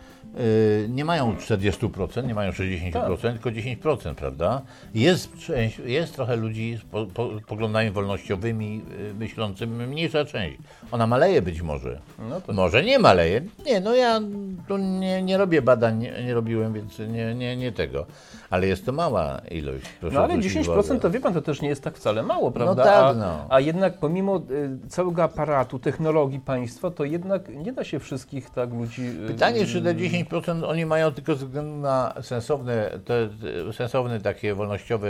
nie 0.90 1.06
mają 1.06 1.36
40%, 1.36 2.28
nie 2.28 2.34
mają 2.36 2.52
60%, 2.52 3.18
tylko 3.32 3.50
10%, 3.50 4.16
prawda? 4.16 4.62
Jest, 4.94 5.38
część, 5.38 5.80
jest 5.86 6.16
trochę 6.16 6.36
ludzi 6.36 6.78
z 6.82 6.92
po, 6.92 7.06
po, 7.06 7.30
poglądami 7.48 7.92
wolnościowymi, 7.92 8.82
e, 9.12 9.14
myślącym, 9.14 9.88
mniejsza 9.90 10.26
część. 10.26 10.58
Ona 10.92 11.08
maleje 11.08 11.42
być 11.42 11.62
może. 11.62 12.00
No 12.30 12.42
to 12.42 12.54
Może 12.54 12.84
nie 12.84 13.00
maleje. 13.00 13.42
Nie, 13.66 13.80
no 13.82 13.96
ja 13.96 14.20
tu 14.68 14.78
nie, 14.78 15.22
nie 15.22 15.38
robię 15.38 15.62
badań, 15.62 15.98
nie, 16.00 16.24
nie 16.24 16.34
robiłem, 16.34 16.74
więc 16.74 17.00
nie, 17.00 17.36
nie, 17.36 17.58
nie 17.58 17.72
tego. 17.72 18.06
Ale 18.50 18.68
jest 18.68 18.86
to 18.86 18.92
mała 18.92 19.42
ilość. 19.52 19.86
Proszę 20.00 20.16
No 20.16 20.24
ale 20.24 20.34
zwrócić 20.34 20.68
10% 20.68 20.80
uwagę. 20.80 21.00
to 21.00 21.10
wie 21.10 21.20
pan, 21.20 21.34
to 21.34 21.42
też 21.42 21.62
nie 21.62 21.70
jest 21.70 21.84
tak 21.84 21.98
wcale 21.98 22.24
mało, 22.24 22.52
prawda? 22.52 22.84
tak, 22.84 23.04
a, 23.04 23.14
no. 23.14 23.46
a 23.50 23.60
jednak 23.60 23.98
pomimo 23.98 24.38
y, 24.38 24.90
całego 24.90 25.24
aparatu, 25.24 25.80
technologii 25.80 26.40
państwa, 26.40 26.92
to 26.92 27.06
jednak 27.06 27.50
nie 27.50 27.74
da 27.74 27.84
się 27.84 28.00
wszystkich 28.00 28.50
tak 28.50 28.74
ludzi... 28.74 29.02
y, 29.24 29.28
Pytanie, 29.28 29.66
czy 29.66 29.82
te 29.82 29.96
10% 29.96 30.21
oni 30.68 30.86
mają 30.86 31.12
tylko 31.12 31.36
ze 31.36 31.46
względu 31.46 31.76
na 31.76 32.14
sensowne, 32.22 32.90
te, 33.06 33.30
sensowne 33.74 34.22
takie 34.22 34.54
wolnościowe 34.54 35.10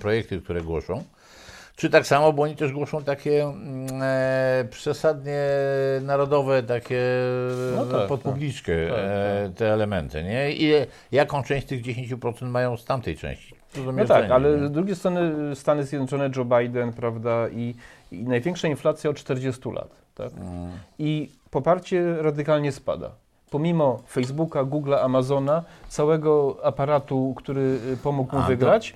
projekty, 0.00 0.40
które 0.40 0.62
głoszą, 0.62 1.04
czy 1.80 1.90
tak 1.90 2.06
samo, 2.06 2.32
bo 2.32 2.42
oni 2.42 2.56
też 2.56 2.72
głoszą 2.72 3.04
takie 3.04 3.52
e, 4.02 4.64
przesadnie 4.70 5.40
narodowe, 6.02 6.62
takie 6.62 7.02
No 7.76 7.84
no 7.84 7.98
tak, 7.98 8.08
pod 8.08 8.22
tak. 8.22 8.32
publiczkę 8.32 8.72
Tak, 8.88 8.98
e, 8.98 9.52
te 9.56 9.72
elementy, 9.72 10.24
nie? 10.24 10.52
I 10.52 10.72
jaką 11.12 11.42
część 11.42 11.66
tych 11.66 11.82
10% 11.82 12.46
mają 12.46 12.76
z 12.76 12.84
tamtej 12.84 13.16
części? 13.16 13.54
No 13.76 14.04
tak, 14.04 14.30
ale 14.30 14.56
nie? 14.56 14.68
z 14.68 14.70
drugiej 14.70 14.96
strony 14.96 15.56
Stany 15.56 15.84
Zjednoczone, 15.84 16.30
Joe 16.36 16.44
Biden, 16.44 16.92
prawda, 16.92 17.48
i, 17.48 17.74
i 18.12 18.22
największa 18.24 18.68
inflacja 18.68 19.10
od 19.10 19.16
40 19.16 19.70
lat, 19.70 19.90
tak? 20.14 20.32
Mm. 20.32 20.70
I 20.98 21.30
poparcie 21.50 22.22
radykalnie 22.22 22.72
spada. 22.72 23.10
Pomimo 23.50 24.02
Facebooka, 24.06 24.64
Google'a, 24.64 24.98
Amazona, 25.04 25.62
całego 25.88 26.56
aparatu, 26.64 27.34
który 27.36 27.78
y, 27.92 27.96
pomógł 27.96 28.36
mu 28.36 28.42
A, 28.42 28.46
wygrać, 28.46 28.94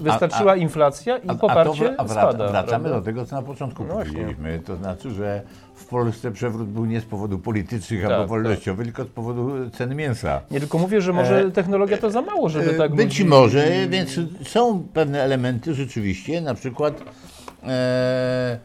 wystarczyła 0.00 0.56
inflacja 0.56 1.16
i 1.18 1.28
A- 1.28 1.34
poparcie 1.34 1.92
a 1.92 1.94
to, 1.96 2.02
a 2.04 2.08
spada. 2.08 2.32
wraca, 2.32 2.52
wracamy 2.52 2.88
do 2.88 3.00
tego, 3.00 3.26
co 3.26 3.36
na 3.36 3.42
początku 3.42 3.84
No 3.84 3.94
powiedzieliśmy. 3.94 4.60
To 4.66 4.76
znaczy, 4.76 5.10
że 5.10 5.42
w 5.74 5.86
Polsce 5.86 6.30
przewrót 6.30 6.68
był 6.68 6.84
nie 6.84 7.00
z 7.00 7.04
powodu 7.04 7.38
politycznych 7.38 8.02
Tak, 8.02 8.10
albo 8.10 8.22
tak. 8.22 8.28
wolnościowych, 8.30 8.86
tylko 8.86 9.04
z 9.04 9.08
powodu 9.08 9.70
ceny 9.70 9.94
mięsa. 9.94 10.40
Nie 10.50 10.60
tylko 10.60 10.78
mówię, 10.78 11.00
że 11.00 11.12
może 11.12 11.40
E, 11.40 11.50
technologia 11.50 11.96
to 11.98 12.10
za 12.10 12.22
mało, 12.22 12.48
żeby 12.48 12.70
E, 12.70 12.74
tak 12.74 12.94
Być 12.94 13.06
ludzi- 13.18 13.24
może, 13.24 13.66
więc 13.88 14.20
są 14.46 14.82
pewne 14.94 15.22
elementy 15.22 15.74
rzeczywiście, 15.74 16.40
na 16.40 16.54
przykład 16.54 17.02
e, 17.66 18.58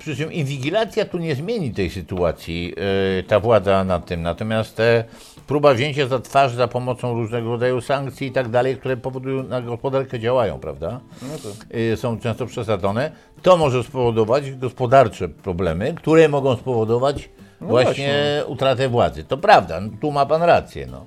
przy 0.00 0.16
czym 0.16 0.32
inwigilacja 0.32 1.04
tu 1.04 1.18
nie 1.18 1.34
zmieni 1.34 1.70
tej 1.70 1.90
sytuacji, 1.90 2.74
yy, 3.16 3.22
ta 3.22 3.40
władza 3.40 3.84
nad 3.84 4.06
tym. 4.06 4.22
Natomiast 4.22 4.76
te 4.76 5.04
próba 5.46 5.74
wzięcia 5.74 6.06
za 6.06 6.18
twarz 6.18 6.52
za 6.54 6.68
pomocą 6.68 7.14
różnego 7.14 7.50
rodzaju 7.50 7.80
sankcji 7.80 8.26
i 8.26 8.32
tak 8.32 8.48
dalej, 8.48 8.76
które 8.76 8.96
powodują 8.96 9.42
na 9.42 9.60
gospodarkę 9.62 10.20
działają, 10.20 10.58
prawda? 10.58 11.00
No 11.22 11.28
to. 11.42 11.76
Yy, 11.78 11.96
są 11.96 12.20
często 12.20 12.46
przesadzone. 12.46 13.12
To 13.42 13.56
może 13.56 13.82
spowodować 13.84 14.50
gospodarcze 14.52 15.28
problemy, 15.28 15.94
które 15.94 16.28
mogą 16.28 16.56
spowodować 16.56 17.28
No 17.60 17.66
właśnie, 17.66 17.90
właśnie. 17.90 18.44
utratę 18.46 18.88
władzy. 18.88 19.24
To 19.24 19.38
prawda, 19.38 19.80
tu 20.00 20.12
ma 20.12 20.26
pan 20.26 20.42
rację. 20.42 20.86
No. 20.86 21.06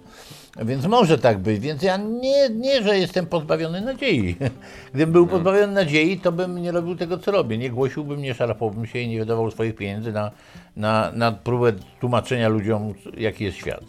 Więc 0.61 0.85
może 0.85 1.17
tak 1.17 1.37
być, 1.39 1.59
więc 1.59 1.83
ja 1.83 1.97
nie, 1.97 2.49
nie, 2.49 2.83
że 2.83 2.97
jestem 2.97 3.25
pozbawiony 3.25 3.81
nadziei. 3.81 4.35
Gdybym 4.93 5.13
był 5.13 5.27
pozbawiony 5.27 5.73
nadziei, 5.73 6.19
to 6.19 6.31
bym 6.31 6.61
nie 6.61 6.71
robił 6.71 6.95
tego, 6.95 7.17
co 7.17 7.31
robię. 7.31 7.57
Nie 7.57 7.69
głosiłbym, 7.69 8.21
nie 8.21 8.33
szarpałbym 8.33 8.85
się 8.85 8.99
i 8.99 9.07
nie 9.07 9.19
wydawał 9.19 9.51
swoich 9.51 9.75
pieniędzy 9.75 10.11
na, 10.11 10.31
na, 10.77 11.11
na 11.11 11.31
próbę 11.31 11.73
tłumaczenia 11.99 12.49
ludziom, 12.49 12.93
jaki 13.17 13.43
jest 13.43 13.57
świat. 13.57 13.83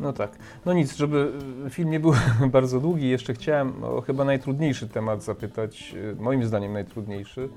No 0.00 0.12
tak. 0.12 0.30
No 0.66 0.72
nic, 0.72 0.96
żeby 0.96 1.32
y, 1.66 1.70
film 1.70 1.90
nie 1.90 2.00
był 2.00 2.12
bardzo 2.52 2.80
długi, 2.80 3.08
jeszcze 3.08 3.34
chciałem 3.34 3.84
o 3.84 4.00
chyba 4.00 4.24
najtrudniejszy 4.24 4.88
temat 4.88 5.22
zapytać, 5.22 5.94
y, 6.12 6.16
moim 6.22 6.44
zdaniem 6.44 6.72
najtrudniejszy, 6.72 7.48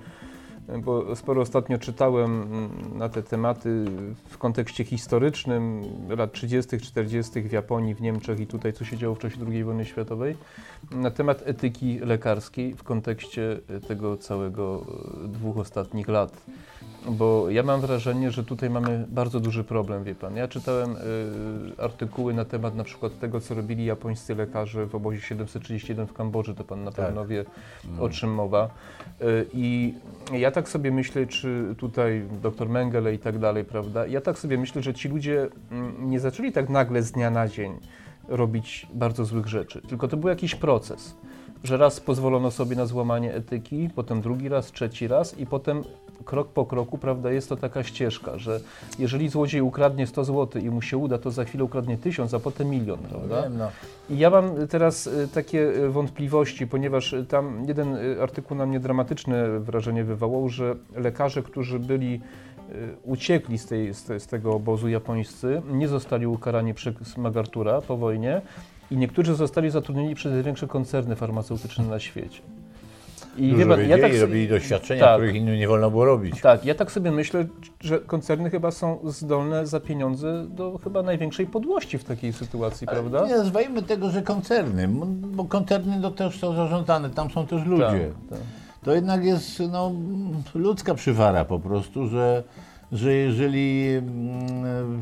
bo 0.83 1.15
sporo 1.15 1.41
ostatnio 1.41 1.77
czytałem 1.77 2.41
mm, 2.41 2.97
na 2.97 3.09
te 3.09 3.23
tematy 3.23 3.85
w 4.29 4.37
kontekście 4.37 4.83
historycznym 4.83 5.81
lat 6.17 6.31
30., 6.31 6.77
40. 6.79 7.41
w 7.41 7.51
Japonii, 7.51 7.95
w 7.95 8.01
Niemczech 8.01 8.39
i 8.39 8.47
tutaj, 8.47 8.73
co 8.73 8.85
się 8.85 8.97
działo 8.97 9.15
w 9.15 9.19
czasie 9.19 9.37
II 9.47 9.63
wojny 9.63 9.85
światowej, 9.85 10.37
na 10.91 11.11
temat 11.11 11.41
etyki 11.45 11.99
lekarskiej 11.99 12.73
w 12.73 12.83
kontekście 12.83 13.59
tego 13.87 14.17
całego 14.17 14.85
y, 15.23 15.27
dwóch 15.27 15.57
ostatnich 15.57 16.07
lat. 16.07 16.41
Bo 17.09 17.49
ja 17.49 17.63
mam 17.63 17.81
wrażenie, 17.81 18.31
że 18.31 18.43
tutaj 18.43 18.69
mamy 18.69 19.05
bardzo 19.09 19.39
duży 19.39 19.63
problem, 19.63 20.03
wie 20.03 20.15
pan. 20.15 20.35
Ja 20.35 20.47
czytałem 20.47 20.91
y, 20.91 20.97
artykuły 21.83 22.33
na 22.33 22.45
temat 22.45 22.75
na 22.75 22.83
przykład 22.83 23.19
tego, 23.19 23.41
co 23.41 23.55
robili 23.55 23.85
japońscy 23.85 24.35
lekarze 24.35 24.85
w 24.85 24.95
obozie 24.95 25.21
731 25.21 26.07
w 26.07 26.13
Kambodży, 26.13 26.55
to 26.55 26.63
pan 26.63 26.83
na 26.83 26.91
Tak. 26.91 27.05
pewno 27.05 27.25
wie, 27.25 27.45
o 27.99 28.09
czym 28.09 28.33
mowa. 28.33 28.69
Y, 29.21 29.45
I 29.53 29.93
ja 30.31 30.51
tak 30.51 30.69
sobie 30.69 30.91
myślę, 30.91 31.27
czy 31.27 31.75
tutaj 31.77 32.23
dr 32.43 32.69
Mengele 32.69 33.13
i 33.13 33.19
tak 33.19 33.39
dalej, 33.39 33.65
prawda? 33.65 34.07
Ja 34.07 34.21
tak 34.21 34.39
sobie 34.39 34.57
myślę, 34.57 34.81
że 34.81 34.93
ci 34.93 35.09
ludzie 35.09 35.47
mm, 35.71 36.09
nie 36.09 36.19
zaczęli 36.19 36.51
tak 36.51 36.69
nagle 36.69 37.03
z 37.03 37.11
dnia 37.11 37.29
na 37.29 37.47
dzień 37.47 37.71
robić 38.27 38.87
bardzo 38.93 39.25
złych 39.25 39.47
rzeczy, 39.47 39.81
tylko 39.81 40.07
to 40.07 40.17
był 40.17 40.29
jakiś 40.29 40.55
proces. 40.55 41.15
Że 41.65 41.77
raz 41.77 41.99
pozwolono 41.99 42.51
sobie 42.51 42.75
na 42.75 42.85
złamanie 42.85 43.33
etyki, 43.33 43.89
potem 43.95 44.21
drugi 44.21 44.49
raz, 44.49 44.71
trzeci 44.71 45.07
raz 45.07 45.39
i 45.39 45.45
potem 45.45 45.83
krok 46.25 46.47
po 46.47 46.65
kroku, 46.65 46.97
prawda, 46.97 47.31
jest 47.31 47.49
to 47.49 47.55
taka 47.55 47.83
ścieżka, 47.83 48.37
że 48.37 48.59
jeżeli 48.99 49.29
złodziej 49.29 49.61
ukradnie 49.61 50.07
100 50.07 50.23
zł 50.23 50.61
i 50.61 50.69
mu 50.69 50.81
się 50.81 50.97
uda, 50.97 51.17
to 51.17 51.31
za 51.31 51.45
chwilę 51.45 51.63
ukradnie 51.63 51.97
1000, 51.97 52.33
a 52.33 52.39
potem 52.39 52.69
milion, 52.69 52.99
prawda? 52.99 53.41
Wiem, 53.41 53.57
no. 53.57 53.69
I 54.09 54.17
ja 54.17 54.29
mam 54.29 54.67
teraz 54.67 55.07
y, 55.07 55.27
takie 55.33 55.59
y, 55.59 55.89
wątpliwości, 55.89 56.67
ponieważ 56.67 57.13
y, 57.13 57.25
tam 57.25 57.65
jeden 57.67 57.97
artykuł 58.21 58.57
na 58.57 58.65
mnie 58.65 58.79
dramatyczne 58.79 59.59
wrażenie 59.59 60.03
wywołał, 60.03 60.49
że 60.49 60.75
lekarze, 60.95 61.43
którzy 61.43 61.79
byli 61.79 62.21
uciekli 63.03 63.57
z, 63.57 63.65
tej, 63.65 63.93
z, 63.93 64.03
te, 64.03 64.19
z 64.19 64.27
tego 64.27 64.53
obozu 64.53 64.87
japońscy, 64.87 65.61
nie 65.71 65.87
zostali 65.87 66.27
ukarani 66.27 66.73
przez 66.73 66.95
MacArthur'a 67.17 67.81
po 67.81 67.97
wojnie 67.97 68.41
i 68.91 68.97
niektórzy 68.97 69.35
zostali 69.35 69.69
zatrudnieni 69.69 70.15
przez 70.15 70.31
największe 70.33 70.67
koncerny 70.67 71.15
farmaceutyczne 71.15 71.85
na 71.85 71.99
świecie. 71.99 72.41
I 73.37 73.51
Dużo 73.51 73.67
pan, 73.67 73.79
wiedzieli, 73.79 74.01
tak 74.01 74.11
sobie- 74.11 74.21
robili 74.21 74.47
doświadczenia, 74.47 75.01
tak. 75.05 75.15
których 75.15 75.35
innym 75.35 75.55
nie 75.55 75.67
wolno 75.67 75.91
było 75.91 76.05
robić. 76.05 76.41
tak, 76.41 76.65
ja 76.65 76.75
tak 76.75 76.91
sobie 76.91 77.11
myślę, 77.11 77.45
że 77.81 77.99
koncerny 77.99 78.49
chyba 78.49 78.71
są 78.71 78.99
zdolne 79.03 79.67
za 79.67 79.79
pieniądze 79.79 80.45
do 80.49 80.79
chyba 80.83 81.03
największej 81.03 81.45
podłości 81.47 81.97
w 81.97 82.03
takiej 82.03 82.33
sytuacji, 82.33 82.87
prawda? 82.87 83.27
Nie 83.27 83.35
nazwijmy 83.35 83.83
tego, 83.83 84.09
że 84.09 84.21
koncerny, 84.21 84.87
bo 85.11 85.45
koncerny 85.45 86.01
to 86.01 86.11
też 86.11 86.39
są 86.39 86.55
zarządzane, 86.55 87.09
tam 87.09 87.31
są 87.31 87.47
też 87.47 87.65
ludzie. 87.65 87.83
Tak, 87.85 88.29
tak. 88.29 88.39
To 88.83 88.95
jednak 88.95 89.23
jest 89.25 89.63
no, 89.71 89.91
ludzka 90.55 90.95
przywara 90.95 91.45
po 91.45 91.59
prostu, 91.59 92.07
że, 92.07 92.43
że 92.91 93.13
jeżeli 93.13 93.87
mm, 93.97 95.01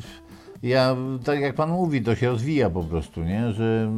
ja, 0.64 0.96
tak 1.24 1.40
jak 1.40 1.56
pan 1.56 1.70
mówi, 1.70 2.02
to 2.02 2.16
się 2.16 2.30
rozwija 2.30 2.70
po 2.70 2.84
prostu, 2.84 3.24
nie? 3.24 3.52
Że 3.52 3.92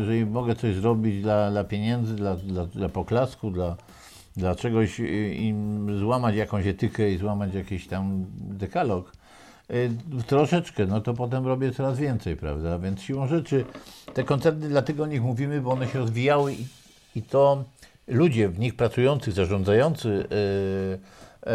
jeżeli 0.00 0.26
mogę 0.26 0.54
coś 0.54 0.74
zrobić 0.74 1.22
dla, 1.22 1.50
dla 1.50 1.64
pieniędzy, 1.64 2.14
dla, 2.14 2.36
dla, 2.36 2.66
dla 2.66 2.88
poklasku, 2.88 3.50
dla, 3.50 3.76
dla 4.36 4.54
czegoś 4.54 5.00
i 5.32 5.54
złamać 5.98 6.36
jakąś 6.36 6.66
etykę 6.66 7.10
i 7.10 7.18
złamać 7.18 7.54
jakiś 7.54 7.86
tam 7.86 8.26
dekalog, 8.34 9.12
y, 9.70 9.90
troszeczkę, 10.26 10.86
no 10.86 11.00
to 11.00 11.14
potem 11.14 11.46
robię 11.46 11.72
coraz 11.72 11.98
więcej, 11.98 12.36
prawda? 12.36 12.78
Więc 12.78 13.00
siłą 13.00 13.26
rzeczy 13.26 13.64
te 14.14 14.24
koncerny, 14.24 14.68
dlatego 14.68 15.02
o 15.02 15.06
nich 15.06 15.22
mówimy, 15.22 15.60
bo 15.60 15.70
one 15.70 15.88
się 15.88 15.98
rozwijały 15.98 16.52
i, 16.54 16.66
i 17.16 17.22
to 17.22 17.64
ludzie 18.08 18.48
w 18.48 18.58
nich 18.58 18.76
pracujący, 18.76 19.32
zarządzający, 19.32 20.08
y, 20.08 20.22
y, 21.50 21.52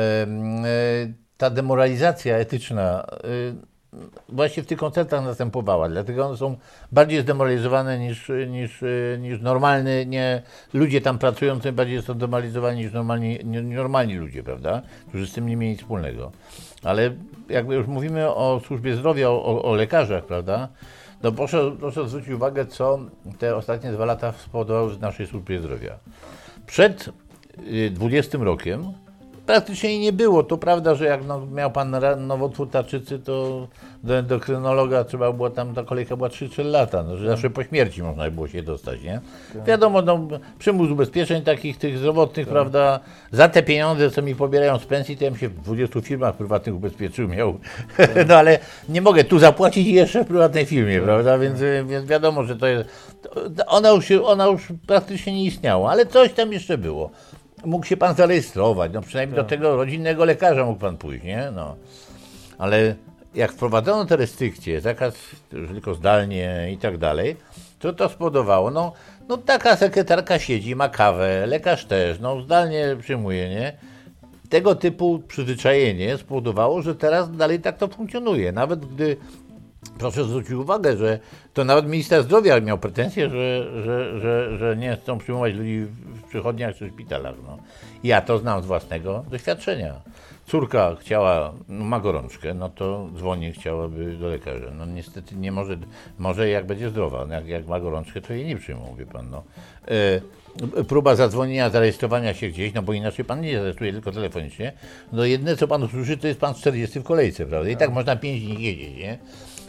y, 0.67 1.13
ta 1.37 1.49
demoralizacja 1.49 2.37
etyczna 2.37 3.05
y, 3.25 3.74
właśnie 4.29 4.63
w 4.63 4.65
tych 4.65 4.77
koncertach 4.77 5.23
następowała, 5.23 5.89
dlatego 5.89 6.25
one 6.25 6.37
są 6.37 6.57
bardziej 6.91 7.21
zdemoralizowane 7.21 7.99
niż, 7.99 8.31
niż, 8.47 8.83
y, 8.83 9.17
niż 9.21 9.41
normalny, 9.41 10.05
nie, 10.05 10.41
ludzie 10.73 11.01
tam 11.01 11.17
pracujący 11.17 11.71
bardziej 11.71 12.01
są 12.01 12.13
demoralizowani 12.13 12.81
niż 12.83 12.93
normalni, 12.93 13.39
normalni 13.63 14.15
ludzie, 14.15 14.43
prawda, 14.43 14.81
którzy 15.07 15.27
z 15.27 15.33
tym 15.33 15.47
nie 15.47 15.57
mieli 15.57 15.77
wspólnego. 15.77 16.31
Ale 16.83 17.11
jakby 17.49 17.75
już 17.75 17.87
mówimy 17.87 18.29
o 18.29 18.61
służbie 18.67 18.95
zdrowia, 18.95 19.29
o, 19.29 19.63
o, 19.63 19.75
lekarzach, 19.75 20.25
prawda, 20.25 20.67
no 21.23 21.31
proszę, 21.31 21.71
proszę 21.79 22.09
zwrócić 22.09 22.29
uwagę, 22.29 22.65
co 22.65 22.99
te 23.39 23.55
ostatnie 23.55 23.91
dwa 23.91 24.05
lata 24.05 24.31
spowodowały 24.31 24.95
w 24.95 25.01
naszej 25.01 25.27
służbie 25.27 25.59
zdrowia. 25.59 25.99
Przed 26.67 27.09
y, 27.67 27.89
20 27.89 28.37
rokiem 28.37 28.93
praktycznie 29.45 29.89
jej 29.89 29.99
nie 29.99 30.13
było. 30.13 30.43
To 30.43 30.57
prawda, 30.57 30.95
że 30.95 31.05
jak 31.05 31.25
no, 31.25 31.45
miał 31.45 31.71
pan 31.71 31.95
nowotwór 32.17 32.69
tarczycy, 32.69 33.19
to 33.19 33.67
do 34.03 34.17
endokrynologa 34.17 35.03
trzeba 35.03 35.31
było 35.31 35.49
tam, 35.49 35.73
ta 35.73 35.83
kolejka 35.83 36.15
była 36.17 36.29
3-4 36.29 36.65
lata, 36.65 37.03
no, 37.03 37.17
że 37.17 37.27
zawsze 37.27 37.49
po 37.49 37.63
śmierci 37.63 38.03
można 38.03 38.31
było 38.31 38.47
się 38.47 38.63
dostać, 38.63 39.01
nie? 39.01 39.21
Wiadomo, 39.65 40.01
no, 40.01 40.27
przymus 40.59 40.91
ubezpieczeń 40.91 41.41
takich 41.41 41.77
tych 41.77 41.97
zdrowotnych, 41.97 42.47
prawda, 42.47 42.99
za 43.31 43.49
te 43.49 43.63
pieniądze, 43.63 44.11
co 44.11 44.21
mi 44.21 44.35
pobierają 44.35 44.79
z 44.79 44.85
pensji, 44.85 45.17
to 45.17 45.23
ja 45.23 45.31
bym 45.31 45.39
się 45.39 45.49
w 45.49 45.61
20 45.61 46.01
firmach 46.01 46.35
prywatnych 46.35 46.75
ubezpieczył 46.75 47.27
miał, 47.27 47.59
no 48.27 48.35
ale 48.35 48.59
nie 48.89 49.01
mogę 49.01 49.23
tu 49.23 49.39
zapłacić 49.39 49.87
jeszcze 49.87 50.23
w 50.23 50.27
prywatnej 50.27 50.65
firmie, 50.65 51.01
prawda, 51.01 51.37
więc, 51.37 51.61
y, 51.61 51.85
więc 51.87 52.05
wiadomo, 52.05 52.43
że 52.43 52.55
to 52.55 52.67
jest, 52.67 52.89
ona 53.67 53.89
już, 53.89 54.11
ona 54.11 54.45
już 54.45 54.67
praktycznie 54.87 55.33
nie 55.33 55.45
istniała, 55.45 55.91
ale 55.91 56.05
coś 56.05 56.33
tam 56.33 56.53
jeszcze 56.53 56.77
było. 56.77 57.09
Mógł 57.65 57.85
się 57.85 57.97
pan 57.97 58.15
zarejestrować, 58.15 58.91
no 58.93 59.01
przynajmniej 59.01 59.35
do 59.35 59.43
tego 59.43 59.75
rodzinnego 59.75 60.25
lekarza 60.25 60.65
mógł 60.65 60.79
pan 60.79 60.97
pójść, 60.97 61.23
nie? 61.23 61.51
No. 61.55 61.75
Ale 62.57 62.95
jak 63.35 63.51
wprowadzono 63.51 64.05
te 64.05 64.15
restrykcje, 64.15 64.81
zakaz 64.81 65.15
już 65.51 65.69
tylko 65.69 65.93
zdalnie 65.95 66.67
i 66.71 66.77
tak 66.77 66.97
dalej, 66.97 67.35
to 67.79 67.93
to 67.93 68.09
spowodowało, 68.09 68.71
no, 68.71 68.93
no 69.27 69.37
taka 69.37 69.75
sekretarka 69.75 70.39
siedzi, 70.39 70.75
ma 70.75 70.89
kawę, 70.89 71.47
lekarz 71.47 71.85
też, 71.85 72.19
no 72.19 72.41
zdalnie 72.41 72.97
przyjmuje, 73.01 73.49
nie? 73.49 73.73
Tego 74.49 74.75
typu 74.75 75.19
przyzwyczajenie 75.27 76.17
spowodowało, 76.17 76.81
że 76.81 76.95
teraz 76.95 77.35
dalej 77.35 77.59
tak 77.59 77.77
to 77.77 77.87
funkcjonuje. 77.87 78.51
Nawet 78.51 78.85
gdy 78.85 79.17
Proszę 79.97 80.23
zwrócić 80.23 80.51
uwagę, 80.51 80.97
że 80.97 81.19
to 81.53 81.63
nawet 81.63 81.87
minister 81.87 82.23
zdrowia 82.23 82.59
miał 82.59 82.77
pretensje, 82.77 83.29
że, 83.29 83.65
że, 83.83 84.19
że, 84.19 84.57
że 84.57 84.77
nie 84.77 84.97
chcą 85.01 85.17
przyjmować 85.17 85.53
ludzi 85.53 85.85
w 86.05 86.23
przychodniach 86.23 86.75
czy 86.75 86.89
szpitalach. 86.89 87.35
No. 87.47 87.57
Ja 88.03 88.21
to 88.21 88.37
znam 88.37 88.63
z 88.63 88.65
własnego 88.65 89.25
doświadczenia. 89.31 90.01
Córka 90.47 90.95
chciała, 90.99 91.53
no, 91.69 91.85
ma 91.85 91.99
gorączkę, 91.99 92.53
no 92.53 92.69
to 92.69 93.09
dzwoni, 93.17 93.51
chciałaby 93.51 94.17
do 94.17 94.27
lekarza. 94.27 94.71
No 94.77 94.85
niestety 94.85 95.35
nie 95.35 95.51
może, 95.51 95.77
może 96.19 96.49
jak 96.49 96.65
będzie 96.65 96.89
zdrowa, 96.89 97.25
no, 97.25 97.33
jak, 97.33 97.47
jak 97.47 97.67
ma 97.67 97.79
gorączkę, 97.79 98.21
to 98.21 98.33
jej 98.33 98.45
nie 98.45 98.57
przyjmą, 98.57 98.95
wie 98.97 99.05
pan. 99.05 99.29
No. 99.29 99.43
E, 99.87 100.83
próba 100.83 101.15
zadzwonienia, 101.15 101.69
zarejestrowania 101.69 102.33
się 102.33 102.49
gdzieś, 102.49 102.73
no 102.73 102.81
bo 102.81 102.93
inaczej 102.93 103.25
pan 103.25 103.41
nie 103.41 103.57
zarejestruje, 103.57 103.93
tylko 103.93 104.11
telefonicznie. 104.11 104.73
No 105.11 105.25
jedyne, 105.25 105.55
co 105.55 105.67
pan 105.67 105.83
usłyszy, 105.83 106.17
to 106.17 106.27
jest 106.27 106.39
pan 106.39 106.53
40 106.53 106.99
w 106.99 107.03
kolejce, 107.03 107.45
prawda? 107.45 107.69
I 107.69 107.77
tak 107.77 107.91
można 107.91 108.15
5 108.15 108.41
dni 108.41 108.63
jeździć, 108.63 108.97
nie? 108.97 109.17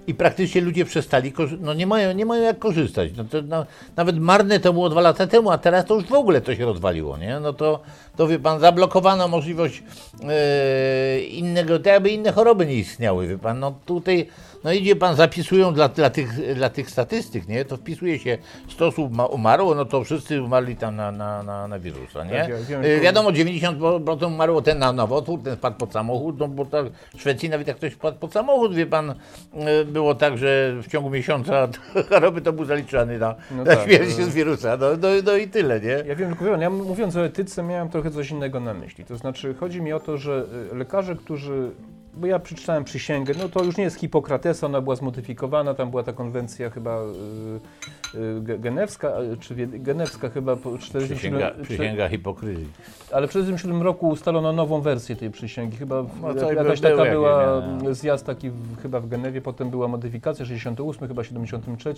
I 0.07 0.15
praktycznie 0.15 0.61
ludzie 0.61 0.85
przestali, 0.85 1.33
no 1.61 1.75
nie 1.75 1.87
mają, 1.87 2.13
nie 2.13 2.27
mają 2.27 2.43
jak 2.43 2.59
korzystać. 2.59 3.11
No 3.17 3.25
to, 3.25 3.43
no, 3.43 3.67
nawet 3.97 4.19
marne 4.19 4.61
to 4.61 4.73
było 4.73 4.89
dwa 4.89 5.01
lata 5.01 5.27
temu, 5.27 5.51
a 5.51 5.59
teraz 5.59 5.85
to 5.85 5.95
już 5.95 6.05
w 6.05 6.13
ogóle 6.13 6.41
to 6.41 6.55
się 6.55 6.65
rozwaliło, 6.65 7.19
nie? 7.19 7.41
No 7.41 7.53
to, 7.53 7.81
to 8.17 8.29
wie 8.29 8.39
pan, 8.39 8.61
zablokowano 8.61 9.29
możliwość 9.29 9.83
e, 10.29 11.21
innego, 11.21 11.79
tak 11.79 11.87
jakby 11.87 12.11
inne 12.11 12.33
choroby 12.33 12.67
nie 12.67 12.75
istniały, 12.75 13.27
wie 13.27 13.39
pan. 13.39 13.61
No 13.61 13.75
tutaj, 13.87 14.27
no 14.65 14.73
idzie 14.73 14.97
pan, 14.97 15.17
zapisują 15.17 15.75
dla, 15.75 15.89
dla, 15.89 16.11
tych, 16.11 16.55
dla 16.55 16.69
tych 16.71 16.91
statystyk, 16.91 17.49
nie? 17.49 17.65
To 17.65 17.77
wpisuje 17.77 18.19
się 18.19 18.39
100 18.69 18.87
osób 18.87 19.13
ma- 19.17 19.27
umarło, 19.27 19.75
no 19.75 19.85
to 19.85 20.05
wszyscy 20.05 20.43
umarli 20.43 20.77
tam 20.77 20.97
na, 20.97 21.13
na, 21.13 21.43
na, 21.43 21.69
na 21.69 21.79
wirusa, 21.79 22.25
nie? 22.25 22.31
Tak, 22.31 22.71
ja 22.71 22.79
E, 22.79 23.01
wiadomo, 23.01 23.31
90% 23.31 24.27
umarło 24.27 24.63
ten 24.63 24.79
na 24.79 24.93
nowotwór, 24.93 25.43
ten 25.43 25.57
wpadł 25.57 25.77
pod 25.77 25.93
samochód, 25.93 26.39
no 26.39 26.49
bo 26.49 26.65
tak 26.65 26.87
w 27.17 27.21
Szwecji 27.21 27.49
nawet 27.51 27.69
jak 27.69 27.77
ktoś 27.77 27.93
wpadł 27.93 28.19
pod 28.19 28.33
samochód, 28.33 28.75
wie 28.75 28.87
pan, 28.87 29.15
e, 29.55 29.85
było 29.85 30.15
tak, 30.15 30.39
że 30.39 30.75
w 30.83 30.89
ciągu 30.89 31.11
miesiąca 31.11 31.69
choroby 32.09 32.41
to 32.41 32.53
był 32.53 32.65
zaliczany 32.65 33.19
na, 33.19 33.35
No 33.51 33.65
na 33.65 33.77
tak, 33.77 33.85
śmierć 33.89 34.17
to- 34.17 34.25
z 34.25 34.29
wirusa, 34.35 34.77
no, 34.81 34.87
no, 35.01 35.09
no 35.25 35.37
i 35.37 35.49
tyle, 35.49 35.81
nie? 35.81 36.03
Ja 36.07 36.15
wiem, 36.17 36.29
tylko 36.37 36.57
ja 36.57 36.71
mówiąc 36.71 37.17
o 37.17 37.25
etyce, 37.25 37.63
miałem 37.63 37.89
trochę 37.89 38.11
coś 38.11 38.31
innego 38.31 38.61
na 38.61 38.75
myśli. 38.75 39.05
To 39.05 39.17
znaczy, 39.17 39.55
chodzi 39.55 39.81
mi 39.83 39.93
o 39.93 40.01
to, 40.01 40.19
że 40.19 40.45
y, 40.73 40.75
lekarze, 40.77 41.17
którzy. 41.17 41.71
Bo 42.17 42.27
ja 42.27 42.39
przeczytałem 42.39 42.85
przysięgę, 42.85 43.35
no 43.39 43.49
to 43.49 43.65
już 43.65 43.77
nie 43.77 43.85
jest 43.85 43.97
Hipokratesa, 43.97 44.67
ona 44.67 44.81
była 44.81 44.97
zmodyfikowana, 44.97 45.75
tam 45.75 45.91
była 45.91 46.03
ta 46.03 46.13
konwencja 46.13 46.71
chyba 46.71 47.01
y, 47.03 48.19
y, 48.19 48.41
ge- 48.41 48.61
genewska, 48.61 49.13
czy 49.41 49.55
genewska 49.67 50.29
chyba 50.31 50.57
po 50.57 50.79
47, 50.79 51.17
Przysięga, 51.41 51.65
przysięga 51.65 52.09
hipokryzji. 52.09 52.69
ale 53.13 53.27
w 53.27 53.31
1947 53.31 53.83
roku 53.83 54.09
ustalono 54.09 54.53
nową 54.53 54.81
wersję 54.81 55.17
tej 55.17 55.31
przysięgi. 55.31 55.77
Chyba 55.77 56.05
No 56.23 56.29
jakaś 56.53 56.81
taka 56.81 57.05
była 57.05 57.63
nie? 57.83 57.95
zjazd 57.95 58.27
taki 58.27 58.51
w, 58.51 58.83
chyba 58.83 59.01
w 59.01 59.09
Genewie, 59.09 59.41
potem 59.41 59.71
była 59.71 59.89
modyfikacja 59.89 60.45
68, 60.47 61.09
chyba 61.09 61.25
73 61.25 61.95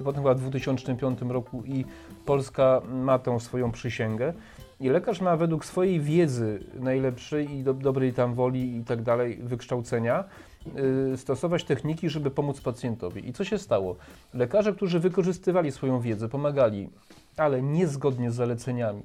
i 0.00 0.04
potem 0.04 0.22
chyba 0.22 0.34
w 0.34 0.40
2005 0.40 1.18
roku 1.28 1.62
i 1.66 1.84
Polska 2.26 2.80
ma 2.92 3.18
tą 3.18 3.40
swoją 3.40 3.72
przysięgę. 3.72 4.32
I 4.82 4.88
lekarz 4.88 5.20
ma 5.20 5.36
według 5.36 5.64
swojej 5.64 6.00
wiedzy 6.00 6.64
najlepszej 6.74 7.50
i 7.50 7.62
do, 7.62 7.74
dobrej 7.74 8.12
tam 8.12 8.34
woli 8.34 8.76
i 8.76 8.84
tak 8.84 9.02
dalej, 9.02 9.38
wykształcenia, 9.42 10.24
y, 11.12 11.16
stosować 11.16 11.64
techniki, 11.64 12.08
żeby 12.08 12.30
pomóc 12.30 12.60
pacjentowi. 12.60 13.28
I 13.28 13.32
co 13.32 13.44
się 13.44 13.58
stało? 13.58 13.96
Lekarze, 14.34 14.72
którzy 14.72 15.00
wykorzystywali 15.00 15.72
swoją 15.72 16.00
wiedzę, 16.00 16.28
pomagali, 16.28 16.88
ale 17.36 17.62
niezgodnie 17.62 18.30
z 18.30 18.34
zaleceniami 18.34 19.02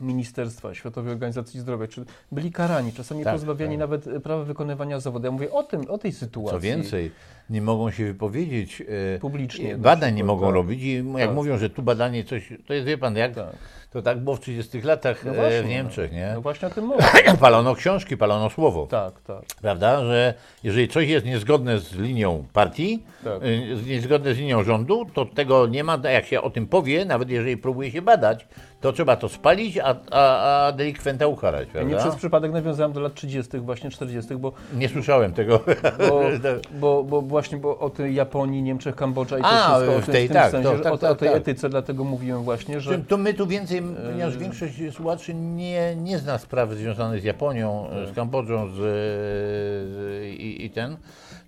Ministerstwa 0.00 0.74
Światowej 0.74 1.12
Organizacji 1.12 1.60
Zdrowia, 1.60 1.86
czy 1.88 2.04
byli 2.32 2.52
karani, 2.52 2.92
czasami 2.92 3.24
Tak, 3.24 3.34
pozbawiani 3.34 3.72
tak. 3.72 3.80
nawet 3.80 4.06
e, 4.06 4.20
prawa 4.20 4.44
wykonywania 4.44 5.00
zawodu. 5.00 5.26
Ja 5.26 5.30
mówię 5.32 5.50
o 5.52 5.62
tym, 5.62 5.90
o 5.90 5.98
tej 5.98 6.12
sytuacji. 6.12 6.56
Co 6.56 6.60
więcej, 6.60 7.10
nie 7.50 7.62
mogą 7.62 7.90
się 7.90 8.04
wypowiedzieć, 8.04 8.82
e, 9.16 9.18
Publicznie 9.18 9.72
na 9.76 9.82
badań 9.82 10.14
nie 10.14 10.22
przykład, 10.22 10.26
mogą 10.26 10.46
tak. 10.46 10.54
robić 10.54 10.82
i 10.82 10.94
jak 11.16 11.26
Tak. 11.26 11.34
mówią, 11.34 11.58
że 11.58 11.70
tu 11.70 11.82
badanie 11.82 12.24
coś, 12.24 12.48
to 12.66 12.74
jest, 12.74 12.86
wie 12.86 12.98
pan, 12.98 13.16
jak 13.16 13.34
Tak. 13.34 13.46
to 13.90 14.02
tak 14.02 14.18
było 14.18 14.36
w 14.36 14.40
30 14.40 14.80
latach 14.82 15.24
No 15.24 15.32
e, 15.32 15.34
właśnie, 15.34 15.62
w 15.62 15.68
Niemczech, 15.68 16.12
nie? 16.12 16.30
No 16.34 16.40
właśnie 16.40 16.68
o 16.68 16.70
tym 16.70 16.84
mówię. 16.84 17.04
Palono 17.40 17.74
książki, 17.74 18.16
palono 18.16 18.50
słowo. 18.50 18.86
Tak, 18.86 19.20
tak. 19.20 19.42
prawda, 19.60 20.04
że 20.04 20.34
jeżeli 20.64 20.88
coś 20.88 21.08
jest 21.08 21.26
niezgodne 21.26 21.78
z 21.78 21.94
linią 21.94 22.44
partii, 22.52 23.02
Tak. 23.24 23.40
niezgodne 23.86 24.34
z 24.34 24.38
linią 24.38 24.62
rządu, 24.64 25.06
to 25.14 25.26
tego 25.26 25.66
nie 25.66 25.84
ma, 25.84 25.98
jak 26.04 26.26
się 26.26 26.40
o 26.42 26.50
tym 26.50 26.66
powie, 26.66 27.04
nawet 27.04 27.30
jeżeli 27.30 27.56
próbuje 27.56 27.90
się 27.90 28.02
badać, 28.02 28.46
to 28.80 28.92
trzeba 28.92 29.16
to 29.16 29.28
spalić, 29.28 29.78
a, 29.78 29.94
a, 30.10 30.66
a 30.66 30.72
delikwenta 30.72 31.26
ukarać, 31.26 31.68
Ja 31.68 31.72
prawda? 31.72 31.90
nie 31.90 31.96
przez 32.00 32.14
przypadek 32.14 32.52
nawiązałem 32.52 32.92
do 32.92 33.00
lat 33.00 33.14
30., 33.14 33.58
właśnie 33.58 33.90
40., 33.90 34.36
bo, 34.36 34.52
Nie 34.74 34.88
słyszałem 34.88 35.32
tego. 35.32 35.60
bo, 36.08 36.30
bo, 36.80 37.04
bo 37.04 37.22
właśnie 37.22 37.58
bo 37.58 37.78
o 37.78 37.90
tej 37.90 38.14
Japonii, 38.14 38.62
Niemczech, 38.62 38.96
Kambodża 38.96 39.38
i 39.38 39.42
to 39.42 39.48
A, 39.48 39.78
wszystko, 39.78 40.00
w 40.00 40.06
tej, 40.06 40.24
w 40.24 40.28
tym 40.28 40.34
tak, 40.40 40.50
sensie, 40.50 40.70
to- 40.70 40.78
tak, 40.78 40.92
o, 40.92 40.98
tak, 40.98 41.10
o 41.10 41.14
tej 41.14 41.28
tak. 41.28 41.36
etyce, 41.38 41.68
dlatego 41.68 42.04
mówiłem 42.04 42.42
właśnie, 42.42 42.80
że... 42.80 42.98
To 42.98 43.16
my 43.16 43.34
tu 43.34 43.46
więcej, 43.46 43.82
ponieważ 44.10 44.38
większość 44.38 44.74
słuchaczy 44.92 45.34
nie, 45.34 45.96
nie 45.96 46.18
zna 46.18 46.38
spraw 46.38 46.70
związanych 46.70 47.20
z 47.20 47.24
Japonią, 47.24 47.88
z 48.12 48.14
Kambodżą 48.14 48.68
z, 48.70 48.74
z, 48.76 50.24
i, 50.40 50.64
i 50.64 50.70
ten, 50.70 50.96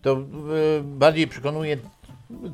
to 0.02 0.12
e, 0.12 0.18
bardziej 0.82 1.28
przekonuje 1.28 1.76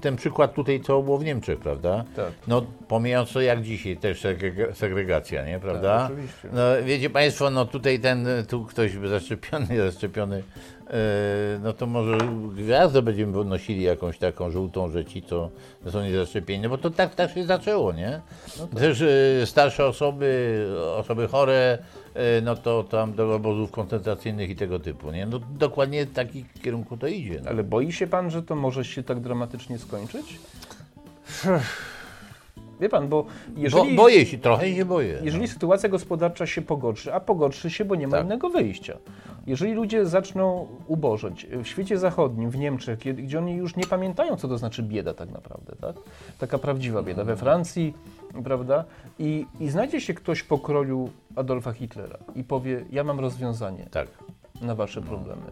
ten 0.01 0.17
przykład 0.17 0.55
tutaj, 0.55 0.81
co 0.81 1.03
było 1.03 1.19
w 1.19 1.25
Niemczech, 1.25 1.59
prawda? 1.59 2.05
Tak. 2.17 2.33
No, 2.49 2.63
pomijając 2.89 3.33
to 3.33 3.41
jak 3.41 3.63
dzisiaj, 3.63 3.97
też 3.97 4.23
segrega- 4.23 4.73
segregacja, 4.75 5.47
nie, 5.47 5.59
prawda? 5.59 5.99
Tak, 5.99 6.13
oczywiście. 6.13 6.49
No, 6.53 6.61
wiecie 6.85 7.11
Państwo, 7.11 7.51
no 7.51 7.65
tutaj 7.65 8.01
ten, 8.01 8.27
tu 8.49 8.65
ktoś 8.65 8.93
zaszczepiony, 8.93 9.67
zaszczepiony, 9.91 10.43
no 11.63 11.73
to 11.73 11.87
może 11.87 12.19
gwiazdę 12.55 13.03
będziemy 13.03 13.45
nosili 13.45 13.83
jakąś 13.83 14.19
taką 14.19 14.51
żółtą, 14.51 14.91
że 14.91 15.05
ci, 15.05 15.23
co 15.23 15.51
są 15.91 16.03
niezaszczepieni, 16.03 16.63
no 16.63 16.69
bo 16.69 16.79
to 16.79 16.91
tak, 16.91 17.15
tak 17.15 17.31
się 17.31 17.45
zaczęło, 17.45 17.93
nie? 17.93 18.21
Też 18.77 19.03
e, 19.03 19.47
starsze 19.47 19.87
osoby, 19.87 20.67
osoby 20.97 21.29
chore, 21.29 21.79
e, 22.15 22.41
no 22.41 22.57
to 22.57 22.85
tam 22.85 23.13
do 23.13 23.35
obozów 23.35 23.71
koncentracyjnych 23.71 24.51
i 24.51 24.57
tego 24.57 24.81
typu, 24.81 25.11
nie? 25.13 25.27
No 25.27 25.39
dokładnie 25.59 26.07
w 26.07 26.13
takim 26.13 26.45
kierunku 26.63 26.97
to 26.97 27.07
idzie. 27.07 27.41
No. 27.45 27.51
Ale 27.51 27.65
boi 27.65 27.93
się 27.93 28.07
pan, 28.07 28.31
że 28.31 28.43
to 28.43 28.57
może 28.57 28.85
się 28.85 29.03
tak 29.03 29.21
dramatycznie 29.21 29.79
skończyć? 29.79 30.39
Wie 32.81 32.89
pan, 32.89 33.09
bo 33.09 33.27
jeżeli... 33.57 33.97
Bo, 33.97 34.03
boję 34.03 34.27
się, 34.27 34.39
trochę 34.39 34.75
się 34.75 34.85
boję. 34.85 35.21
Jeżeli 35.23 35.49
sytuacja 35.49 35.89
gospodarcza 35.89 36.47
się 36.47 36.63
pogorszy, 36.63 37.15
a 37.15 37.21
pogorszy 37.21 37.71
się, 37.71 37.85
bo 37.85 37.95
nie 37.95 38.07
ma 38.07 38.17
Tak. 38.17 38.25
innego 38.27 38.51
wyjścia. 38.51 38.99
Jeżeli 39.47 39.73
ludzie 39.75 40.07
zaczną 40.07 40.67
ubożeć 40.87 41.47
w 41.63 41.67
świecie 41.67 41.99
zachodnim, 41.99 42.51
w 42.51 42.57
Niemczech, 42.59 42.99
gdzie 42.99 43.39
oni 43.39 43.55
już 43.57 43.77
nie 43.77 43.85
pamiętają, 43.87 44.37
co 44.37 44.49
to 44.49 44.59
znaczy 44.59 44.83
bieda 44.83 45.15
tak 45.15 45.31
naprawdę, 45.31 45.77
tak? 45.81 45.97
Taka 46.39 46.59
prawdziwa 46.59 47.03
bieda. 47.03 47.25
We 47.25 47.37
Francji, 47.37 47.95
prawda? 48.45 48.85
I, 49.19 49.47
I 49.61 49.69
znajdzie 49.69 50.01
się 50.01 50.15
ktoś 50.15 50.43
pokroju 50.43 51.11
Adolfa 51.37 51.73
Hitlera 51.73 52.19
i 52.35 52.45
powie, 52.45 52.85
ja 52.91 53.05
mam 53.05 53.21
rozwiązanie 53.21 53.87
Tak. 53.91 54.09
na 54.63 54.75
wasze 54.75 55.03
problemy. 55.03 55.43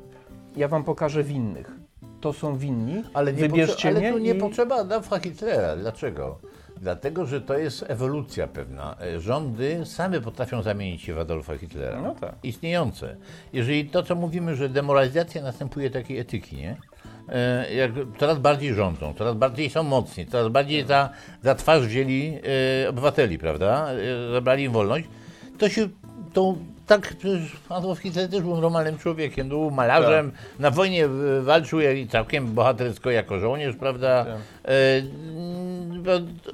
Ja 0.57 0.69
wam 0.69 0.85
pokażę 0.85 1.23
winnych. 1.25 1.71
To 2.21 2.33
są 2.33 2.57
winni, 2.57 3.03
Ale 3.15 3.33
nie, 3.33 3.39
wybierzcie 3.39 3.89
potrze- 3.89 3.99
mnie 3.99 4.09
ale 4.09 4.17
tu 4.19 4.25
nie 4.25 4.31
i... 4.35 4.39
potrzeba 4.41 4.77
Adolfa 4.77 5.19
Hitlera. 5.19 5.77
Dlaczego? 5.77 6.39
Dlatego, 6.81 7.27
że 7.27 7.41
to 7.41 7.59
jest 7.59 7.85
ewolucja 7.89 8.47
pewna. 8.47 8.97
E, 9.01 9.21
Rządy 9.21 9.81
same 9.85 10.21
potrafią 10.21 10.63
zamienić 10.63 11.03
się 11.03 11.15
w 11.15 11.19
Adolfa 11.19 11.59
Hitlera. 11.59 12.01
No 12.03 12.15
tak. 12.15 12.35
Istniejące. 12.43 13.17
Jeżeli 13.53 13.89
to, 13.91 14.03
co 14.03 14.15
mówimy, 14.15 14.57
że 14.57 14.69
demoralizacja 14.69 15.43
następuje 15.43 15.91
takiej 15.91 16.19
etyki, 16.19 16.57
nie? 16.57 16.77
E, 17.29 17.75
Jak 17.75 17.91
coraz 18.19 18.39
bardziej 18.39 18.75
rządzą, 18.75 19.15
coraz 19.15 19.35
bardziej 19.35 19.71
są 19.71 19.83
mocni, 19.83 20.27
coraz 20.27 20.49
bardziej 20.49 20.87
za, 20.87 21.11
za 21.43 21.55
twarz 21.55 21.87
wzięli 21.87 22.39
e, 22.85 22.89
obywateli, 22.89 23.39
prawda? 23.39 23.87
Zabrali 24.33 24.65
im 24.65 24.73
wolność, 24.73 25.07
to 25.59 25.69
się 25.69 25.89
to 26.33 26.55
tak, 26.87 27.15
Adolf 27.69 27.99
Hitler 27.99 28.31
też 28.31 28.43
był 28.43 28.57
normalnym 28.61 28.99
człowiekiem, 28.99 29.49
był 29.49 29.71
malarzem, 29.71 30.33
na 30.59 30.71
wojnie 30.71 31.09
walczył 31.43 31.81
jak- 31.81 32.09
całkiem 32.11 32.47
bohatersko 32.47 33.11
jako 33.11 33.39
żołnierz, 33.39 33.77
prawda? 33.77 34.25
Tak. 34.25 34.35
E, 34.65 35.03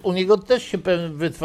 u 0.03 0.12
niego 0.12 0.39
też 0.39 0.62
się 0.62 0.78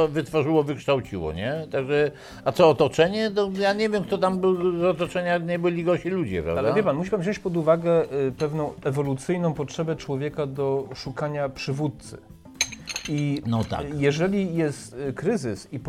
wytworzyło, 0.09 0.63
wykształciło, 0.63 1.33
nie? 1.33 1.67
Także, 1.71 2.11
a 2.45 2.51
co 2.51 2.69
otoczenie? 2.69 3.31
To 3.31 3.49
ja 3.59 3.73
nie 3.73 3.89
wiem, 3.89 4.03
kto 4.03 4.17
tam 4.17 4.39
był 4.39 4.79
z 4.79 4.83
otoczenia, 4.83 5.37
nie 5.37 5.59
byli 5.59 5.83
gości 5.83 6.09
ludzie, 6.09 6.43
prawda? 6.43 6.61
Ale 6.61 6.73
wie 6.73 6.83
pan, 6.83 6.95
musi 6.95 7.11
pan 7.11 7.21
wziąć 7.21 7.39
pod 7.39 7.57
uwagę 7.57 8.03
y, 8.03 8.31
pewną 8.31 8.73
ewolucyjną 8.83 9.53
potrzebę 9.53 9.95
człowieka 9.95 10.45
do 10.45 10.89
szukania 10.95 11.49
przywódcy. 11.49 12.17
I 13.09 13.41
No 13.45 13.63
tak. 13.63 13.85
jeżeli 13.93 14.55
jest 14.55 14.95
y, 15.09 15.13
kryzys 15.13 15.73
i 15.73 15.79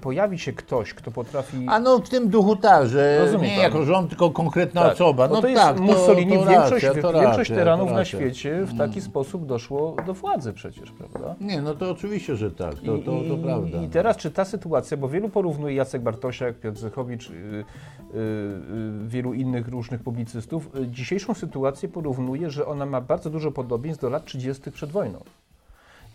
pojawi 0.00 0.38
się 0.38 0.52
ktoś, 0.52 0.94
kto 0.94 1.10
potrafi. 1.10 1.56
A 1.68 1.80
no 1.80 1.98
w 1.98 2.08
tym 2.08 2.28
duchu 2.28 2.56
tak, 2.56 2.88
że 2.88 3.18
Rozumie 3.18 3.48
nie 3.48 3.62
jako 3.62 3.84
rząd, 3.84 4.08
tylko 4.08 4.30
konkretna 4.30 4.82
Tak, 4.82 4.92
osoba. 4.92 5.28
bo 5.28 5.34
No 5.34 5.40
to 5.40 5.48
jest 5.48 5.62
tak, 5.62 5.80
Mussolini, 5.80 6.32
to, 6.32 6.44
to 6.44 6.50
większość, 6.50 6.84
racja, 6.84 7.02
to 7.02 7.12
większość 7.12 7.50
racja, 7.50 7.56
tyranów 7.56 7.92
na 7.92 8.04
świecie 8.04 8.64
w 8.64 8.78
taki 8.78 9.00
sposób 9.00 9.46
doszło 9.46 9.96
do 10.06 10.14
władzy 10.14 10.52
przecież, 10.52 10.92
prawda? 10.92 11.34
Nie, 11.40 11.62
no 11.62 11.74
to 11.74 11.90
oczywiście, 11.90 12.36
że 12.36 12.50
tak, 12.50 12.74
to, 12.74 12.96
I, 12.96 13.02
to, 13.02 13.12
to 13.28 13.36
prawda. 13.36 13.82
I 13.82 13.88
teraz 13.88 14.16
czy 14.16 14.30
ta 14.30 14.44
sytuacja, 14.44 14.96
bo 14.96 15.08
wielu 15.08 15.28
porównuje 15.28 15.74
Jacek 15.74 16.02
Bartosiak, 16.02 16.60
Piotr 16.60 16.78
Zechowicz, 16.78 17.30
y, 17.30 17.34
y, 17.34 18.16
y, 18.16 19.08
wielu 19.08 19.34
innych 19.34 19.68
różnych 19.68 20.02
publicystów, 20.02 20.76
y, 20.76 20.86
dzisiejszą 20.86 21.34
sytuację 21.34 21.88
porównuje, 21.88 22.50
że 22.50 22.66
ona 22.66 22.86
ma 22.86 23.00
bardzo 23.00 23.30
dużo 23.30 23.52
podobieństw 23.52 24.02
do 24.02 24.08
lat 24.10 24.24
30. 24.24 24.70
przed 24.70 24.90
wojną. 24.90 25.18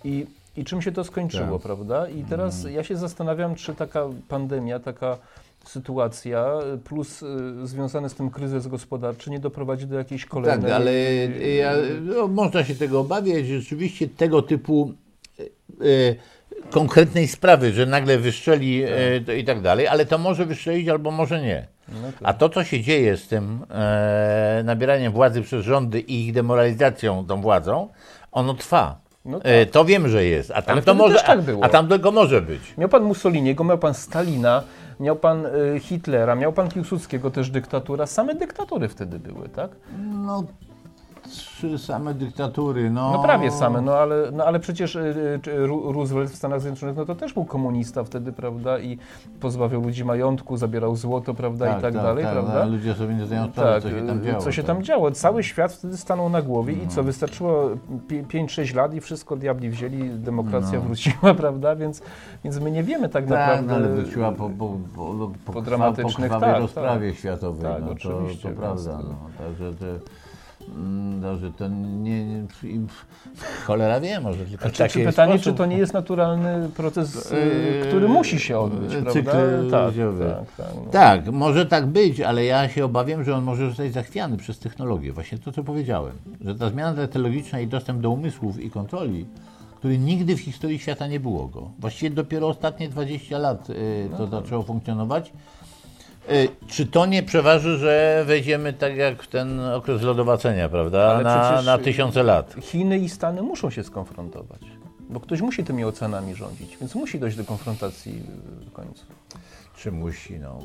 I, 0.03 0.25
i 0.57 0.63
czym 0.63 0.81
się 0.81 0.91
to 0.91 1.03
skończyło, 1.03 1.57
Tak. 1.57 1.61
prawda? 1.61 2.09
I 2.09 2.23
teraz 2.23 2.63
ja 2.63 2.83
się 2.83 2.97
zastanawiam, 2.97 3.55
czy 3.55 3.75
taka 3.75 4.05
pandemia, 4.27 4.79
taka 4.79 5.17
sytuacja 5.65 6.45
plus 6.83 7.21
y, 7.21 7.67
związany 7.67 8.09
z 8.09 8.13
tym 8.13 8.29
kryzys 8.29 8.67
gospodarczy 8.67 9.29
nie 9.29 9.39
doprowadzi 9.39 9.87
do 9.87 9.97
jakiejś 9.97 10.25
kolejnej... 10.25 10.61
Tak, 10.61 10.71
ale 10.71 10.93
ja, 11.55 11.73
no, 12.01 12.27
można 12.27 12.63
się 12.63 12.75
tego 12.75 12.99
obawiać, 12.99 13.47
rzeczywiście 13.47 14.07
tego 14.07 14.41
typu 14.41 14.93
e, 15.39 15.43
e, 15.43 16.15
konkretnej 16.69 17.27
sprawy, 17.27 17.71
że 17.73 17.85
nagle 17.85 18.17
wystrzeli 18.17 18.83
e, 18.83 19.21
to 19.25 19.33
i 19.33 19.43
tak 19.43 19.61
dalej, 19.61 19.87
ale 19.87 20.05
to 20.05 20.17
może 20.17 20.45
wystrzelić 20.45 20.89
albo 20.89 21.11
może 21.11 21.41
nie. 21.41 21.67
No 21.87 22.11
tak. 22.11 22.21
A 22.23 22.33
to, 22.33 22.49
co 22.49 22.63
się 22.63 22.81
dzieje 22.81 23.17
z 23.17 23.27
tym 23.27 23.65
e, 23.69 24.61
nabieraniem 24.65 25.13
władzy 25.13 25.41
przez 25.41 25.65
rządy 25.65 25.99
i 25.99 26.25
ich 26.27 26.33
demoralizacją 26.33 27.25
tą 27.25 27.41
władzą, 27.41 27.89
ono 28.31 28.53
trwa. 28.53 29.02
No 29.25 29.37
tak. 29.39 29.47
E, 29.51 29.65
to 29.65 29.85
wiem, 29.85 30.07
że 30.07 30.25
jest. 30.25 30.51
A 30.51 30.61
tam, 30.61 30.73
Ale 30.73 30.81
to 30.81 30.93
może, 30.93 31.15
tak 31.15 31.29
a- 31.29 31.41
było. 31.41 31.63
a 31.63 31.69
tam 31.69 31.87
tylko 31.87 32.11
może 32.11 32.41
być. 32.41 32.61
Miał 32.77 32.89
pan 32.89 33.03
Mussoliniego, 33.03 33.63
miał 33.63 33.77
pan 33.77 33.93
Stalina, 33.93 34.63
miał 34.99 35.15
pan 35.15 35.45
y, 35.45 35.79
Hitlera, 35.79 36.35
miał 36.35 36.53
pan 36.53 36.69
Piłsudskiego, 36.69 37.31
też 37.31 37.49
dyktatura. 37.49 38.05
Same 38.05 38.35
dyktatury 38.35 38.87
wtedy 38.87 39.19
były, 39.19 39.49
tak? 39.49 39.71
No, 40.25 40.43
trzy 41.37 41.77
same 41.77 42.13
dyktatury. 42.13 42.89
No, 42.89 43.11
No 43.11 43.23
prawie 43.23 43.51
same, 43.51 43.81
no 43.81 43.93
ale, 43.95 44.31
no, 44.31 44.45
ale 44.45 44.59
przecież 44.59 44.95
y, 44.95 44.99
y, 45.47 45.67
Roosevelt 45.67 46.31
w 46.31 46.35
Stanach 46.35 46.61
Zjednoczonych, 46.61 46.95
no 46.95 47.05
to 47.05 47.15
też 47.15 47.33
był 47.33 47.45
komunista 47.45 48.03
wtedy, 48.03 48.31
prawda? 48.31 48.79
I 48.79 48.97
pozbawiał 49.39 49.81
ludzi 49.81 50.05
majątku, 50.05 50.57
zabierał 50.57 50.95
złoto, 50.95 51.33
prawda? 51.33 51.77
I 51.77 51.81
tak, 51.81 51.93
dalej, 51.93 52.25
no, 52.25 52.31
prawda? 52.31 52.65
ludzie 52.65 52.93
sobie 52.93 53.13
nie 53.15 53.25
zdają 53.25 53.47
sprawy, 53.47 53.71
Tak, 53.73 53.83
co 53.83 53.89
się 53.99 54.07
tam 54.07 54.19
y, 54.19 54.21
działo. 54.25 54.41
co 54.41 54.51
się 54.51 54.63
tak. 54.63 54.75
tam 54.75 54.83
działo. 54.83 55.11
Cały 55.11 55.43
świat 55.43 55.73
wtedy 55.73 55.97
stanął 55.97 56.29
na 56.29 56.41
głowie 56.41 56.73
i 56.73 56.87
co, 56.87 57.03
wystarczyło 57.03 57.69
pie- 58.07 58.25
5-6 58.27 58.75
lat 58.75 58.93
i 58.93 59.01
wszystko 59.01 59.35
diabli 59.35 59.69
wzięli, 59.69 60.09
demokracja 60.09 60.79
No. 60.79 60.85
wróciła, 60.85 61.33
prawda? 61.43 61.75
Więc, 61.75 62.01
więc 62.43 62.59
my 62.59 62.71
nie 62.71 62.83
wiemy 62.83 63.09
tak, 63.09 63.25
Tak, 63.25 63.29
naprawdę. 63.29 63.67
no, 63.67 63.73
ale 63.75 63.87
wróciła 63.89 64.31
po, 64.31 64.49
po, 64.49 64.77
po, 64.95 65.29
po, 65.45 65.51
po 65.53 65.61
dramatycznych, 65.61 66.31
po 66.31 66.39
tak, 66.39 66.59
rozprawie 66.59 67.13
światowej. 67.15 67.61
Tak, 67.63 67.81
no, 67.81 67.87
to, 67.87 67.93
oczywiście, 67.93 68.49
to 68.49 68.55
prawda. 68.55 68.99
No. 69.03 69.15
Także 69.45 69.73
to, 69.73 69.85
mm, 70.69 71.21
no, 71.21 71.37
że 71.37 71.51
to 71.51 71.67
nie, 71.67 72.25
nie 72.25 72.43
cholera 73.65 73.99
wie, 73.99 74.19
może 74.19 74.45
tylko 74.45 74.69
czy, 74.69 74.77
taki 74.77 74.93
czy 74.93 75.05
pytanie, 75.05 75.33
sposób. 75.33 75.53
czy 75.53 75.57
to 75.57 75.65
nie 75.65 75.77
jest 75.77 75.93
naturalny 75.93 76.69
proces, 76.69 77.31
y, 77.31 77.35
Yy, 77.35 77.87
który 77.87 78.07
musi 78.07 78.39
się 78.39 78.59
odbyć, 78.59 78.91
cykl 79.13 79.23
prawda? 79.31 79.85
Tak, 79.85 79.95
tak, 79.95 80.67
tak, 80.67 80.75
no. 80.75 80.91
Tak, 80.91 81.27
może 81.31 81.65
tak 81.65 81.85
być, 81.85 82.21
ale 82.21 82.45
ja 82.45 82.69
się 82.69 82.85
obawiam, 82.85 83.23
że 83.23 83.35
on 83.35 83.43
może 83.43 83.67
zostać 83.67 83.93
zachwiany 83.93 84.37
przez 84.37 84.59
technologię. 84.59 85.13
Właśnie 85.13 85.37
to, 85.37 85.51
co 85.51 85.63
powiedziałem. 85.63 86.13
Że 86.45 86.55
ta 86.55 86.69
zmiana 86.69 86.93
technologiczna 87.01 87.59
i 87.59 87.67
dostęp 87.67 88.01
do 88.01 88.09
umysłów 88.09 88.59
i 88.59 88.69
kontroli, 88.69 89.25
który 89.75 89.97
nigdy 89.97 90.35
w 90.35 90.39
historii 90.39 90.79
świata 90.79 91.07
nie 91.07 91.19
było 91.19 91.47
go. 91.47 91.69
Właściwie 91.79 92.15
dopiero 92.15 92.47
ostatnie 92.47 92.89
20 92.89 93.37
lat 93.37 93.69
y, 93.69 94.07
No 94.11 94.17
to 94.17 94.27
tak. 94.27 94.43
zaczęło 94.43 94.63
funkcjonować. 94.63 95.33
Y, 96.31 96.49
czy 96.67 96.85
to 96.85 97.05
nie 97.05 97.23
przeważy, 97.23 97.77
że 97.77 98.23
wejdziemy 98.27 98.73
tak 98.73 98.95
jak 98.95 99.23
w 99.23 99.27
ten 99.27 99.59
okres 99.59 100.01
lodowacenia, 100.01 100.69
prawda? 100.69 101.21
Na, 101.21 101.61
na 101.61 101.77
tysiące 101.77 102.23
lat. 102.23 102.55
Chiny 102.61 102.97
i 102.99 103.09
Stany 103.09 103.41
muszą 103.41 103.69
się 103.69 103.83
skonfrontować, 103.83 104.61
bo 105.09 105.19
ktoś 105.19 105.41
musi 105.41 105.63
tymi 105.63 105.85
oceanami 105.85 106.35
rządzić, 106.35 106.77
więc 106.77 106.95
musi 106.95 107.19
dojść 107.19 107.37
do 107.37 107.43
konfrontacji 107.43 108.23
y, 108.61 108.65
w 108.65 108.71
końcu. 108.71 109.05
Czy 109.77 109.91
musi, 109.91 110.39
no. 110.39 110.59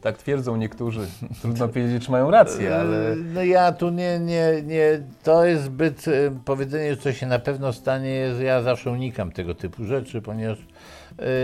Tak 0.00 0.18
twierdzą 0.18 0.56
niektórzy. 0.56 1.00
Trudno 1.42 1.68
powiedzieć, 1.68 2.04
czy 2.04 2.10
mają 2.10 2.30
rację, 2.30 2.76
ale... 2.76 3.16
No 3.16 3.42
ja 3.42 3.72
tu 3.72 3.90
nie, 3.90 4.18
nie, 4.18 4.62
nie, 4.64 5.00
to 5.22 5.44
jest 5.44 5.64
zbyt, 5.64 6.04
powiedzenie, 6.44 6.96
co 6.96 7.12
się 7.12 7.26
na 7.26 7.38
pewno 7.38 7.72
stanie, 7.72 8.10
jest, 8.10 8.40
ja 8.40 8.62
zawsze 8.62 8.90
unikam 8.90 9.32
tego 9.32 9.54
typu 9.54 9.84
rzeczy, 9.84 10.22
ponieważ 10.22 10.58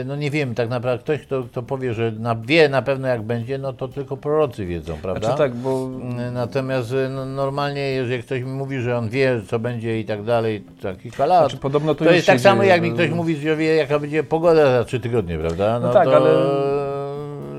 no 0.04 0.16
nie 0.16 0.30
wiem, 0.30 0.54
tak 0.54 0.68
naprawdę 0.68 1.02
ktoś, 1.04 1.20
kto, 1.20 1.42
kto 1.42 1.62
powie, 1.62 1.94
że 1.94 2.12
na, 2.12 2.34
wie 2.34 2.68
na 2.68 2.82
pewno 2.82 3.08
jak 3.08 3.22
będzie, 3.22 3.58
no 3.58 3.72
to 3.72 3.88
tylko 3.88 4.16
prorocy 4.16 4.66
wiedzą, 4.66 4.96
prawda? 5.02 5.20
Znaczy 5.20 5.38
tak, 5.38 5.54
bo 5.54 5.90
E, 6.18 6.30
Natomiast 6.30 6.92
e, 6.92 7.08
no, 7.08 7.26
normalnie, 7.26 7.80
jeżeli 7.80 8.22
ktoś 8.22 8.42
mi 8.42 8.50
mówi, 8.50 8.80
że 8.80 8.98
on 8.98 9.08
wie, 9.08 9.40
co 9.46 9.58
będzie 9.58 10.00
i 10.00 10.04
tak 10.04 10.22
dalej, 10.22 10.64
tak 10.82 10.98
kilka 10.98 11.26
lat, 11.26 11.40
Znaczy, 11.40 11.56
podobno 11.56 11.94
to 11.94 12.04
to 12.04 12.10
jest 12.12 12.26
tak 12.26 12.40
samo, 12.40 12.62
dzieje, 12.62 12.72
jak 12.72 12.82
mi 12.82 12.88
bo- 12.90 12.94
ktoś 12.94 13.10
mówi, 13.10 13.36
że 13.36 13.56
wie, 13.56 13.74
jaka 13.74 13.98
będzie 13.98 14.22
pogoda 14.24 14.78
za 14.78 14.84
trzy 14.84 15.00
tygodnie, 15.00 15.38
prawda? 15.38 15.80
No 15.80 15.92
tak, 15.92 16.04
to, 16.04 16.16
ale 16.16 16.30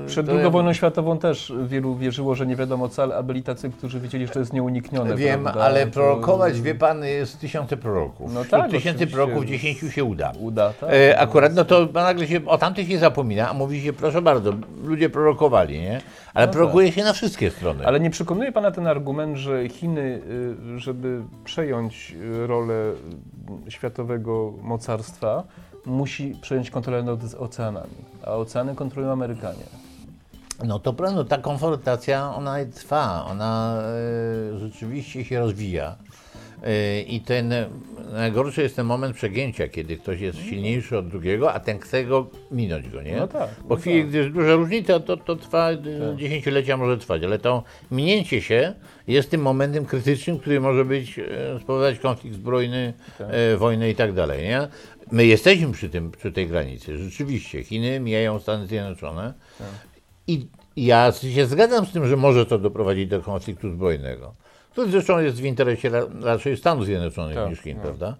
przed 0.06 0.28
II 0.28 0.50
wojną 0.50 0.72
światową 0.72 1.18
też 1.18 1.52
wielu 1.66 1.96
wierzyło, 1.96 2.34
że 2.34 2.46
nie 2.46 2.56
wiadomo 2.56 2.88
co, 2.88 3.02
ale 3.02 3.22
byli 3.22 3.42
tacy, 3.42 3.70
którzy 3.70 4.00
wiedzieli, 4.00 4.26
że 4.26 4.32
to 4.32 4.38
jest 4.38 4.52
nieuniknione. 4.52 5.16
Wiem, 5.16 5.42
prawda? 5.42 5.60
ale 5.60 5.86
prorokować, 5.86 6.60
wie 6.60 6.74
pan, 6.74 7.04
jest 7.04 7.40
tysiące 7.40 7.76
proroków. 7.76 8.34
No 8.34 8.44
Wśród 8.44 8.60
tak, 8.60 8.70
tysięcy 8.70 9.06
proroków 9.06 9.44
dziesięciu 9.44 9.90
się 9.90 10.04
uda. 10.04 10.32
Uda, 10.40 10.72
tak? 10.80 10.90
E, 10.92 11.18
akurat, 11.18 11.54
no 11.54 11.64
to 11.64 11.88
nagle 11.94 12.26
się 12.26 12.46
o 12.46 12.58
tamtych 12.58 12.88
nie 12.88 12.98
zapomina, 12.98 13.50
a 13.50 13.54
mówi 13.54 13.82
się, 13.82 13.92
proszę 13.92 14.22
bardzo, 14.22 14.52
ludzie 14.84 15.10
prorokowali, 15.10 15.80
nie? 15.80 16.00
Ale 16.34 16.46
No 16.46 16.52
prorokuje 16.52 16.92
się 16.92 17.04
na 17.04 17.12
wszystkie 17.12 17.50
strony. 17.50 17.86
Ale 17.86 18.00
nie 18.00 18.10
przekonuje 18.10 18.52
Pana 18.52 18.70
ten 18.70 18.86
argument, 18.86 19.36
że 19.36 19.68
Chiny, 19.68 20.20
y, 20.76 20.78
żeby 20.78 21.22
przejąć 21.44 22.14
y, 22.20 22.46
rolę 22.46 22.92
y, 23.66 23.70
światowego 23.70 24.52
mocarstwa, 24.62 25.42
musi 25.86 26.34
przejąć 26.40 26.70
kontrolę 26.70 27.02
nad 27.02 27.34
oceanami, 27.34 27.94
a 28.26 28.30
oceany 28.30 28.74
kontrolują 28.74 29.12
Amerykanie. 29.12 29.85
No 30.64 30.78
to 30.78 30.92
prawda, 30.92 31.24
ta 31.24 31.38
konfrontacja, 31.38 32.34
ona 32.34 32.56
trwa, 32.74 33.24
ona 33.24 33.82
e, 34.54 34.58
rzeczywiście 34.58 35.24
się 35.24 35.40
rozwija. 35.40 35.96
E, 36.62 37.00
I 37.00 37.20
ten 37.20 37.54
najgorszy 38.12 38.62
jest 38.62 38.76
ten 38.76 38.86
moment 38.86 39.16
przegięcia, 39.16 39.68
kiedy 39.68 39.96
ktoś 39.96 40.20
jest 40.20 40.38
silniejszy 40.38 40.98
od 40.98 41.08
drugiego, 41.08 41.52
a 41.52 41.60
ten 41.60 41.78
chce 41.78 42.04
go 42.04 42.26
minąć 42.50 42.88
go, 42.88 43.02
nie? 43.02 43.16
No 43.16 43.28
tak, 43.28 43.50
Bo 43.62 43.74
no 43.74 43.80
chwili, 43.80 44.00
tak. 44.00 44.08
gdy 44.08 44.18
jest 44.18 44.30
duża 44.30 44.54
różnica, 44.54 45.00
to, 45.00 45.16
to 45.16 45.36
trwa 45.36 45.70
e, 45.70 45.76
dziesięciolecia 46.16 46.76
może 46.76 46.98
trwać, 46.98 47.24
ale 47.24 47.38
to 47.38 47.62
minięcie 47.90 48.42
się 48.42 48.74
jest 49.08 49.30
tym 49.30 49.42
momentem 49.42 49.84
krytycznym, 49.86 50.38
który 50.38 50.60
może 50.60 50.84
być, 50.84 51.20
spowodować 51.60 51.98
konflikt 51.98 52.36
zbrojny, 52.36 52.92
Tak. 53.18 53.26
e, 53.30 53.56
wojnę 53.56 53.90
i 53.90 53.94
tak 53.94 54.12
dalej, 54.12 54.44
nie? 54.44 54.68
My 55.12 55.26
jesteśmy 55.26 55.72
przy, 55.72 55.88
tym, 55.90 56.10
przy 56.10 56.32
tej 56.32 56.46
granicy, 56.46 56.98
rzeczywiście. 56.98 57.64
Chiny 57.64 58.00
mijają 58.00 58.38
Stany 58.38 58.66
Zjednoczone, 58.66 59.34
i 60.26 60.46
ja 60.76 61.12
się 61.12 61.46
zgadzam 61.46 61.86
z 61.86 61.92
tym, 61.92 62.06
że 62.06 62.16
może 62.16 62.46
to 62.46 62.58
doprowadzić 62.58 63.08
do 63.08 63.20
konfliktu 63.20 63.70
zbrojnego. 63.70 64.34
To 64.74 64.86
zresztą 64.86 65.18
jest 65.18 65.40
w 65.40 65.44
interesie 65.44 65.88
ra, 65.88 66.00
raczej 66.22 66.56
Stanów 66.56 66.84
Zjednoczonych 66.84 67.36
Tak, 67.36 67.50
niż 67.50 67.60
Chin, 67.60 67.76
no. 67.76 67.82
prawda? 67.82 68.16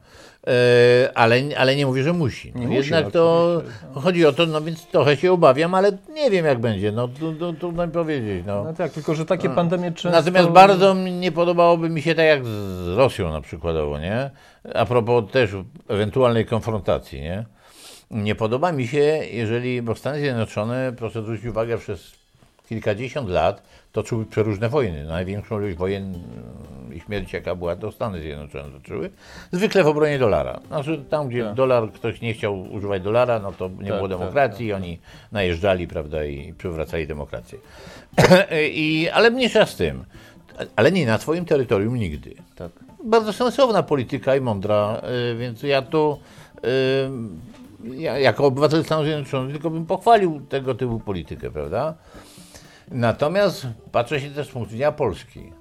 E, 0.47 1.11
ale, 1.15 1.43
ale 1.57 1.77
nie 1.77 1.87
mówię, 1.87 2.03
że 2.03 2.13
musi. 2.13 2.53
No 2.55 2.61
Nie 2.61 2.67
musi, 2.67 2.77
jednak 2.77 3.13
to 3.13 3.55
oczywiście, 3.57 3.87
chodzi 3.95 4.27
o 4.27 4.33
to, 4.33 4.47
no 4.47 4.61
więc 4.61 4.87
trochę 4.87 5.17
się 5.17 5.33
obawiam, 5.33 5.75
ale 5.75 5.93
nie 6.15 6.31
wiem 6.31 6.47
jak 6.47 6.59
będzie. 6.59 6.93
No 6.93 7.09
tu- 7.09 7.55
trudno 7.55 7.87
mi 7.87 7.93
powiedzieć. 7.93 8.45
No. 8.47 8.65
No 8.65 8.73
tak, 8.75 8.93
tylko 8.93 9.15
że 9.15 9.25
takie 9.27 9.49
pandemie 9.51 9.93
często... 9.93 10.19
Natomiast 10.19 10.49
bardzo 10.49 10.95
nie 10.95 11.33
podobałoby 11.33 11.89
mi 11.89 12.03
się 12.03 12.15
tak 12.15 12.27
jak 12.27 12.45
z 12.45 12.89
Rosją 12.97 13.33
na 13.33 13.41
przykładowo, 13.41 13.99
nie? 13.99 14.31
A 14.75 14.87
propos 14.87 15.31
też 15.31 15.51
ewentualnej 15.89 16.47
konfrontacji, 16.47 17.21
nie? 17.21 17.45
Nie 18.11 18.35
podoba 18.35 18.73
mi 18.73 18.87
się, 18.87 18.99
jeżeli, 19.31 19.83
bo 19.83 19.95
Stany 19.95 20.19
Zjednoczone, 20.21 20.93
proszę 20.99 21.23
zwrócić 21.23 21.47
uwagę, 21.47 21.79
przez 21.79 22.13
kilkadziesiąt 22.69 23.29
lat 23.29 23.63
toczyły 23.93 24.27
przeróżne 24.27 24.69
wojny. 24.69 25.05
Największą 25.05 25.61
ilość 25.61 25.77
wojen 25.77 26.05
mm, 26.05 26.95
i 26.95 27.01
śmierci, 27.01 27.37
jaka 27.37 27.55
była, 27.55 27.77
to 27.77 27.93
Stany 27.93 28.21
Zjednoczone 28.21 28.71
toczyły. 28.71 29.11
Zwykle 29.53 29.85
w 29.85 29.87
obronie 29.87 30.19
dolara. 30.19 30.61
Znaczy 30.67 31.05
tam, 31.11 31.29
gdzie 31.29 31.45
Tak. 31.45 31.55
dolar, 31.55 31.93
ktoś 31.93 32.21
nie 32.21 32.35
chciał 32.35 32.63
używać 32.63 33.03
dolara, 33.03 33.39
no 33.39 33.53
to 33.53 33.69
nie 33.69 33.77
Tak, 33.77 33.97
było 33.97 34.09
tak, 34.09 34.19
demokracji, 34.19 34.73
oni 34.73 34.99
najeżdżali, 35.33 35.89
prawda, 35.89 36.25
i 36.25 36.53
przywracali 36.59 37.07
demokrację. 37.07 37.59
I, 38.73 39.09
ale 39.13 39.31
mniejsza 39.31 39.67
z 39.67 39.77
tym. 39.77 40.05
Ale 40.77 40.93
nie 40.93 41.07
na 41.07 41.19
swoim 41.19 41.45
terytorium 41.45 41.97
nigdy. 41.97 42.35
Tak. 42.57 42.73
Bardzo 43.05 43.33
sensowna 43.33 43.83
polityka 43.83 44.37
i 44.37 44.41
mądra, 44.41 45.03
y, 45.33 45.37
więc 45.37 45.63
ja 45.63 45.83
tu 45.83 46.19
y, 46.57 46.69
ja, 47.95 48.19
jako 48.19 48.45
obywatel 48.45 48.85
Stanów 48.85 49.05
Zjednoczonych 49.05 49.53
tylko 49.53 49.71
bym 49.71 49.87
pochwalił 49.87 50.41
tego 50.41 50.75
typu 50.75 51.01
politykę, 51.01 51.51
prawda? 51.51 51.95
Natomiast 52.91 53.67
patrzę 53.93 54.21
się 54.21 54.31
też 54.31 54.47
z 54.47 54.51
punktu 54.51 54.73
widzenia 54.73 54.93
Polski. 54.93 55.53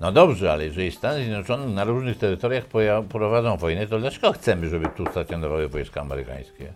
No 0.00 0.12
dobrze, 0.12 0.52
ale 0.52 0.64
jeżeli 0.64 0.92
Stany 0.92 1.24
Zjednoczone 1.24 1.66
na 1.66 1.84
różnych 1.84 2.18
terytoriach 2.18 2.64
prowadzą 3.08 3.56
wojnę, 3.56 3.86
to 3.86 3.98
dlaczego 3.98 4.32
chcemy, 4.32 4.68
żeby 4.68 4.88
tu 4.88 5.06
stacjonowały 5.06 5.68
wojska 5.68 6.00
amerykańskie? 6.00 6.72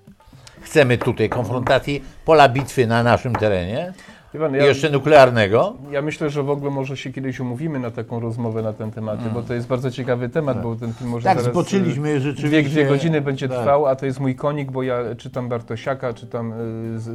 Chcemy 0.60 0.98
tutaj 0.98 1.28
konfrontacji, 1.28 2.04
pola 2.24 2.48
bitwy 2.48 2.86
na 2.86 3.02
naszym 3.02 3.34
terenie, 3.34 3.92
pan, 4.32 4.54
i 4.54 4.58
ja, 4.58 4.66
jeszcze 4.66 4.90
nuklearnego. 4.90 5.74
ja 5.90 6.02
myślę, 6.02 6.30
że 6.30 6.42
w 6.42 6.50
ogóle 6.50 6.70
może 6.70 6.96
się 6.96 7.12
kiedyś 7.12 7.40
umówimy 7.40 7.78
na 7.78 7.90
taką 7.90 8.20
rozmowę 8.20 8.62
na 8.62 8.72
ten 8.72 8.90
temat, 8.90 9.32
bo 9.34 9.42
to 9.42 9.54
jest 9.54 9.66
bardzo 9.66 9.90
ciekawy 9.90 10.28
temat, 10.28 10.62
bo 10.62 10.76
ten 10.76 10.92
film 10.92 11.10
może 11.10 11.24
Tak, 11.24 11.38
zaraz... 11.38 11.52
zboczyliśmy 11.52 12.08
y, 12.08 12.20
rzeczywiście. 12.20 12.62
Dwie, 12.62 12.70
dwie 12.70 12.86
godziny 12.86 13.20
będzie 13.20 13.48
Tak. 13.48 13.58
trwał, 13.58 13.86
a 13.86 13.96
to 13.96 14.06
jest 14.06 14.20
mój 14.20 14.34
konik, 14.34 14.70
bo 14.70 14.82
ja 14.82 14.98
czytam 15.18 15.48
Bartosiaka, 15.48 16.12
czytam 16.12 16.52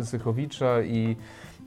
y, 0.02 0.04
Zychowicza 0.04 0.82
i, 0.82 1.16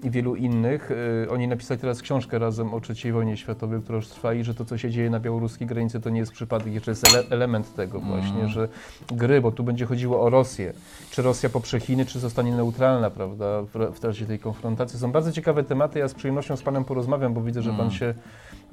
i 0.02 0.10
wielu 0.10 0.36
innych. 0.36 0.90
Y, 0.90 1.30
Oni 1.30 1.48
napisali 1.48 1.80
teraz 1.80 2.02
książkę 2.02 2.38
razem 2.38 2.74
o 2.74 2.80
III 2.88 3.12
wojnie 3.12 3.36
światowej, 3.36 3.80
która 3.82 3.96
już 3.96 4.08
trwa 4.08 4.34
i 4.34 4.44
że 4.44 4.54
to, 4.54 4.64
co 4.64 4.78
się 4.78 4.90
dzieje 4.90 5.10
na 5.10 5.20
białoruskiej 5.20 5.66
granicy, 5.66 6.00
to 6.00 6.10
nie 6.10 6.20
jest 6.20 6.32
przypadek, 6.32 6.74
jeszcze 6.74 6.90
jest 6.90 7.14
ele 7.14 7.24
element 7.30 7.74
tego 7.74 8.00
właśnie, 8.00 8.48
że 8.48 8.68
gry, 9.12 9.40
bo 9.40 9.52
tu 9.52 9.64
będzie 9.64 9.86
chodziło 9.86 10.22
o 10.22 10.30
Rosję. 10.30 10.72
Czy 11.10 11.22
Rosja 11.22 11.48
poprze 11.48 11.80
Chiny, 11.80 12.06
czy 12.06 12.18
zostanie 12.18 12.52
neutralna, 12.56 13.10
prawda, 13.10 13.62
w, 13.62 13.94
w 13.94 14.00
trakcie 14.00 14.26
tej 14.26 14.38
konfrontacji. 14.38 14.98
Są 14.98 15.12
bardzo 15.12 15.32
ciekawe 15.32 15.64
tematy, 15.64 15.98
ja 15.98 16.08
z 16.08 16.14
przyjemnością 16.14 16.56
z 16.56 16.62
Panem 16.62 16.84
porozmawiam, 16.84 17.34
bo 17.34 17.42
widzę, 17.42 17.62
że 17.62 17.72
Pan 17.72 17.90
się 17.90 18.14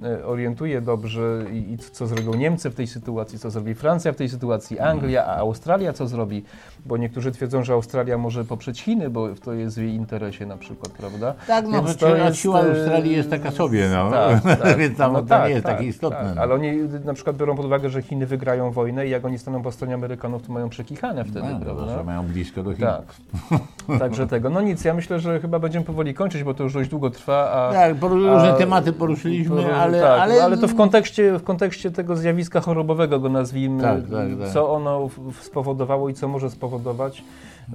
e, 0.04 0.26
orientuję 0.26 0.82
dobrze 0.82 1.44
i, 1.54 1.74
i 1.74 1.78
co 1.78 2.08
zrobią 2.08 2.34
Niemcy 2.34 2.70
w 2.70 2.76
tej 2.76 2.88
sytuacji, 2.88 3.40
co 3.40 3.52
zrobi 3.52 3.76
Francja 3.76 4.12
w 4.14 4.16
tej 4.16 4.30
sytuacji, 4.30 4.80
Anglia, 4.80 5.26
a 5.26 5.38
Australia 5.38 5.94
co 5.94 6.08
zrobi, 6.08 6.44
bo 6.86 6.98
niektórzy 6.98 7.32
twierdzą, 7.32 7.64
że 7.64 7.74
Australia 7.74 8.18
może 8.18 8.46
poprzeć 8.46 8.82
Chiny, 8.82 9.10
bo 9.10 9.28
to 9.36 9.54
jest 9.54 9.78
w 9.80 9.82
jej 9.82 9.94
interesie 9.94 10.46
na 10.46 10.58
przykład, 10.58 10.92
prawda? 10.92 11.34
Tak, 11.48 11.66
no 11.68 11.84
Więc 11.84 11.98
to 11.98 12.16
jest, 12.16 12.38
siła 12.38 12.62
e, 12.62 12.70
Australii 12.70 13.12
jest 13.16 13.30
taka 13.30 13.52
sobie, 13.52 13.90
no. 13.90 14.12
Tak, 14.12 14.44
tak. 14.64 14.78
Więc 14.78 14.98
tam 14.98 15.14
No 15.14 15.22
to 15.22 15.28
tak, 15.28 15.44
nie 15.48 15.54
jest 15.54 15.66
tak, 15.66 15.76
takie 15.78 15.88
istotne. 15.90 16.20
tak. 16.20 16.36
no. 16.36 16.42
Ale 16.42 16.54
oni 16.56 16.72
na 17.06 17.14
przykład 17.14 17.38
biorą 17.38 17.56
pod 17.56 17.66
uwagę, 17.66 17.90
że 17.90 18.02
Chiny 18.02 18.26
wygrają 18.26 18.72
wojnę 18.72 19.08
i 19.08 19.10
jak 19.10 19.26
oni 19.26 19.40
staną 19.40 19.62
po 19.64 19.72
stronie 19.72 19.94
Amerykanów, 19.94 20.48
to 20.48 20.54
mają 20.54 20.70
przekichane 20.70 21.24
wtedy, 21.26 21.48
No, 21.54 21.60
prawda? 21.60 21.86
Zawsze 21.86 22.04
mają 22.04 22.24
blisko 22.28 22.64
do 22.64 22.74
Chin. 22.74 22.86
Tak. 22.86 23.04
Także 24.00 24.28
tego. 24.28 24.50
No 24.50 24.62
nic, 24.62 24.86
ja 24.86 24.94
myślę, 24.94 25.20
że 25.20 25.40
chyba 25.40 25.60
będziemy 25.60 25.86
powoli 25.86 26.14
kończyć, 26.14 26.44
bo 26.44 26.54
to 26.54 26.64
już 26.64 26.74
dość 26.74 26.90
długo 26.90 27.10
trwa. 27.10 27.52
A, 27.52 27.74
Tak, 27.74 27.96
różne 28.02 28.54
a- 28.54 28.58
tematy 28.58 28.94
poruszyliśmy, 28.94 29.56
poru- 29.56 29.74
ale, 29.74 30.02
tak, 30.02 30.20
ale, 30.20 30.44
ale 30.44 30.58
to 30.58 30.68
w 30.68 30.76
kontekście, 30.76 31.38
w 31.38 31.44
kontekście 31.44 31.92
tego 31.92 32.16
zjawiska 32.16 32.62
chorobowego 32.62 33.20
go 33.20 33.30
nazwijmy, 33.30 33.82
Tak, 33.84 34.02
tak, 34.02 34.28
tak. 34.42 34.50
co 34.50 34.72
ono 34.74 35.10
spowodowało 35.42 36.10
i 36.10 36.14
co 36.14 36.28
może 36.28 36.50
spowodować. 36.50 37.24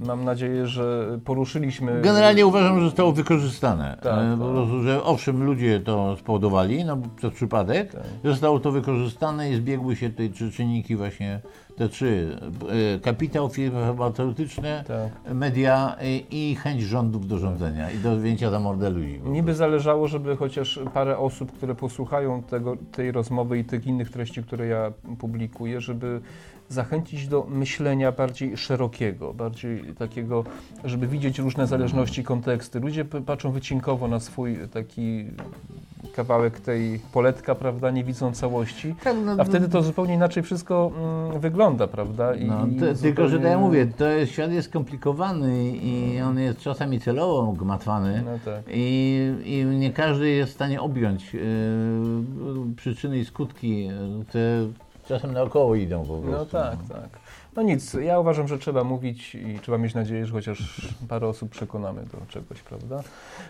Mam 0.05 0.25
nadzieję, 0.25 0.67
że 0.67 1.07
poruszyliśmy. 1.25 2.01
Generalnie 2.01 2.47
uważam, 2.47 2.79
że 2.79 2.85
zostało 2.85 3.11
wykorzystane. 3.11 3.97
Tak, 4.01 4.13
E, 4.13 4.29
tak. 4.29 4.39
Po 4.39 4.45
prostu, 4.51 4.81
że 4.83 5.03
owszem, 5.03 5.43
ludzie 5.43 5.79
to 5.79 6.15
spowodowali, 6.19 6.85
no 6.85 6.97
przez 7.15 7.33
przypadek, 7.33 7.91
Tak. 7.91 8.01
zostało 8.23 8.59
to 8.59 8.71
wykorzystane 8.71 9.51
i 9.51 9.55
zbiegły 9.55 9.95
się 9.95 10.09
tutaj 10.09 10.29
trzy 10.29 10.51
czynniki 10.51 10.95
właśnie, 10.95 11.39
te 11.77 11.89
trzy. 11.89 12.37
E, 12.95 12.99
Kapitał, 12.99 13.49
firmy 13.49 13.79
farmaceutyczne, 13.81 14.83
Tak. 14.87 15.33
media 15.35 15.95
i, 16.31 16.55
chęć 16.55 16.81
rządów 16.81 17.27
do 17.27 17.37
rządzenia 17.37 17.91
i 17.91 17.97
do 17.97 18.15
wzięcia 18.17 18.49
za 18.51 18.59
mordę 18.59 18.89
ludzi. 18.89 19.21
Niby 19.25 19.53
zależało, 19.53 20.07
żeby 20.07 20.35
chociaż 20.37 20.79
parę 20.93 21.17
osób, 21.17 21.51
które 21.51 21.75
posłuchają 21.75 22.43
tego, 22.43 22.77
tej 22.91 23.11
rozmowy 23.11 23.59
i 23.59 23.63
tych 23.65 23.87
innych 23.87 24.11
treści, 24.11 24.43
które 24.43 24.67
ja 24.67 24.91
publikuję, 25.19 25.81
żeby 25.81 26.21
zachęcić 26.69 27.27
do 27.27 27.45
myślenia 27.49 28.11
bardziej 28.11 28.57
szerokiego, 28.57 29.33
bardziej 29.33 29.83
takiego, 29.83 30.43
żeby 30.83 31.07
widzieć 31.07 31.39
różne 31.39 31.67
zależności, 31.67 32.23
konteksty. 32.23 32.79
Ludzie 32.79 33.05
patrzą 33.05 33.51
wycinkowo 33.51 34.07
na 34.07 34.19
swój 34.19 34.57
taki 34.73 35.25
kawałek 36.15 36.59
tej 36.59 36.99
poletka, 37.13 37.55
prawda, 37.55 37.91
nie 37.91 38.03
widzą 38.03 38.31
całości, 38.31 38.95
Tak, 39.03 39.15
no, 39.25 39.35
a 39.37 39.43
wtedy 39.43 39.69
to 39.69 39.81
zupełnie 39.83 40.13
inaczej 40.13 40.43
wszystko 40.43 40.91
mm, 41.29 41.39
wygląda, 41.39 41.87
prawda? 41.87 42.35
I, 42.35 42.45
No, 42.45 42.67
i 42.67 42.75
to, 42.75 42.85
Tylko, 43.01 43.27
że 43.27 43.37
tak 43.37 43.43
zupełnie- 43.47 43.57
mówię, 43.57 43.85
to 43.97 44.05
jest, 44.07 44.31
świat 44.31 44.51
jest 44.51 44.69
skomplikowany 44.69 45.71
i 45.71 46.21
on 46.21 46.39
jest 46.39 46.59
czasami 46.59 46.99
celowo 46.99 47.51
gmatwany. 47.51 48.23
No 48.25 48.39
tak. 48.45 48.63
I, 48.73 49.33
I 49.45 49.65
nie 49.65 49.93
każdy 49.93 50.29
jest 50.29 50.51
w 50.51 50.55
stanie 50.55 50.81
objąć 50.81 51.33
yy, 51.33 51.41
przyczyny 52.75 53.19
i 53.19 53.25
skutki, 53.25 53.85
yy, 53.85 53.93
które 54.27 54.67
czasem 55.07 55.33
naokoło 55.33 55.75
idą 55.75 56.05
po 56.05 56.17
prostu. 56.17 56.29
No 56.31 56.45
tak, 56.45 56.77
tak. 56.89 57.19
No 57.57 57.63
nic, 57.63 57.93
ja 57.93 58.19
uważam, 58.19 58.47
że 58.47 58.57
trzeba 58.57 58.83
mówić 58.83 59.35
i 59.35 59.59
trzeba 59.61 59.77
mieć 59.77 59.93
nadzieję, 59.93 60.25
że 60.25 60.33
chociaż 60.33 60.87
parę 61.09 61.27
osób 61.27 61.49
przekonamy 61.49 62.01
do 62.01 62.17
czegoś, 62.27 62.61
prawda? 62.61 63.03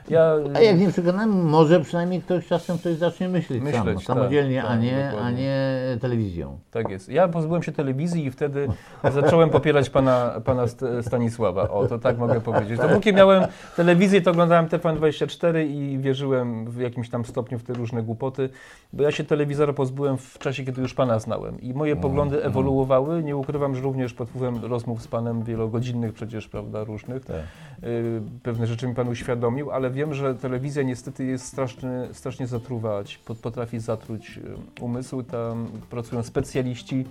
Ja, 0.10 0.34
A 0.56 0.60
jak 0.60 0.80
nie 0.80 0.92
przekonamy, 0.92 1.34
może 1.44 1.80
przynajmniej 1.80 2.22
ktoś 2.22 2.48
czasem 2.48 2.80
coś 2.80 2.96
zacznie 2.96 3.30
myśleć, 3.30 3.64
Myśleć, 3.64 3.84
sam, 3.84 3.96
tak, 3.96 4.04
samodzielnie, 4.04 4.62
tak, 4.62 4.72
a, 4.72 4.76
nie, 4.76 5.12
a 5.22 5.32
nie 5.32 5.80
telewizją. 6.02 6.60
Tak 6.72 6.90
jest. 6.90 7.10
Ja 7.10 7.28
pozbyłem 7.28 7.64
się 7.64 7.72
telewizji 7.72 8.26
i 8.26 8.32
wtedy 8.32 8.68
zacząłem 9.14 9.50
popierać 9.50 9.90
pana, 9.90 10.42
pana 10.46 10.64
St- 10.68 10.86
Stanisława. 11.02 11.70
O, 11.70 11.88
to 11.88 12.00
tak 12.00 12.18
mogę 12.18 12.42
powiedzieć. 12.42 12.80
Dopóki 12.80 13.14
miałem 13.14 13.44
telewizję, 13.76 14.22
to 14.22 14.32
oglądałem 14.32 14.68
TVN24 14.68 15.68
i 15.70 15.98
wierzyłem 16.00 16.66
w 16.72 16.80
jakimś 16.80 17.10
tam 17.10 17.26
stopniu 17.26 17.60
w 17.60 17.64
te 17.64 17.74
różne 17.74 18.04
głupoty, 18.04 18.50
bo 18.94 19.04
ja 19.04 19.12
się 19.12 19.24
telewizora 19.24 19.74
pozbyłem 19.74 20.18
w 20.18 20.40
czasie, 20.40 20.66
kiedy 20.66 20.82
już 20.82 20.94
pana 20.94 21.20
znałem. 21.20 21.62
I 21.62 21.74
moje 21.74 21.96
poglądy 21.96 22.44
ewoluowały. 22.44 23.24
Nie 23.24 23.38
ukrywam, 23.38 23.76
że 23.76 23.82
również 23.82 23.97
pod 24.14 24.30
wpływem 24.30 24.66
rozmów 24.66 25.02
z 25.02 25.08
panem 25.08 25.44
wielogodzinnych 25.44 26.14
przecież, 26.14 26.48
prawda, 26.48 26.84
różnych. 26.84 27.26
Tak. 27.26 27.36
Y, 27.84 28.22
pewne 28.44 28.68
rzeczy 28.68 28.88
mi 28.88 28.96
Pan 28.96 29.08
uświadomił, 29.08 29.72
ale 29.72 29.92
wiem, 29.92 30.14
że 30.14 30.36
telewizja 30.36 30.84
niestety 30.84 31.26
jest 31.26 31.46
straszny, 31.46 32.08
strasznie 32.14 32.48
zatruwać, 32.48 33.18
pot- 33.18 33.38
potrafi 33.38 33.80
zatruć 33.80 34.38
y, 34.38 34.82
umysł. 34.84 35.24
Tam 35.24 35.68
pracują 35.90 36.24
specjaliści, 36.24 37.06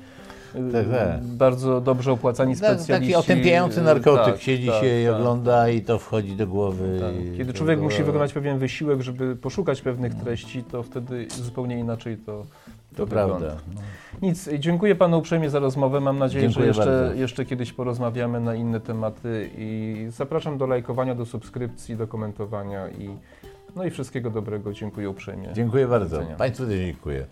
y, 0.54 0.72
Tak, 0.72 0.86
tak. 0.90 1.24
bardzo 1.24 1.80
dobrze 1.80 2.12
opłacani 2.12 2.56
Tak, 2.56 2.58
specjaliści. 2.74 3.12
taki 3.14 3.24
otępiający 3.32 3.82
narkotyk, 3.82 4.34
tak, 4.34 4.42
siedzi 4.42 4.66
tak, 4.66 4.80
się 4.80 5.02
i 5.02 5.06
tak, 5.06 5.14
ogląda 5.14 5.68
i 5.68 5.80
to 5.82 5.98
wchodzi 5.98 6.36
do 6.36 6.46
głowy. 6.46 7.00
tak. 7.00 7.36
Kiedy 7.36 7.52
człowiek 7.52 7.80
musi 7.80 8.02
wykonać 8.02 8.32
pewien 8.32 8.58
wysiłek, 8.58 9.00
żeby 9.02 9.36
poszukać 9.36 9.82
pewnych 9.82 10.14
treści, 10.14 10.64
to 10.64 10.82
wtedy 10.82 11.26
zupełnie 11.30 11.78
inaczej 11.78 12.16
to, 12.16 12.44
To 12.96 13.06
prawda. 13.06 13.56
No. 13.74 13.80
Nic, 14.22 14.48
dziękuję 14.58 14.94
Panu 14.94 15.18
uprzejmie 15.18 15.50
za 15.50 15.58
rozmowę. 15.58 16.00
Mam 16.00 16.18
nadzieję, 16.18 16.42
Dziękuję 16.42 16.72
że 16.72 16.80
jeszcze, 16.80 17.02
bardzo. 17.02 17.20
jeszcze 17.20 17.44
kiedyś 17.44 17.72
porozmawiamy 17.72 18.40
na 18.40 18.54
inne 18.54 18.80
tematy 18.80 19.50
i 19.58 20.06
zapraszam 20.10 20.58
do 20.58 20.66
lajkowania, 20.66 21.14
do 21.14 21.26
subskrypcji, 21.26 21.96
do 21.96 22.06
komentowania 22.06 22.88
i 22.88 23.10
no 23.76 23.84
i 23.84 23.90
wszystkiego 23.90 24.30
dobrego. 24.30 24.72
Dziękuję 24.72 25.10
uprzejmie. 25.10 25.48
Dziękuję 25.52 25.86
bardzo. 25.88 26.20
Państwu 26.38 26.66
też 26.66 26.78
dziękuję. 26.78 27.26